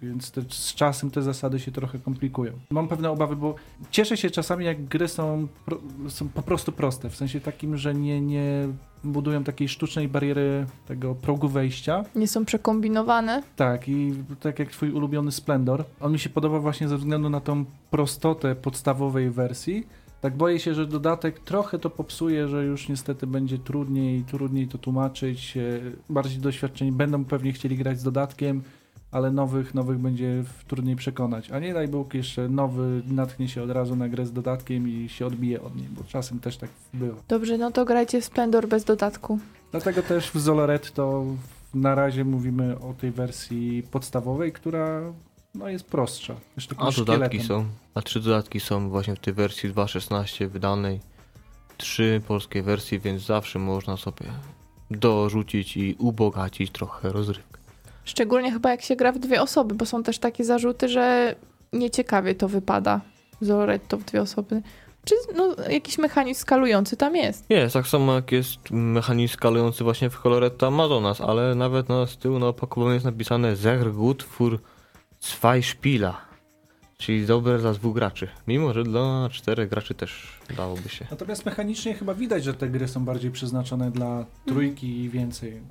więc 0.01 0.31
te, 0.31 0.41
z 0.49 0.73
czasem 0.75 1.11
te 1.11 1.21
zasady 1.21 1.59
się 1.59 1.71
trochę 1.71 1.99
komplikują. 1.99 2.53
Mam 2.69 2.87
pewne 2.87 3.11
obawy, 3.11 3.35
bo 3.35 3.55
cieszę 3.91 4.17
się 4.17 4.29
czasami, 4.29 4.65
jak 4.65 4.85
gry 4.85 5.07
są, 5.07 5.47
są 6.07 6.27
po 6.29 6.41
prostu 6.41 6.71
proste, 6.71 7.09
w 7.09 7.15
sensie 7.15 7.39
takim, 7.41 7.77
że 7.77 7.93
nie, 7.95 8.21
nie 8.21 8.67
budują 9.11 9.43
takiej 9.43 9.67
sztucznej 9.69 10.07
bariery 10.07 10.65
tego 10.87 11.15
progu 11.15 11.47
wejścia. 11.47 12.03
Nie 12.15 12.27
są 12.27 12.45
przekombinowane. 12.45 13.43
Tak, 13.55 13.89
i 13.89 14.13
tak 14.39 14.59
jak 14.59 14.71
twój 14.71 14.91
ulubiony 14.91 15.31
Splendor, 15.31 15.83
on 15.99 16.11
mi 16.11 16.19
się 16.19 16.29
podoba 16.29 16.59
właśnie 16.59 16.87
ze 16.87 16.97
względu 16.97 17.29
na 17.29 17.41
tą 17.41 17.65
prostotę 17.91 18.55
podstawowej 18.55 19.29
wersji. 19.31 19.87
Tak 20.21 20.37
boję 20.37 20.59
się, 20.59 20.73
że 20.73 20.87
dodatek 20.87 21.39
trochę 21.39 21.79
to 21.79 21.89
popsuje, 21.89 22.47
że 22.47 22.65
już 22.65 22.89
niestety 22.89 23.27
będzie 23.27 23.57
trudniej, 23.57 24.23
trudniej 24.23 24.67
to 24.67 24.77
tłumaczyć. 24.77 25.57
e, 25.57 25.61
Bardziej 26.09 26.39
doświadczeni 26.39 26.91
będą 26.91 27.25
pewnie 27.25 27.53
chcieli 27.53 27.77
grać 27.77 27.99
z 27.99 28.03
dodatkiem, 28.03 28.61
ale 29.11 29.31
nowych, 29.31 29.73
nowych 29.73 29.97
będzie 29.97 30.43
w- 30.43 30.65
trudniej 30.65 30.95
przekonać. 30.95 31.51
A 31.51 31.59
nie 31.59 31.73
daj 31.73 31.87
Bóg 31.87 32.13
jeszcze 32.13 32.49
nowy 32.49 33.01
natknie 33.07 33.47
się 33.47 33.63
od 33.63 33.69
razu 33.71 33.95
na 33.95 34.09
grę 34.09 34.25
z 34.25 34.33
dodatkiem 34.33 34.89
i 34.89 35.09
się 35.09 35.25
odbije 35.25 35.61
od 35.61 35.75
niej, 35.75 35.87
bo 35.89 36.03
czasem 36.03 36.39
też 36.39 36.57
tak 36.57 36.69
było. 36.93 37.15
Dobrze, 37.27 37.57
no 37.57 37.71
to 37.71 37.85
grajcie 37.85 38.21
w 38.21 38.25
Splendor 38.25 38.67
bez 38.67 38.83
dodatku. 38.83 39.39
Dlatego 39.71 40.01
też 40.01 40.31
w 40.31 40.39
Zoloretto 40.39 41.25
na 41.73 41.95
razie 41.95 42.25
mówimy 42.25 42.79
o 42.79 42.93
tej 42.93 43.11
wersji 43.11 43.83
podstawowej, 43.91 44.51
która 44.51 45.01
no, 45.55 45.69
jest 45.69 45.85
prostsza. 45.85 46.35
Jest 46.55 46.71
A 46.71 46.75
dodatki 46.91 47.01
szkieletem. 47.01 47.41
są. 47.41 47.65
A 47.93 48.01
trzy 48.01 48.19
dodatki 48.19 48.59
są 48.59 48.89
właśnie 48.89 49.15
w 49.15 49.19
tej 49.19 49.33
wersji 49.33 49.69
2.16 49.73 50.47
wydanej. 50.47 50.99
Trzy 51.77 52.21
polskie 52.27 52.63
wersje, 52.63 52.99
więc 52.99 53.25
zawsze 53.25 53.59
można 53.59 53.97
sobie 53.97 54.25
dorzucić 54.91 55.77
i 55.77 55.95
ubogacić 55.99 56.71
trochę 56.71 57.09
rozrywkę. 57.11 57.59
Szczególnie 58.05 58.51
chyba 58.51 58.71
jak 58.71 58.81
się 58.81 58.95
gra 58.95 59.11
w 59.11 59.19
dwie 59.19 59.41
osoby, 59.41 59.75
bo 59.75 59.85
są 59.85 60.03
też 60.03 60.19
takie 60.19 60.43
zarzuty, 60.43 60.87
że 60.89 61.35
nieciekawie 61.73 62.35
to 62.35 62.47
wypada. 62.47 63.01
Zoretto 63.41 63.97
w 63.97 64.03
dwie 64.03 64.21
osoby. 64.21 64.61
Czy 65.05 65.15
no, 65.35 65.55
jakiś 65.69 65.97
mechanizm 65.97 66.41
skalujący 66.41 66.97
tam 66.97 67.15
jest? 67.15 67.45
Jest, 67.49 67.73
tak 67.73 67.87
samo 67.87 68.15
jak 68.15 68.31
jest 68.31 68.71
mechanizm 68.71 69.33
skalujący 69.33 69.83
właśnie 69.83 70.09
w 70.09 70.19
Coloretta 70.19 70.67
Amazonas, 70.67 71.21
ale 71.21 71.55
nawet 71.55 71.89
na 71.89 72.07
z 72.07 72.17
tyłu 72.17 72.39
na 72.39 72.47
opakowaniu 72.47 72.93
jest 72.93 73.05
napisane 73.05 73.55
Sehr 73.55 73.91
gut 73.91 74.23
für 74.23 74.57
zwei 75.21 75.61
Spieler. 75.61 76.13
Czyli 76.97 77.25
dobre 77.25 77.58
dla 77.58 77.73
dwóch 77.73 77.93
graczy. 77.95 78.27
Mimo, 78.47 78.73
że 78.73 78.84
dla 78.84 79.29
czterech 79.31 79.69
graczy 79.69 79.93
też 79.93 80.39
dałoby 80.58 80.89
się. 80.89 81.05
Natomiast 81.12 81.45
mechanicznie 81.45 81.93
chyba 81.93 82.13
widać, 82.13 82.43
że 82.43 82.53
te 82.53 82.69
gry 82.69 82.88
są 82.88 83.05
bardziej 83.05 83.31
przeznaczone 83.31 83.91
dla 83.91 84.25
trójki 84.45 84.88
i 85.03 85.10
więcej. 85.10 85.62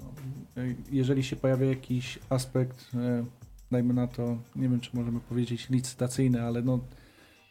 Jeżeli 0.93 1.23
się 1.25 1.37
pojawia 1.37 1.67
jakiś 1.67 2.19
aspekt, 2.31 2.87
e, 2.95 3.25
dajmy 3.71 3.95
na 3.95 4.07
to, 4.07 4.37
nie 4.57 4.69
wiem 4.69 4.81
czy 4.81 4.91
możemy 4.95 5.21
powiedzieć 5.21 5.71
licytacyjny, 5.71 6.43
ale 6.43 6.63
no 6.63 6.79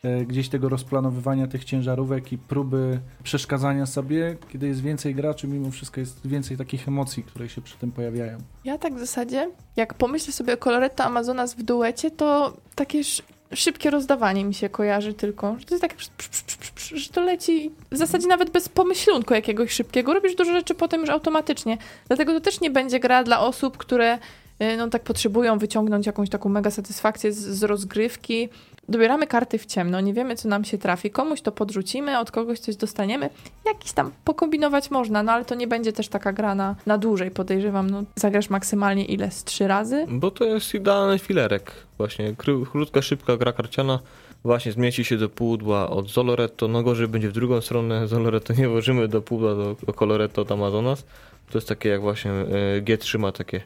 e, 0.04 0.26
gdzieś 0.26 0.50
tego 0.50 0.70
rozplanowywania 0.70 1.48
tych 1.48 1.64
ciężarówek 1.66 2.32
i 2.34 2.38
próby 2.38 3.00
przeszkadzania 3.24 3.86
sobie, 3.86 4.38
kiedy 4.50 4.68
jest 4.68 4.82
więcej 4.82 5.16
graczy, 5.16 5.48
mimo 5.48 5.72
wszystko 5.72 6.00
jest 6.00 6.28
więcej 6.28 6.58
takich 6.58 6.88
emocji, 6.88 7.24
które 7.24 7.50
się 7.50 7.62
przy 7.62 7.78
tym 7.78 7.92
pojawiają. 7.92 8.38
Ja 8.66 8.78
tak 8.78 8.96
w 8.96 9.00
zasadzie, 9.00 9.52
jak 9.76 9.94
pomyślę 9.94 10.34
sobie 10.34 10.54
o 10.54 10.58
Coloretto 10.58 11.04
Amazonas 11.04 11.54
w 11.54 11.64
duecie, 11.64 12.12
to 12.12 12.58
takie 12.76 13.00
sz- 13.00 13.33
szybkie 13.56 13.90
rozdawanie 13.90 14.46
mi 14.46 14.54
się 14.54 14.70
kojarzy 14.70 15.14
tylko. 15.14 15.56
Że 15.60 15.66
to 15.66 15.76
jest 15.76 15.86
psz, 16.18 16.90
że 16.90 17.10
to 17.10 17.22
leci 17.22 17.72
w 17.92 17.98
zasadzie 17.98 18.28
nawet 18.28 18.50
bez 18.50 18.70
pomyślunku 18.70 19.34
jakiegoś 19.34 19.72
szybkiego. 19.72 20.14
Robisz 20.14 20.36
dużo 20.36 20.54
rzeczy 20.54 20.76
potem 20.76 21.02
już 21.02 21.10
automatycznie. 21.10 21.78
Dlatego 22.08 22.34
to 22.34 22.42
też 22.42 22.62
nie 22.62 22.72
będzie 22.72 23.00
gra 23.00 23.24
dla 23.24 23.40
osób, 23.40 23.78
które 23.78 24.20
y, 24.62 24.78
no 24.78 24.90
tak 24.90 25.04
potrzebują 25.04 25.58
wyciągnąć 25.58 26.06
jakąś 26.06 26.30
taką 26.30 26.50
mega 26.50 26.72
satysfakcję 26.72 27.34
z, 27.34 27.38
z 27.38 27.64
rozgrywki. 27.64 28.50
Dobieramy 28.90 29.28
karty 29.28 29.58
w 29.58 29.66
ciemno, 29.66 30.02
nie 30.02 30.14
wiemy 30.14 30.36
co 30.36 30.50
nam 30.50 30.64
się 30.66 30.78
trafi. 30.78 31.12
Komuś 31.12 31.42
to 31.42 31.52
podrzucimy, 31.52 32.20
od 32.20 32.32
kogoś 32.32 32.60
coś 32.60 32.76
dostaniemy. 32.76 33.30
Jakiś 33.66 33.92
tam 33.92 34.12
pokombinować 34.26 34.92
można, 34.92 35.24
no 35.24 35.32
ale 35.32 35.46
to 35.46 35.56
nie 35.56 35.68
będzie 35.68 35.94
też 35.94 36.08
taka 36.08 36.34
gra 36.34 36.56
na, 36.56 36.98
dłużej, 36.98 37.32
podejrzewam. 37.32 37.90
No, 37.90 38.04
zagrasz 38.16 38.50
maksymalnie 38.50 39.06
ile? 39.06 39.32
Z 39.32 39.44
trzy 39.44 39.68
razy? 39.68 40.06
Bo 40.10 40.32
to 40.32 40.46
jest 40.46 40.74
idealny 40.74 41.20
filerek. 41.20 41.72
Właśnie 41.98 42.34
kró- 42.34 42.66
krótka, 42.72 43.02
szybka 43.02 43.38
gra 43.38 43.52
karciana. 43.54 44.00
Właśnie 44.44 44.72
zmieści 44.72 45.06
się 45.06 45.18
do 45.18 45.30
pudła 45.30 45.90
od 45.90 46.10
Zoloretto. 46.10 46.68
No 46.68 46.84
gorzej 46.84 47.08
będzie 47.08 47.30
w 47.30 47.34
drugą 47.34 47.62
stronę. 47.62 48.08
Zoloretto 48.08 48.54
nie 48.54 48.70
włożymy 48.70 49.08
do 49.08 49.22
pudła 49.22 49.56
do, 49.56 49.76
do 49.88 49.94
Coloretto 49.94 50.42
od 50.42 50.52
Amazonas. 50.52 51.06
To 51.52 51.58
jest 51.58 51.68
takie 51.68 51.90
jak 51.90 52.02
właśnie 52.02 52.32
e, 52.32 52.82
G3 52.82 53.20
ma 53.20 53.32
takie, 53.32 53.62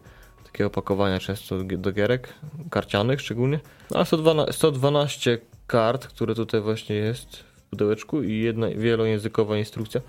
opakowania 0.65 1.19
często 1.19 1.63
do, 1.63 1.91
gierek, 1.91 2.33
karcianych 2.69 3.21
szczególnie. 3.21 3.59
No, 3.91 3.99
A 3.99 4.05
112, 4.05 4.53
112 4.53 5.37
kart, 5.67 6.07
które 6.07 6.35
tutaj 6.35 6.61
właśnie 6.61 6.95
jest 6.95 7.35
w 7.37 7.61
pudełeczku 7.69 8.23
i 8.23 8.39
jedna 8.39 8.67
wielojęzykowa 8.67 9.57
instrukcja. 9.57 10.01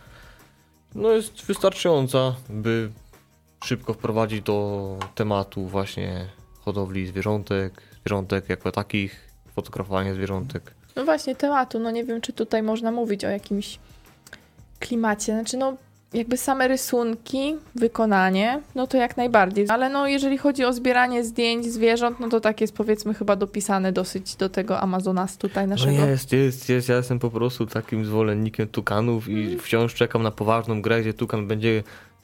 No 0.95 1.11
jest 1.11 1.47
wystarczająca, 1.47 2.35
by 2.49 2.91
szybko 3.65 3.95
wprowadzić 3.95 4.43
do 4.43 4.99
tematu 5.15 5.67
właśnie 5.67 6.27
hodowli 6.61 7.07
zwierzątek, 7.07 7.83
zwierzątek 8.01 8.49
jako 8.49 8.73
takich, 8.73 9.29
fotografowania 9.55 10.15
zwierzątek. 10.15 10.75
No 10.97 11.05
właśnie, 11.05 11.37
tematu. 11.37 11.79
No 11.79 11.91
nie 11.91 12.05
wiem, 12.05 12.21
czy 12.21 12.33
tutaj 12.33 12.63
można 12.63 12.91
mówić 12.91 13.25
o 13.25 13.29
jakimś 13.29 13.79
klimacie. 14.79 15.33
Znaczy, 15.33 15.57
no 15.57 15.77
jakby 16.15 16.37
same 16.37 16.69
rysunki, 16.69 17.57
wykonanie, 17.75 18.61
no 18.75 18.87
to 18.87 18.97
jak 18.97 19.17
najbardziej. 19.17 19.67
Ale 19.69 19.89
no 19.89 20.07
jeżeli 20.07 20.39
chodzi 20.39 20.65
o 20.65 20.73
zbieranie 20.73 21.25
zdjęć 21.25 21.67
zwierząt, 21.67 22.21
no 22.21 22.29
to 22.29 22.41
tak 22.41 22.61
jest 22.61 22.75
powiedzmy 22.75 23.15
chyba 23.15 23.37
dopisane 23.37 23.93
dosyć 23.93 24.37
do 24.37 24.49
tego 24.49 24.81
Amazonas 24.81 25.37
tutaj 25.37 25.69
naszego. 25.69 25.93
No 25.93 26.07
jest, 26.07 26.33
jest, 26.33 26.69
jest. 26.69 26.89
Ja 26.89 26.97
jestem 26.97 27.19
po 27.19 27.31
prostu 27.31 27.67
takim 27.67 28.05
zwolennikiem 28.05 28.69
tukanów 28.69 29.29
i 29.29 29.59
wciąż 29.59 29.95
czekam 29.95 30.23
na 30.23 30.31
poważną 30.31 30.83
grę, 30.83 31.01
gdzie 31.01 31.15
tukan 31.15 31.47
będzie 31.47 31.83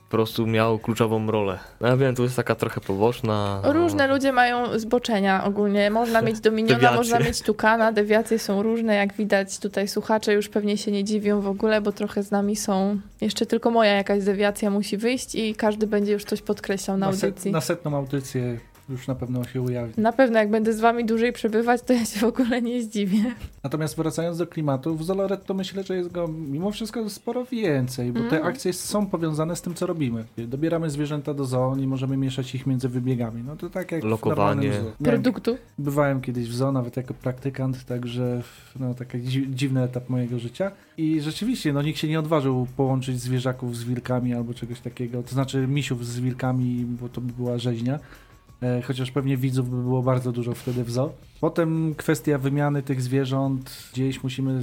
po 0.09 0.17
prostu 0.17 0.47
miał 0.47 0.79
kluczową 0.79 1.31
rolę. 1.31 1.59
No 1.81 1.89
ja 1.89 1.97
wiem, 1.97 2.15
to 2.15 2.23
jest 2.23 2.37
taka 2.37 2.55
trochę 2.55 2.81
poboczna. 2.81 3.61
no. 3.65 3.73
Różne 3.73 4.07
ludzie 4.09 4.33
mają 4.33 4.79
zboczenia 4.79 5.45
ogólnie. 5.45 5.91
Można 5.91 6.23
mieć 6.23 6.41
Dominiona, 6.41 6.75
Dewiacje. 6.77 6.97
można 6.97 7.19
mieć 7.19 7.43
Tukana. 7.43 7.93
Dewiacje 7.93 8.39
są 8.39 8.63
różne, 8.63 8.95
jak 8.95 9.13
widać 9.15 9.59
tutaj 9.59 9.89
słuchacze 9.89 10.33
już 10.35 10.49
pewnie 10.49 10.77
się 10.77 10.93
nie 10.93 11.05
dziwią 11.05 11.41
w 11.41 11.47
ogóle, 11.49 11.81
bo 11.81 11.93
trochę 11.93 12.23
z 12.23 12.31
nami 12.31 12.57
są. 12.57 13.01
Jeszcze 13.21 13.47
tylko 13.47 13.71
moja 13.71 13.93
jakaś 13.93 14.25
dewiacja 14.25 14.71
musi 14.71 14.97
wyjść 14.97 15.35
i 15.35 15.55
każdy 15.55 15.87
będzie 15.87 16.13
już 16.13 16.25
coś 16.25 16.43
podkreślał 16.43 16.97
na 16.97 17.13
set, 17.13 17.25
audycji. 17.25 17.53
na 17.53 17.61
setną 17.61 17.97
audycję 17.97 18.59
już 18.89 19.07
na 19.09 19.15
pewno 19.15 19.45
się 19.45 19.63
ujawni. 19.63 19.95
Na 19.97 20.13
pewno 20.13 20.39
jak 20.39 20.51
będę 20.51 20.73
z 20.73 20.81
wami 20.81 21.05
dłużej 21.05 21.33
przebywać, 21.33 21.83
to 21.83 21.93
ja 21.93 22.05
się 22.05 22.21
w 22.21 22.25
ogóle 22.25 22.63
nie 22.63 22.83
zdziwię. 22.83 23.23
Natomiast 23.63 23.97
wracając 23.97 24.39
do 24.39 24.47
klimatu, 24.47 24.97
w 24.97 25.05
Zoloretto 25.05 25.55
myślę, 25.55 25.83
że 25.83 25.97
jest 25.97 26.13
go 26.13 26.29
mimo 26.29 26.71
wszystko 26.71 27.11
sporo 27.11 27.45
więcej, 27.45 28.13
bo 28.13 28.21
te 28.21 28.37
Mm. 28.37 28.49
akcje 28.49 28.73
są 28.73 29.07
powiązane 29.07 29.57
z 29.57 29.63
tym, 29.63 29.75
co 29.75 29.87
robimy. 29.87 30.25
Dobieramy 30.39 30.91
zwierzęta 30.91 31.35
do 31.35 31.45
zoo, 31.45 31.77
nie 31.77 31.87
możemy 31.87 32.17
mieszać 32.17 32.55
ich 32.55 32.67
między 32.67 32.89
wybiegami. 32.89 33.43
No 33.47 33.57
to 33.57 33.71
tak 33.71 33.93
jak 33.93 34.05
Lokowanie. 34.05 34.71
w 34.71 34.75
zoo. 34.75 34.93
Produktu. 35.05 35.57
Bywałem 35.79 36.21
kiedyś 36.21 36.49
w 36.49 36.55
zoo, 36.55 36.73
nawet 36.73 36.97
jako 36.97 37.15
praktykant, 37.15 37.85
także 37.85 38.43
no, 38.81 38.95
taki 38.95 39.19
dzi- 39.19 39.47
dziwny 39.55 39.83
etap 39.83 40.09
mojego 40.09 40.39
życia. 40.39 40.71
I 40.97 41.21
rzeczywiście, 41.21 41.73
no 41.73 41.83
nikt 41.83 41.99
się 41.99 42.09
nie 42.09 42.19
odważył 42.19 42.67
połączyć 42.77 43.21
zwierzaków 43.21 43.77
z 43.77 43.85
wilkami 43.85 44.35
albo 44.35 44.55
czegoś 44.55 44.81
takiego, 44.81 45.23
to 45.23 45.29
znaczy 45.31 45.67
misiów 45.67 46.07
z 46.07 46.21
wilkami, 46.21 46.85
bo 47.01 47.09
to 47.09 47.21
by 47.21 47.33
była 47.33 47.59
rzeźnia. 47.59 47.99
E, 48.65 48.83
Chociaż 48.83 49.11
pewnie 49.11 49.37
widzów 49.37 49.71
by 49.71 49.77
było 49.77 50.03
bardzo 50.03 50.33
dużo 50.33 50.55
wtedy 50.55 50.85
w 50.85 50.91
zoo. 50.91 51.13
Potem 51.41 51.95
kwestia 51.95 52.39
wymiany 52.39 52.83
tych 52.83 53.03
zwierząt. 53.03 53.89
Gdzieś 53.93 54.23
musimy 54.23 54.63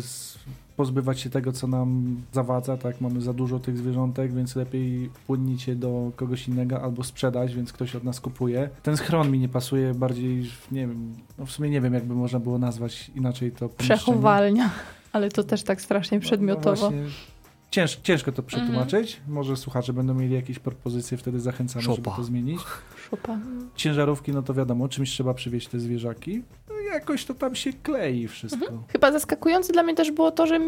pozbywać 0.77 1.19
się 1.19 1.29
tego, 1.29 1.51
co 1.51 1.67
nam 1.67 2.15
zawadza, 2.31 2.77
tak? 2.77 3.01
Mamy 3.01 3.21
za 3.21 3.33
dużo 3.33 3.59
tych 3.59 3.77
zwierzątek, 3.77 4.33
więc 4.33 4.55
lepiej 4.55 5.09
płynnić 5.27 5.67
je 5.67 5.75
do 5.75 6.11
kogoś 6.15 6.47
innego 6.47 6.81
albo 6.81 7.03
sprzedać, 7.03 7.55
więc 7.55 7.73
ktoś 7.73 7.95
od 7.95 8.03
nas 8.03 8.19
kupuje. 8.19 8.69
Ten 8.83 8.97
schron 8.97 9.31
mi 9.31 9.39
nie 9.39 9.49
pasuje 9.49 9.93
bardziej, 9.93 10.49
nie 10.71 10.87
wiem, 10.87 11.13
no 11.39 11.45
w 11.45 11.51
sumie 11.51 11.69
nie 11.69 11.81
wiem, 11.81 11.93
jakby 11.93 12.15
można 12.15 12.39
było 12.39 12.57
nazwać 12.57 13.11
inaczej 13.15 13.51
to. 13.51 13.69
Przechowalnia. 13.69 14.69
Ale 15.11 15.29
to 15.29 15.43
też 15.43 15.63
tak 15.63 15.81
strasznie 15.81 16.17
No, 16.17 16.21
przedmiotowo. 16.21 16.85
No 16.85 16.91
właśnie, 16.91 17.11
cięż, 17.71 17.95
ciężko 17.95 18.31
to 18.31 18.43
przetłumaczyć. 18.43 19.21
Może 19.27 19.57
słuchacze 19.57 19.93
będą 19.93 20.13
mieli 20.13 20.35
jakieś 20.35 20.59
propozycje, 20.59 21.17
wtedy 21.17 21.39
zachęcamy, 21.39 21.83
żeby 21.83 21.95
Szopa. 21.95 22.15
to 22.15 22.23
zmienić. 22.23 22.61
Szopa. 23.09 23.37
Ciężarówki, 23.75 24.31
no 24.31 24.43
to 24.43 24.53
wiadomo, 24.53 24.89
czymś 24.89 25.11
trzeba 25.11 25.33
przywieźć 25.33 25.67
te 25.67 25.79
zwierzaki. 25.79 26.43
No 26.69 26.75
jakoś 26.93 27.25
to 27.25 27.33
tam 27.33 27.55
się 27.55 27.73
klei 27.73 28.27
wszystko. 28.27 28.83
Chyba 28.91 29.11
zaskakujące 29.11 29.73
dla 29.73 29.83
mnie 29.83 29.95
też 29.95 30.11
było 30.11 30.31
to, 30.31 30.47
że 30.47 30.59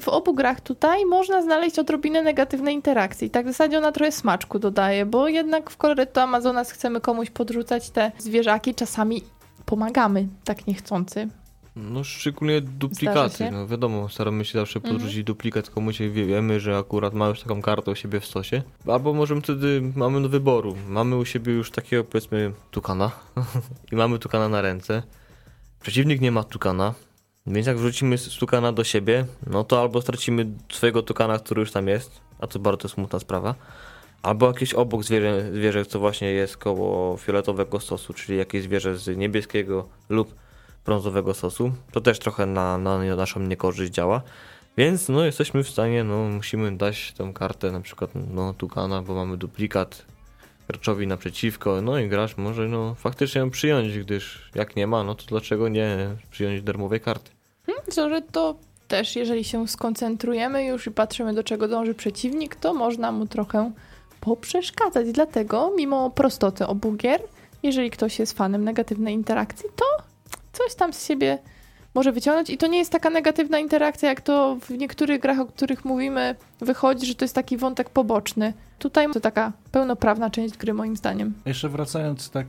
w 0.00 0.08
obu 0.08 0.34
grach 0.34 0.60
tutaj 0.60 1.06
można 1.06 1.42
znaleźć 1.42 1.78
odrobinę 1.78 2.22
negatywnej 2.22 2.74
interakcji. 2.74 3.30
Tak 3.30 3.46
w 3.46 3.48
zasadzie 3.48 3.78
ona 3.78 3.92
trochę 3.92 4.12
smaczku 4.12 4.58
dodaje, 4.58 5.06
bo 5.06 5.28
jednak 5.28 5.70
w 5.70 5.76
Coloretto 5.76 6.22
Amazonas 6.22 6.70
chcemy 6.70 7.00
komuś 7.00 7.30
podrzucać 7.30 7.90
te 7.90 8.12
zwierzaki, 8.18 8.74
czasami 8.74 9.22
pomagamy 9.66 10.28
tak 10.44 10.66
niechcący. 10.66 11.28
No 11.76 12.04
szczególnie 12.04 12.60
duplikaty. 12.60 13.50
No 13.50 13.66
wiadomo, 13.66 14.08
staramy 14.08 14.44
się 14.44 14.58
zawsze 14.58 14.78
Mhm. 14.78 14.94
podrzucić 14.94 15.24
duplikat 15.24 15.70
komuś, 15.70 15.98
wiemy, 15.98 16.60
że 16.60 16.78
akurat 16.78 17.14
ma 17.14 17.28
już 17.28 17.40
taką 17.40 17.62
kartę 17.62 17.90
u 17.90 17.94
siebie 17.94 18.20
w 18.20 18.26
stosie. 18.26 18.62
Albo 18.86 19.12
możemy 19.14 19.40
wtedy, 19.40 19.92
mamy 19.96 20.22
do 20.22 20.28
wyboru. 20.28 20.76
Mamy 20.88 21.16
u 21.16 21.24
siebie 21.24 21.52
już 21.52 21.70
takiego 21.70 22.04
powiedzmy 22.04 22.52
tukana 22.70 23.10
i 23.92 23.96
mamy 23.96 24.18
tukana 24.18 24.48
na 24.48 24.60
ręce. 24.60 25.02
Przeciwnik 25.80 26.20
nie 26.20 26.32
ma 26.32 26.44
tukana, 26.44 26.94
więc 27.46 27.66
jak 27.66 27.78
wrzucimy 27.78 28.16
tukana 28.38 28.72
do 28.72 28.84
siebie, 28.84 29.26
no 29.46 29.64
to 29.64 29.80
albo 29.80 30.02
stracimy 30.02 30.46
swojego 30.72 31.02
tukana, 31.02 31.38
który 31.38 31.60
już 31.60 31.72
tam 31.72 31.88
jest, 31.88 32.20
a 32.38 32.46
to 32.46 32.58
bardzo 32.58 32.88
smutna 32.88 33.18
sprawa. 33.18 33.54
Albo 34.22 34.46
jakieś 34.46 34.74
obok 34.74 35.04
zwierzę, 35.04 35.50
zwierzę, 35.52 35.86
co 35.86 35.98
właśnie 35.98 36.28
jest 36.30 36.56
koło 36.56 37.16
fioletowego 37.16 37.80
stosu, 37.80 38.14
czyli 38.14 38.38
jakieś 38.38 38.62
zwierzę 38.62 38.98
z 38.98 39.16
niebieskiego 39.16 39.88
lub 40.08 40.34
brązowego 40.84 41.34
sosu. 41.34 41.72
To 41.92 42.00
też 42.00 42.18
trochę 42.18 42.46
na, 42.46 42.78
na 42.78 43.16
naszą 43.16 43.40
niekorzyść 43.40 43.92
działa. 43.92 44.22
Więc 44.76 45.08
no 45.08 45.24
jesteśmy 45.24 45.64
w 45.64 45.68
stanie, 45.68 46.04
no 46.04 46.24
musimy 46.24 46.76
dać 46.76 47.12
tą 47.12 47.32
kartę 47.32 47.72
na 47.72 47.80
przykład 47.80 48.10
no 48.34 48.54
tukana, 48.54 49.02
bo 49.02 49.14
mamy 49.14 49.36
duplikat 49.36 50.06
graczowi 50.68 51.06
naprzeciwko, 51.06 51.82
no 51.82 51.98
i 51.98 52.08
gracz 52.08 52.36
może 52.36 52.68
no 52.68 52.94
faktycznie 52.94 53.40
ją 53.40 53.50
przyjąć, 53.50 53.98
gdyż 53.98 54.50
jak 54.54 54.76
nie 54.76 54.86
ma, 54.86 55.04
no 55.04 55.14
to 55.14 55.24
dlaczego 55.26 55.68
nie 55.68 56.08
przyjąć 56.30 56.62
darmowej 56.62 57.00
karty? 57.00 57.30
Co, 57.90 58.08
że 58.08 58.22
to 58.22 58.54
też, 58.88 59.16
jeżeli 59.16 59.44
się 59.44 59.68
skoncentrujemy 59.68 60.64
już 60.64 60.86
i 60.86 60.90
patrzymy, 60.90 61.34
do 61.34 61.44
czego 61.44 61.68
dąży 61.68 61.94
przeciwnik, 61.94 62.56
to 62.56 62.74
można 62.74 63.12
mu 63.12 63.26
trochę 63.26 63.72
poprzeszkadzać. 64.20 65.12
Dlatego, 65.12 65.72
mimo 65.76 66.10
prostoty 66.10 66.66
obu 66.66 66.92
gier, 66.92 67.22
jeżeli 67.62 67.90
ktoś 67.90 68.18
jest 68.18 68.38
fanem 68.38 68.64
negatywnej 68.64 69.14
interakcji, 69.14 69.68
to 69.76 70.11
coś 70.52 70.74
tam 70.74 70.92
z 70.92 71.06
siebie 71.06 71.38
może 71.94 72.12
wyciągnąć. 72.12 72.50
I 72.50 72.58
to 72.58 72.66
nie 72.66 72.78
jest 72.78 72.92
taka 72.92 73.10
negatywna 73.10 73.58
interakcja, 73.58 74.08
jak 74.08 74.20
to 74.20 74.56
w 74.60 74.70
niektórych 74.70 75.20
grach, 75.20 75.40
o 75.40 75.46
których 75.46 75.84
mówimy, 75.84 76.34
wychodzi, 76.60 77.06
że 77.06 77.14
to 77.14 77.24
jest 77.24 77.34
taki 77.34 77.56
wątek 77.56 77.90
poboczny. 77.90 78.52
Tutaj 78.78 79.06
to 79.12 79.20
taka 79.20 79.52
pełnoprawna 79.72 80.30
część 80.30 80.56
gry, 80.56 80.74
moim 80.74 80.96
zdaniem. 80.96 81.34
Jeszcze 81.46 81.68
wracając, 81.68 82.30
tak 82.30 82.46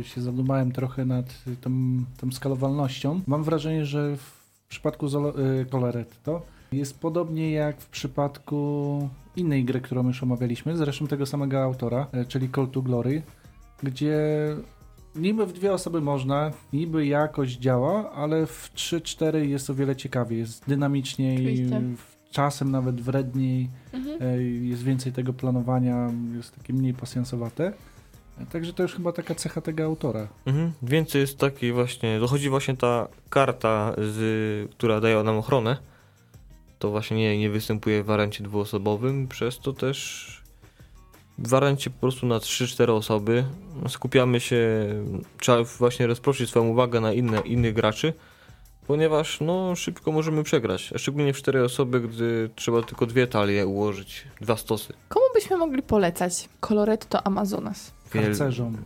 e, 0.00 0.04
się 0.04 0.20
zadumałem 0.20 0.72
trochę 0.72 1.04
nad 1.04 1.26
tą, 1.60 1.70
tą 2.20 2.32
skalowalnością. 2.32 3.20
Mam 3.26 3.44
wrażenie, 3.44 3.86
że 3.86 4.16
w 4.16 4.68
przypadku 4.68 5.06
e, 5.06 5.64
Coloretto 5.64 6.42
jest 6.72 7.00
podobnie 7.00 7.52
jak 7.52 7.80
w 7.80 7.88
przypadku 7.88 9.08
innej 9.36 9.64
gry, 9.64 9.80
którą 9.80 10.06
już 10.06 10.22
omawialiśmy, 10.22 10.76
zresztą 10.76 11.06
tego 11.06 11.26
samego 11.26 11.62
autora, 11.62 12.06
e, 12.12 12.24
czyli 12.24 12.48
Call 12.50 12.68
to 12.68 12.82
Glory, 12.82 13.22
gdzie 13.82 14.16
niby 15.14 15.46
w 15.46 15.52
dwie 15.52 15.72
osoby 15.72 16.00
można, 16.00 16.50
niby 16.72 17.06
jakoś 17.06 17.52
działa, 17.56 18.12
ale 18.12 18.46
w 18.46 18.70
3-4 18.74 19.36
jest 19.36 19.70
o 19.70 19.74
wiele 19.74 19.96
ciekawiej, 19.96 20.38
jest 20.38 20.68
dynamiczniej, 20.68 21.34
Oczywiście. 21.34 21.80
czasem 22.30 22.70
nawet 22.70 23.00
wredniej. 23.00 23.68
Mhm. 23.92 24.22
E, 24.22 24.42
jest 24.42 24.82
więcej 24.82 25.12
tego 25.12 25.32
planowania, 25.32 26.10
jest 26.36 26.56
takie 26.56 26.72
mniej 26.72 26.94
pasjansowate. 26.94 27.72
Także 28.52 28.72
to 28.72 28.82
już 28.82 28.94
chyba 28.94 29.12
taka 29.12 29.34
cecha 29.34 29.60
tego 29.60 29.84
autora. 29.84 30.28
Mhm. 30.46 30.72
Więcej 30.82 31.20
jest 31.20 31.38
takiej 31.38 31.72
właśnie, 31.72 32.20
dochodzi 32.20 32.48
właśnie 32.48 32.76
ta 32.76 33.08
karta, 33.30 33.94
z, 33.98 34.70
która 34.70 35.00
daje 35.00 35.22
nam 35.22 35.36
ochronę. 35.36 35.76
To 36.78 36.90
właśnie 36.90 37.16
nie, 37.16 37.38
nie 37.38 37.50
występuje 37.50 38.02
w 38.02 38.06
wariancie 38.06 38.44
dwuosobowym, 38.44 39.28
przez 39.28 39.58
to 39.58 39.72
też 39.72 40.37
w 41.38 41.48
wariancie 41.48 41.90
po 41.90 42.00
prostu 42.00 42.26
na 42.26 42.38
3-4 42.38 42.90
osoby 42.90 43.44
skupiamy 43.88 44.40
się, 44.40 44.88
trzeba 45.40 45.64
właśnie 45.64 46.06
rozproszyć 46.06 46.50
swoją 46.50 46.68
uwagę 46.68 47.00
na 47.00 47.12
inne, 47.12 47.40
innych 47.40 47.74
graczy, 47.74 48.12
ponieważ 48.86 49.40
no 49.40 49.76
szybko 49.76 50.12
możemy 50.12 50.42
przegrać, 50.42 50.92
a 50.94 50.98
szczególnie 50.98 51.32
w 51.32 51.36
4 51.36 51.64
osoby, 51.64 52.00
gdy 52.00 52.50
trzeba 52.56 52.82
tylko 52.82 53.06
dwie 53.06 53.26
talie 53.26 53.66
ułożyć, 53.66 54.24
dwa 54.40 54.56
stosy. 54.56 54.92
Komu 55.08 55.26
byśmy 55.34 55.56
mogli 55.56 55.82
polecać 55.82 56.48
Coloretto 56.60 57.26
Amazonas? 57.26 57.92
Harcerzom. 58.12 58.76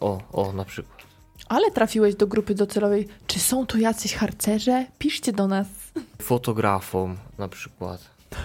O, 0.00 0.20
o, 0.32 0.52
na 0.52 0.64
przykład. 0.64 1.02
Ale 1.48 1.70
trafiłeś 1.70 2.14
do 2.14 2.26
grupy 2.26 2.54
docelowej. 2.54 3.08
Czy 3.26 3.38
są 3.38 3.66
tu 3.66 3.78
jacyś 3.78 4.14
harcerze? 4.14 4.86
Piszcie 4.98 5.32
do 5.32 5.48
nas. 5.48 5.66
Fotografom 6.22 7.16
na 7.38 7.48
przykład. 7.48 8.00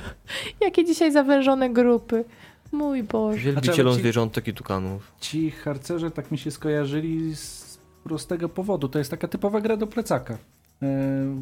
Jakie 0.62 0.86
dzisiaj 0.86 1.12
zawężone 1.12 1.70
grupy. 1.70 2.26
Mój 2.72 3.04
Boże. 3.04 3.40
Wielbicielom 3.40 3.94
ci- 3.94 4.00
zwierzątek 4.00 4.48
i 4.48 4.54
tukanów. 4.54 5.12
Ci 5.20 5.52
harcerze 5.52 6.12
tak 6.12 6.32
mi 6.32 6.38
się 6.38 6.52
skojarzyli 6.52 7.36
z 7.36 7.68
prostego 8.04 8.50
powodu. 8.50 8.90
To 8.90 9.00
jest 9.00 9.12
taka 9.12 9.28
typowa 9.28 9.62
gra 9.62 9.78
do 9.78 9.88
plecaka. 9.88 10.38
E, 10.82 10.88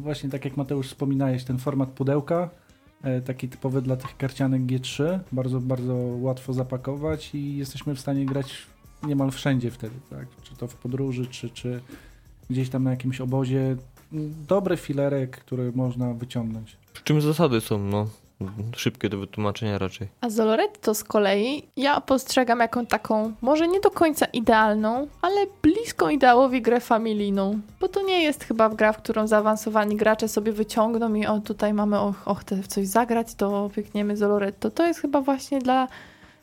właśnie 0.02 0.30
tak 0.30 0.44
jak 0.44 0.56
Mateusz 0.56 0.86
wspominałeś, 0.88 1.44
ten 1.44 1.58
format 1.58 1.88
pudełka, 1.88 2.50
e, 3.02 3.20
taki 3.20 3.48
typowy 3.48 3.82
dla 3.82 3.96
tych 3.96 4.16
karcianek 4.16 4.62
G3, 4.62 5.18
bardzo, 5.32 5.60
bardzo 5.60 5.94
łatwo 6.20 6.52
zapakować 6.52 7.30
i 7.34 7.56
jesteśmy 7.56 7.94
w 7.94 8.00
stanie 8.00 8.26
grać 8.26 8.66
niemal 9.02 9.30
wszędzie 9.30 9.70
wtedy, 9.70 9.94
tak? 10.10 10.26
Czy 10.42 10.56
to 10.56 10.68
w 10.68 10.74
podróży, 10.74 11.26
czy, 11.26 11.50
czy 11.50 11.80
gdzieś 12.50 12.68
tam 12.68 12.84
na 12.84 12.90
jakimś 12.90 13.20
obozie. 13.20 13.76
Dobry 14.48 14.76
filerek, 14.76 15.36
który 15.36 15.72
można 15.74 16.14
wyciągnąć. 16.14 16.76
Przy 16.92 17.04
czym 17.04 17.20
zasady 17.20 17.60
są, 17.60 17.78
no, 17.78 18.06
szybkie 18.76 19.08
do 19.08 19.18
wytłumaczenia 19.18 19.78
raczej. 19.78 20.08
A 20.20 20.30
Zoloretto 20.30 20.94
z 20.94 21.04
kolei 21.04 21.62
ja 21.76 22.00
postrzegam 22.00 22.60
jako 22.60 22.86
taką, 22.86 23.32
może 23.42 23.68
nie 23.68 23.80
do 23.80 23.90
końca 23.90 24.26
idealną, 24.26 25.08
ale 25.22 25.46
bliską 25.62 26.08
ideałowi 26.08 26.62
grę 26.62 26.80
familijną. 26.80 27.60
Bo 27.80 27.88
to 27.88 28.02
nie 28.02 28.22
jest 28.22 28.44
chyba 28.44 28.68
gra, 28.68 28.92
w 28.92 28.96
którą 28.96 29.26
zaawansowani 29.26 29.96
gracze 29.96 30.28
sobie 30.28 30.52
wyciągną 30.52 31.14
i 31.14 31.26
o 31.26 31.40
tutaj 31.40 31.74
mamy 31.74 32.00
och, 32.00 32.28
ochotę 32.28 32.56
w 32.56 32.66
coś 32.66 32.86
zagrać, 32.86 33.34
to 33.34 33.70
pykniemy 33.74 34.16
Zoloretto. 34.16 34.70
To 34.70 34.86
jest 34.86 35.00
chyba 35.00 35.20
właśnie 35.20 35.58
dla, 35.58 35.88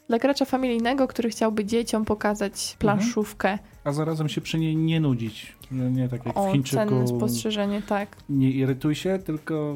dla 0.07 0.19
gracza 0.19 0.45
familijnego, 0.45 1.07
który 1.07 1.29
chciałby 1.29 1.65
dzieciom 1.65 2.05
pokazać 2.05 2.75
planszówkę. 2.79 3.59
A 3.83 3.91
zarazem 3.91 4.29
się 4.29 4.41
przy 4.41 4.59
niej 4.59 4.75
nie 4.75 4.99
nudzić. 4.99 5.55
Nie 5.71 6.09
tak 6.09 6.25
jak 6.25 6.35
w 6.35 6.37
O, 6.37 6.51
Chińczyku. 6.51 6.75
cenne 6.75 7.07
spostrzeżenie, 7.07 7.81
tak. 7.81 8.17
nie 8.29 8.51
irytuj 8.51 8.95
się, 8.95 9.19
tylko 9.25 9.75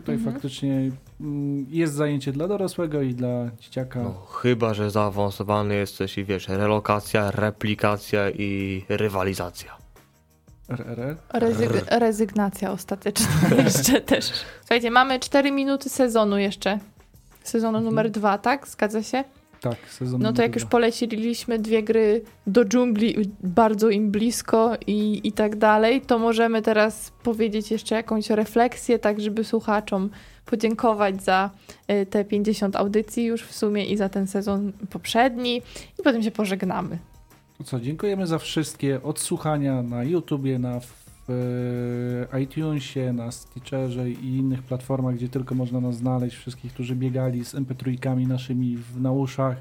Tutaj 0.00 0.14
Mhm. 0.14 0.32
faktycznie 0.34 0.90
mm, 1.20 1.66
jest 1.70 1.94
zajęcie 1.94 2.32
dla 2.32 2.48
dorosłego 2.48 3.02
i 3.02 3.14
dla 3.14 3.50
dzieciaka. 3.60 4.02
No, 4.02 4.14
chyba, 4.42 4.74
że 4.74 4.90
zaawansowany 4.90 5.74
jesteś 5.74 6.18
i 6.18 6.24
wiesz, 6.24 6.48
relokacja, 6.48 7.30
replikacja 7.30 8.30
i 8.30 8.84
rywalizacja. 8.88 9.76
Rezyg 11.32 11.70
rezygnacja 11.90 12.70
ostateczna 12.72 13.26
jeszcze 13.64 14.00
też. 14.00 14.32
Słuchajcie, 14.60 14.90
mamy 14.90 15.20
4 15.20 15.52
minuty 15.52 15.88
sezonu 15.88 16.38
jeszcze. 16.38 16.78
Sezonu 17.42 17.80
numer 17.80 18.10
dwa, 18.10 18.38
tak? 18.38 18.68
Zgadza 18.68 19.02
się? 19.02 19.24
Tak, 19.60 19.76
sezon 19.90 20.22
No 20.22 20.32
to 20.32 20.42
jak 20.42 20.54
już 20.54 20.64
poleciliśmy 20.64 21.58
dwie 21.58 21.82
gry 21.82 22.22
do 22.46 22.64
dżungli, 22.64 23.14
bardzo 23.42 23.90
im 23.90 24.10
blisko 24.10 24.76
i, 24.86 25.20
i 25.24 25.32
tak 25.32 25.56
dalej, 25.56 26.00
to 26.00 26.18
możemy 26.18 26.62
teraz 26.62 27.12
powiedzieć 27.22 27.70
jeszcze 27.70 27.94
jakąś 27.94 28.30
refleksję, 28.30 28.98
tak 28.98 29.20
żeby 29.20 29.44
słuchaczom 29.44 30.10
podziękować 30.46 31.22
za 31.22 31.50
y, 31.90 32.06
te 32.06 32.24
50 32.24 32.76
audycji 32.76 33.24
już 33.24 33.42
w 33.42 33.54
sumie 33.54 33.84
i 33.84 33.96
za 33.96 34.08
ten 34.08 34.26
sezon 34.26 34.72
poprzedni 34.90 35.56
i 36.00 36.02
potem 36.04 36.22
się 36.22 36.30
pożegnamy. 36.30 36.98
To 37.58 37.64
co, 37.64 37.80
dziękujemy 37.80 38.26
za 38.26 38.38
wszystkie 38.38 39.02
odsłuchania 39.02 39.82
na 39.82 40.04
YouTubie, 40.04 40.58
na 40.58 40.76
e, 40.76 40.80
iTunesie, 42.42 43.12
na 43.12 43.30
Stitcherze 43.30 44.10
i 44.10 44.36
innych 44.36 44.62
platformach, 44.62 45.14
gdzie 45.14 45.28
tylko 45.28 45.54
można 45.54 45.80
nas 45.80 45.96
znaleźć. 45.96 46.36
Wszystkich, 46.36 46.72
którzy 46.72 46.96
biegali 46.96 47.44
z 47.44 47.54
MP3 47.54 48.26
naszymi 48.26 48.76
w, 48.76 49.00
na 49.00 49.12
uszach, 49.12 49.56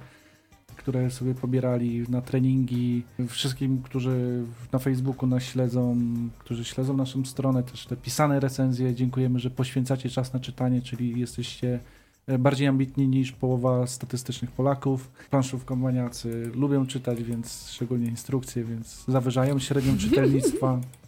które 0.78 1.12
sobie 1.12 1.36
pobierali 1.36 2.04
na 2.10 2.22
treningi. 2.22 3.04
Wszystkim, 3.28 3.82
którzy 3.82 4.44
na 4.72 4.80
Facebooku 4.80 5.30
nas 5.30 5.44
śledzą, 5.44 5.98
którzy 6.40 6.66
śledzą 6.66 6.98
naszą 6.98 7.26
stronę, 7.26 7.64
też 7.64 7.86
te 7.86 7.98
pisane 7.98 8.40
recenzje. 8.40 8.96
Dziękujemy, 8.96 9.40
że 9.40 9.50
poświęcacie 9.50 10.10
czas 10.10 10.34
na 10.34 10.40
czytanie, 10.40 10.82
czyli 10.82 11.20
jesteście 11.20 11.80
e, 12.28 12.38
bardziej 12.38 12.68
ambitni 12.68 13.08
niż 13.08 13.32
połowa 13.32 13.88
statystycznych 13.88 14.52
Polaków. 14.52 15.12
Planszówkomaniacy 15.30 16.52
lubią 16.56 16.88
czytać, 16.88 17.24
więc 17.24 17.70
szczególnie 17.70 18.08
instrukcje, 18.08 18.64
więc 18.64 19.06
zawyżają 19.08 19.60
średnią 19.60 19.98
czytelnictwa. 19.98 20.80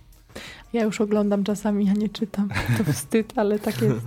Ja 0.73 0.83
już 0.83 1.01
oglądam 1.01 1.43
czasami, 1.43 1.85
ja 1.85 1.93
nie 1.93 2.09
czytam. 2.09 2.49
To 2.77 2.83
wstyd, 2.93 3.33
ale 3.35 3.59
tak 3.59 3.81
jest. 3.81 4.05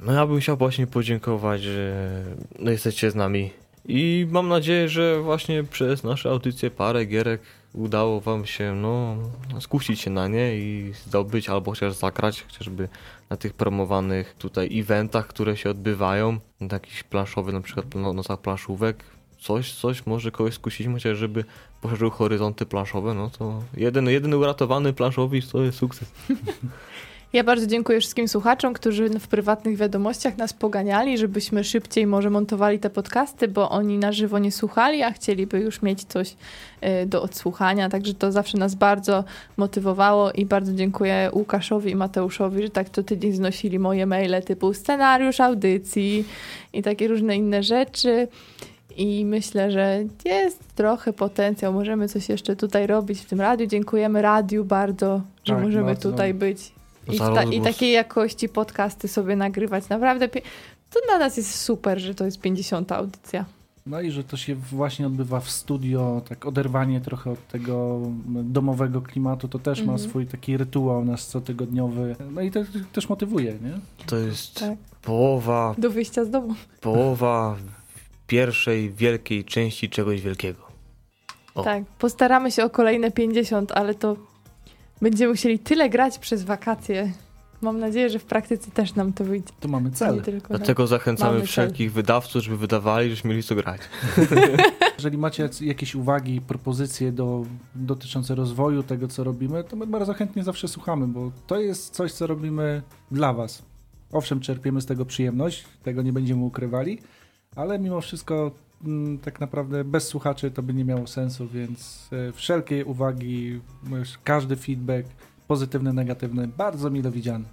No 0.00 0.12
ja 0.12 0.26
bym 0.26 0.40
chciał 0.40 0.56
właśnie 0.56 0.86
podziękować, 0.86 1.62
że 1.62 2.22
no, 2.58 2.70
jesteście 2.70 3.10
z 3.10 3.14
nami. 3.14 3.50
I 3.88 4.26
mam 4.30 4.48
nadzieję, 4.48 4.88
że 4.88 5.22
właśnie 5.22 5.64
przez 5.64 6.04
nasze 6.04 6.30
audycje 6.30 6.70
parę 6.70 7.04
gierek 7.04 7.40
udało 7.72 8.20
wam 8.20 8.46
się 8.46 8.74
no, 8.74 9.16
skusić 9.60 10.00
się 10.00 10.10
na 10.10 10.28
nie 10.28 10.56
i 10.56 10.92
zdobyć 11.06 11.48
albo 11.48 11.70
chociaż 11.70 11.94
zagrać, 11.94 12.42
chociażby 12.42 12.88
na 13.30 13.36
tych 13.36 13.52
promowanych 13.52 14.34
tutaj 14.38 14.78
eventach, 14.80 15.26
które 15.26 15.56
się 15.56 15.70
odbywają. 15.70 16.38
Jakiś 16.72 17.02
planszowy 17.02 17.52
na 17.52 17.60
przykład 17.60 17.86
no, 17.94 18.12
nocach 18.12 18.40
planszówek. 18.40 19.04
Coś, 19.38 19.74
coś 19.74 20.06
może 20.06 20.30
kogoś 20.30 20.54
skusić, 20.54 20.86
chociaż 20.86 21.18
żeby 21.18 21.44
poszerzył 21.84 22.10
horyzonty 22.10 22.66
planszowe, 22.66 23.14
no 23.14 23.30
to 23.38 23.62
jeden, 23.76 24.08
jeden 24.08 24.34
uratowany 24.34 24.92
planszowicz 24.92 25.46
to 25.46 25.62
jest 25.62 25.78
sukces. 25.78 26.08
Ja 27.32 27.44
bardzo 27.44 27.66
dziękuję 27.66 28.00
wszystkim 28.00 28.28
słuchaczom, 28.28 28.74
którzy 28.74 29.08
w 29.08 29.28
prywatnych 29.28 29.76
wiadomościach 29.76 30.36
nas 30.36 30.52
poganiali, 30.52 31.18
żebyśmy 31.18 31.64
szybciej 31.64 32.06
może 32.06 32.30
montowali 32.30 32.78
te 32.78 32.90
podcasty, 32.90 33.48
bo 33.48 33.70
oni 33.70 33.98
na 33.98 34.12
żywo 34.12 34.38
nie 34.38 34.52
słuchali, 34.52 35.02
a 35.02 35.12
chcieliby 35.12 35.60
już 35.60 35.82
mieć 35.82 36.04
coś 36.04 36.30
y, 37.02 37.06
do 37.06 37.22
odsłuchania. 37.22 37.88
Także 37.88 38.14
to 38.14 38.32
zawsze 38.32 38.58
nas 38.58 38.74
bardzo 38.74 39.24
motywowało 39.56 40.32
i 40.32 40.46
bardzo 40.46 40.72
dziękuję 40.72 41.30
Łukaszowi 41.32 41.90
i 41.90 41.96
Mateuszowi, 41.96 42.62
że 42.62 42.70
tak 42.70 42.90
co 42.90 43.02
tydzień 43.02 43.32
znosili 43.32 43.78
moje 43.78 44.06
maile 44.06 44.42
typu 44.42 44.74
scenariusz 44.74 45.40
audycji 45.40 46.24
i 46.72 46.82
takie 46.82 47.08
różne 47.08 47.36
inne 47.36 47.62
rzeczy. 47.62 48.28
I 48.96 49.24
myślę, 49.24 49.70
że 49.70 50.04
jest 50.24 50.74
trochę 50.74 51.12
potencjał. 51.12 51.72
Możemy 51.72 52.08
coś 52.08 52.28
jeszcze 52.28 52.56
tutaj 52.56 52.86
robić 52.86 53.20
w 53.20 53.24
tym 53.26 53.40
radiu. 53.40 53.66
Dziękujemy 53.66 54.22
radiu 54.22 54.64
bardzo, 54.64 55.20
że 55.44 55.54
Tak, 55.54 55.62
możemy 55.62 55.84
bardzo. 55.86 56.10
tutaj 56.10 56.34
być. 56.34 56.72
I, 57.12 57.18
ta, 57.18 57.42
I 57.44 57.60
takiej 57.60 57.92
jakości 57.92 58.48
podcasty 58.48 59.08
sobie 59.08 59.36
nagrywać. 59.36 59.88
Naprawdę 59.88 60.28
pie- 60.28 60.42
to 60.90 61.00
dla 61.08 61.18
nas 61.18 61.36
jest 61.36 61.54
super, 61.60 61.98
że 62.00 62.14
to 62.14 62.24
jest 62.24 62.40
50 62.40 62.92
audycja. 62.92 63.44
No 63.86 64.00
i 64.00 64.10
że 64.10 64.24
to 64.24 64.36
się 64.36 64.54
właśnie 64.54 65.06
odbywa 65.06 65.40
w 65.40 65.50
studio, 65.50 66.22
tak 66.28 66.46
oderwanie 66.46 67.00
trochę 67.00 67.30
od 67.30 67.48
tego 67.48 68.00
domowego 68.26 69.02
klimatu, 69.02 69.48
to 69.48 69.58
też 69.58 69.78
ma 69.82 69.92
Mhm. 69.92 70.08
swój 70.10 70.26
taki 70.26 70.56
rytuał 70.56 71.04
nasz 71.04 71.24
cotygodniowy. 71.24 72.16
No 72.34 72.40
i 72.40 72.50
to 72.50 72.60
też 72.92 73.08
motywuje, 73.08 73.52
nie? 73.52 73.78
To 74.06 74.16
jest 74.16 74.60
Tak. 74.60 74.78
połowa 75.02 75.74
Do 75.78 75.90
wyjścia 75.90 76.24
z 76.24 76.30
domu. 76.30 76.54
połowa 76.80 77.56
pierwszej 78.26 78.90
wielkiej 78.90 79.44
części 79.44 79.90
czegoś 79.90 80.20
wielkiego. 80.20 80.62
O. 81.54 81.62
Tak. 81.62 81.84
Postaramy 81.98 82.50
się 82.50 82.64
o 82.64 82.70
kolejne 82.70 83.10
50, 83.10 83.72
ale 83.72 83.94
to 83.94 84.16
będziemy 85.02 85.30
musieli 85.30 85.58
tyle 85.58 85.90
grać 85.90 86.18
przez 86.18 86.44
wakacje. 86.44 87.12
Mam 87.60 87.80
nadzieję, 87.80 88.10
że 88.10 88.18
w 88.18 88.24
praktyce 88.24 88.70
też 88.70 88.94
nam 88.94 89.12
to 89.12 89.24
wyjdzie. 89.24 89.52
Tu 89.60 89.68
mamy 89.68 89.90
cel. 89.90 90.22
Tylko 90.22 90.48
Dlatego 90.48 90.86
zachęcamy 90.86 91.30
Mamy 91.30 91.40
cel. 91.40 91.48
wszelkich 91.48 91.92
wydawców, 91.92 92.42
żeby 92.42 92.56
wydawali, 92.56 93.08
żebyśmy 93.08 93.30
mieli 93.30 93.42
co 93.42 93.54
grać. 93.54 93.80
Jeżeli 94.98 95.18
macie 95.18 95.48
jakieś 95.60 95.94
uwagi, 95.94 96.40
propozycje 96.40 97.12
do, 97.12 97.44
dotyczące 97.74 98.34
rozwoju 98.34 98.82
tego, 98.82 99.08
co 99.08 99.24
robimy, 99.24 99.64
to 99.64 99.76
my 99.76 99.86
bardzo 99.86 100.14
chętnie 100.14 100.44
zawsze 100.44 100.68
słuchamy, 100.68 101.06
bo 101.06 101.32
to 101.46 101.60
jest 101.60 101.94
coś, 101.94 102.12
co 102.12 102.26
robimy 102.26 102.82
dla 103.10 103.32
Was. 103.32 103.62
Owszem, 104.12 104.40
czerpiemy 104.40 104.80
z 104.80 104.86
tego 104.86 105.04
przyjemność, 105.04 105.64
tego 105.82 106.02
nie 106.02 106.12
będziemy 106.12 106.44
ukrywali, 106.44 106.98
ale 107.56 107.78
mimo 107.78 108.00
wszystko 108.00 108.50
mm, 108.84 109.18
tak 109.18 109.40
naprawdę 109.40 109.84
bez 109.84 110.08
słuchaczy 110.08 110.50
to 110.50 110.62
by 110.62 110.74
nie 110.74 110.84
miało 110.84 111.06
sensu, 111.06 111.48
więc 111.48 112.08
e, 112.28 112.32
wszelkie 112.32 112.84
uwagi, 112.84 113.60
każdy 114.24 114.56
feedback, 114.56 115.06
pozytywny, 115.48 115.92
negatywny, 115.92 116.48
bardzo 116.48 116.90
mile 116.90 117.10
widziany. 117.10 117.44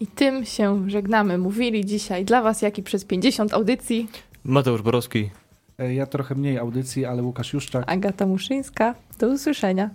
I 0.00 0.06
tym 0.06 0.44
się 0.44 0.90
żegnamy. 0.90 1.38
Mówili 1.38 1.84
dzisiaj 1.84 2.24
dla 2.24 2.42
Was, 2.42 2.62
jak 2.62 2.78
i 2.78 2.82
przez 2.82 3.04
50 3.04 3.52
audycji 3.54 4.08
Mateusz 4.44 4.82
Borowski. 4.82 5.30
E, 5.78 5.94
Ja 5.94 6.06
trochę 6.06 6.34
mniej 6.34 6.58
audycji, 6.58 7.04
ale 7.04 7.22
Łukasz 7.22 7.52
Juszczak. 7.52 7.84
Agata 7.92 8.26
Muszyńska. 8.26 8.94
Do 9.18 9.28
usłyszenia. 9.28 9.90